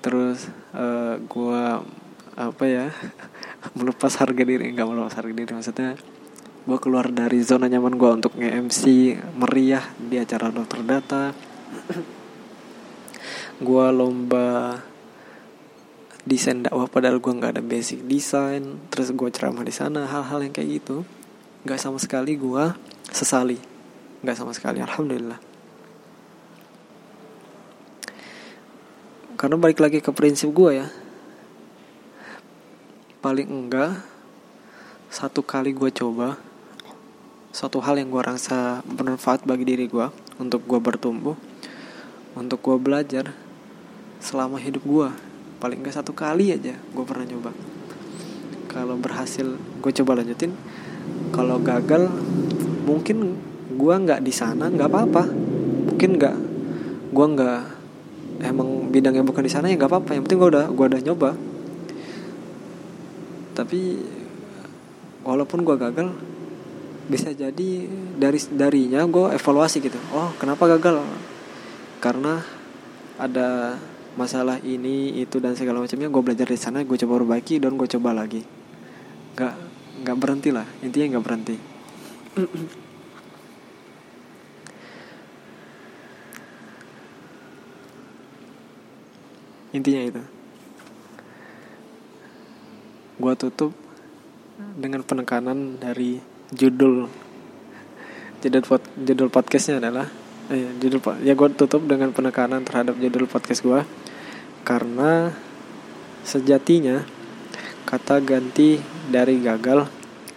Terus 0.02 0.48
uh, 0.74 0.80
eh, 0.80 1.14
gue 1.20 1.62
apa 2.32 2.64
ya 2.64 2.88
melepas 3.78 4.16
harga 4.16 4.42
diri. 4.42 4.72
Nggak 4.72 4.88
melepas 4.88 5.14
harga 5.20 5.34
diri 5.36 5.52
maksudnya 5.52 6.00
gue 6.62 6.78
keluar 6.78 7.10
dari 7.10 7.42
zona 7.42 7.66
nyaman 7.66 7.98
gue 7.98 8.10
untuk 8.22 8.38
nge-MC 8.38 8.82
meriah 9.34 9.82
di 9.98 10.14
acara 10.14 10.46
dokter 10.54 10.86
data. 10.86 11.34
Gue 13.66 13.86
lomba 13.90 14.78
desain 16.22 16.62
dakwah 16.62 16.86
padahal 16.86 17.18
gue 17.18 17.30
nggak 17.34 17.58
ada 17.58 17.62
basic 17.62 18.06
desain. 18.06 18.78
Terus 18.90 19.10
gue 19.10 19.28
ceramah 19.30 19.66
di 19.66 19.74
sana 19.74 20.06
hal-hal 20.06 20.42
yang 20.42 20.54
kayak 20.54 20.82
gitu. 20.82 21.06
Nggak 21.66 21.78
sama 21.82 21.98
sekali 21.98 22.38
gue 22.38 22.64
sesali. 23.10 23.58
Nggak 24.22 24.36
sama 24.38 24.54
sekali 24.54 24.78
alhamdulillah. 24.82 25.38
Karena 29.38 29.58
balik 29.58 29.82
lagi 29.82 29.98
ke 29.98 30.10
prinsip 30.14 30.54
gue 30.54 30.78
ya. 30.78 30.86
Paling 33.18 33.46
enggak 33.50 34.02
satu 35.10 35.42
kali 35.42 35.74
gue 35.74 35.90
coba 35.90 36.51
suatu 37.52 37.84
hal 37.84 38.00
yang 38.00 38.08
gue 38.08 38.22
rasa 38.24 38.80
bermanfaat 38.88 39.44
bagi 39.44 39.68
diri 39.68 39.84
gue 39.84 40.08
untuk 40.40 40.64
gue 40.64 40.80
bertumbuh 40.80 41.36
untuk 42.32 42.64
gue 42.64 42.76
belajar 42.80 43.36
selama 44.24 44.56
hidup 44.56 44.80
gue 44.88 45.08
paling 45.60 45.84
nggak 45.84 45.94
satu 46.00 46.16
kali 46.16 46.56
aja 46.56 46.74
gue 46.74 47.04
pernah 47.04 47.28
nyoba. 47.28 47.52
Kalau 48.72 48.96
berhasil 48.96 49.44
gue 49.84 49.92
coba 50.00 50.24
lanjutin. 50.24 50.56
Kalau 51.28 51.60
gagal 51.60 52.08
mungkin 52.88 53.36
gue 53.68 53.94
nggak 53.94 54.24
di 54.24 54.32
sana 54.32 54.72
nggak 54.72 54.88
apa-apa. 54.88 55.28
Mungkin 55.92 56.10
nggak 56.16 56.36
gue 57.12 57.26
nggak 57.36 57.60
emang 58.48 58.88
bidangnya 58.88 59.22
bukan 59.28 59.44
di 59.44 59.52
sana 59.52 59.68
ya 59.68 59.76
nggak 59.76 59.92
apa-apa. 59.92 60.16
Yang 60.16 60.22
penting 60.24 60.40
gue 60.40 60.50
udah 60.56 60.66
gue 60.72 60.86
udah 60.88 61.00
nyoba. 61.04 61.30
Tapi 63.52 63.80
walaupun 65.20 65.68
gue 65.68 65.76
gagal 65.76 66.08
bisa 67.10 67.34
jadi 67.34 67.70
dari 68.18 68.38
darinya 68.52 69.02
gue 69.06 69.34
evaluasi 69.34 69.82
gitu. 69.82 69.98
Oh 70.14 70.30
kenapa 70.38 70.70
gagal? 70.76 71.02
Karena 71.98 72.42
ada 73.18 73.78
masalah 74.14 74.60
ini 74.62 75.18
itu 75.20 75.40
dan 75.40 75.56
segala 75.56 75.82
macamnya. 75.82 76.12
Gue 76.12 76.22
belajar 76.22 76.46
di 76.46 76.58
sana 76.58 76.84
gue 76.84 76.96
coba 76.98 77.22
perbaiki 77.22 77.58
dan 77.58 77.74
gue 77.74 77.88
coba 77.98 78.14
lagi. 78.14 78.42
Nggak 79.34 79.54
nggak 80.02 80.16
berhenti 80.18 80.50
lah. 80.50 80.66
Intinya 80.82 81.18
nggak 81.18 81.24
berhenti. 81.24 81.56
Intinya 89.72 90.02
itu. 90.04 90.22
Gue 93.16 93.34
tutup 93.38 93.72
dengan 94.76 95.00
penekanan 95.00 95.80
dari 95.80 96.31
judul 96.52 97.08
judul 98.44 98.62
pod, 98.62 98.82
judul 99.00 99.28
podcastnya 99.32 99.80
adalah 99.80 100.06
eh, 100.52 100.72
judul 100.78 101.00
ya 101.24 101.32
gue 101.32 101.48
tutup 101.56 101.84
dengan 101.88 102.12
penekanan 102.12 102.62
terhadap 102.62 102.98
judul 103.00 103.24
podcast 103.26 103.64
gue 103.64 103.80
karena 104.62 105.32
sejatinya 106.22 107.02
kata 107.86 108.22
ganti 108.22 108.78
dari 109.10 109.42
gagal 109.42 109.84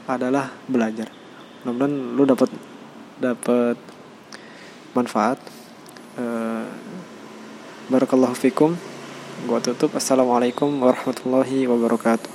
adalah 0.05 0.53
belajar. 0.69 1.09
Mudah-mudahan 1.65 1.93
lu 2.13 2.23
dapat 2.27 2.49
dapat 3.17 3.77
manfaat. 4.93 5.39
Uh, 6.15 6.67
barakallahu 7.89 8.35
fikum. 8.37 8.77
Gua 9.45 9.59
tutup. 9.59 9.93
Assalamualaikum 9.95 10.71
warahmatullahi 10.79 11.67
wabarakatuh 11.67 12.34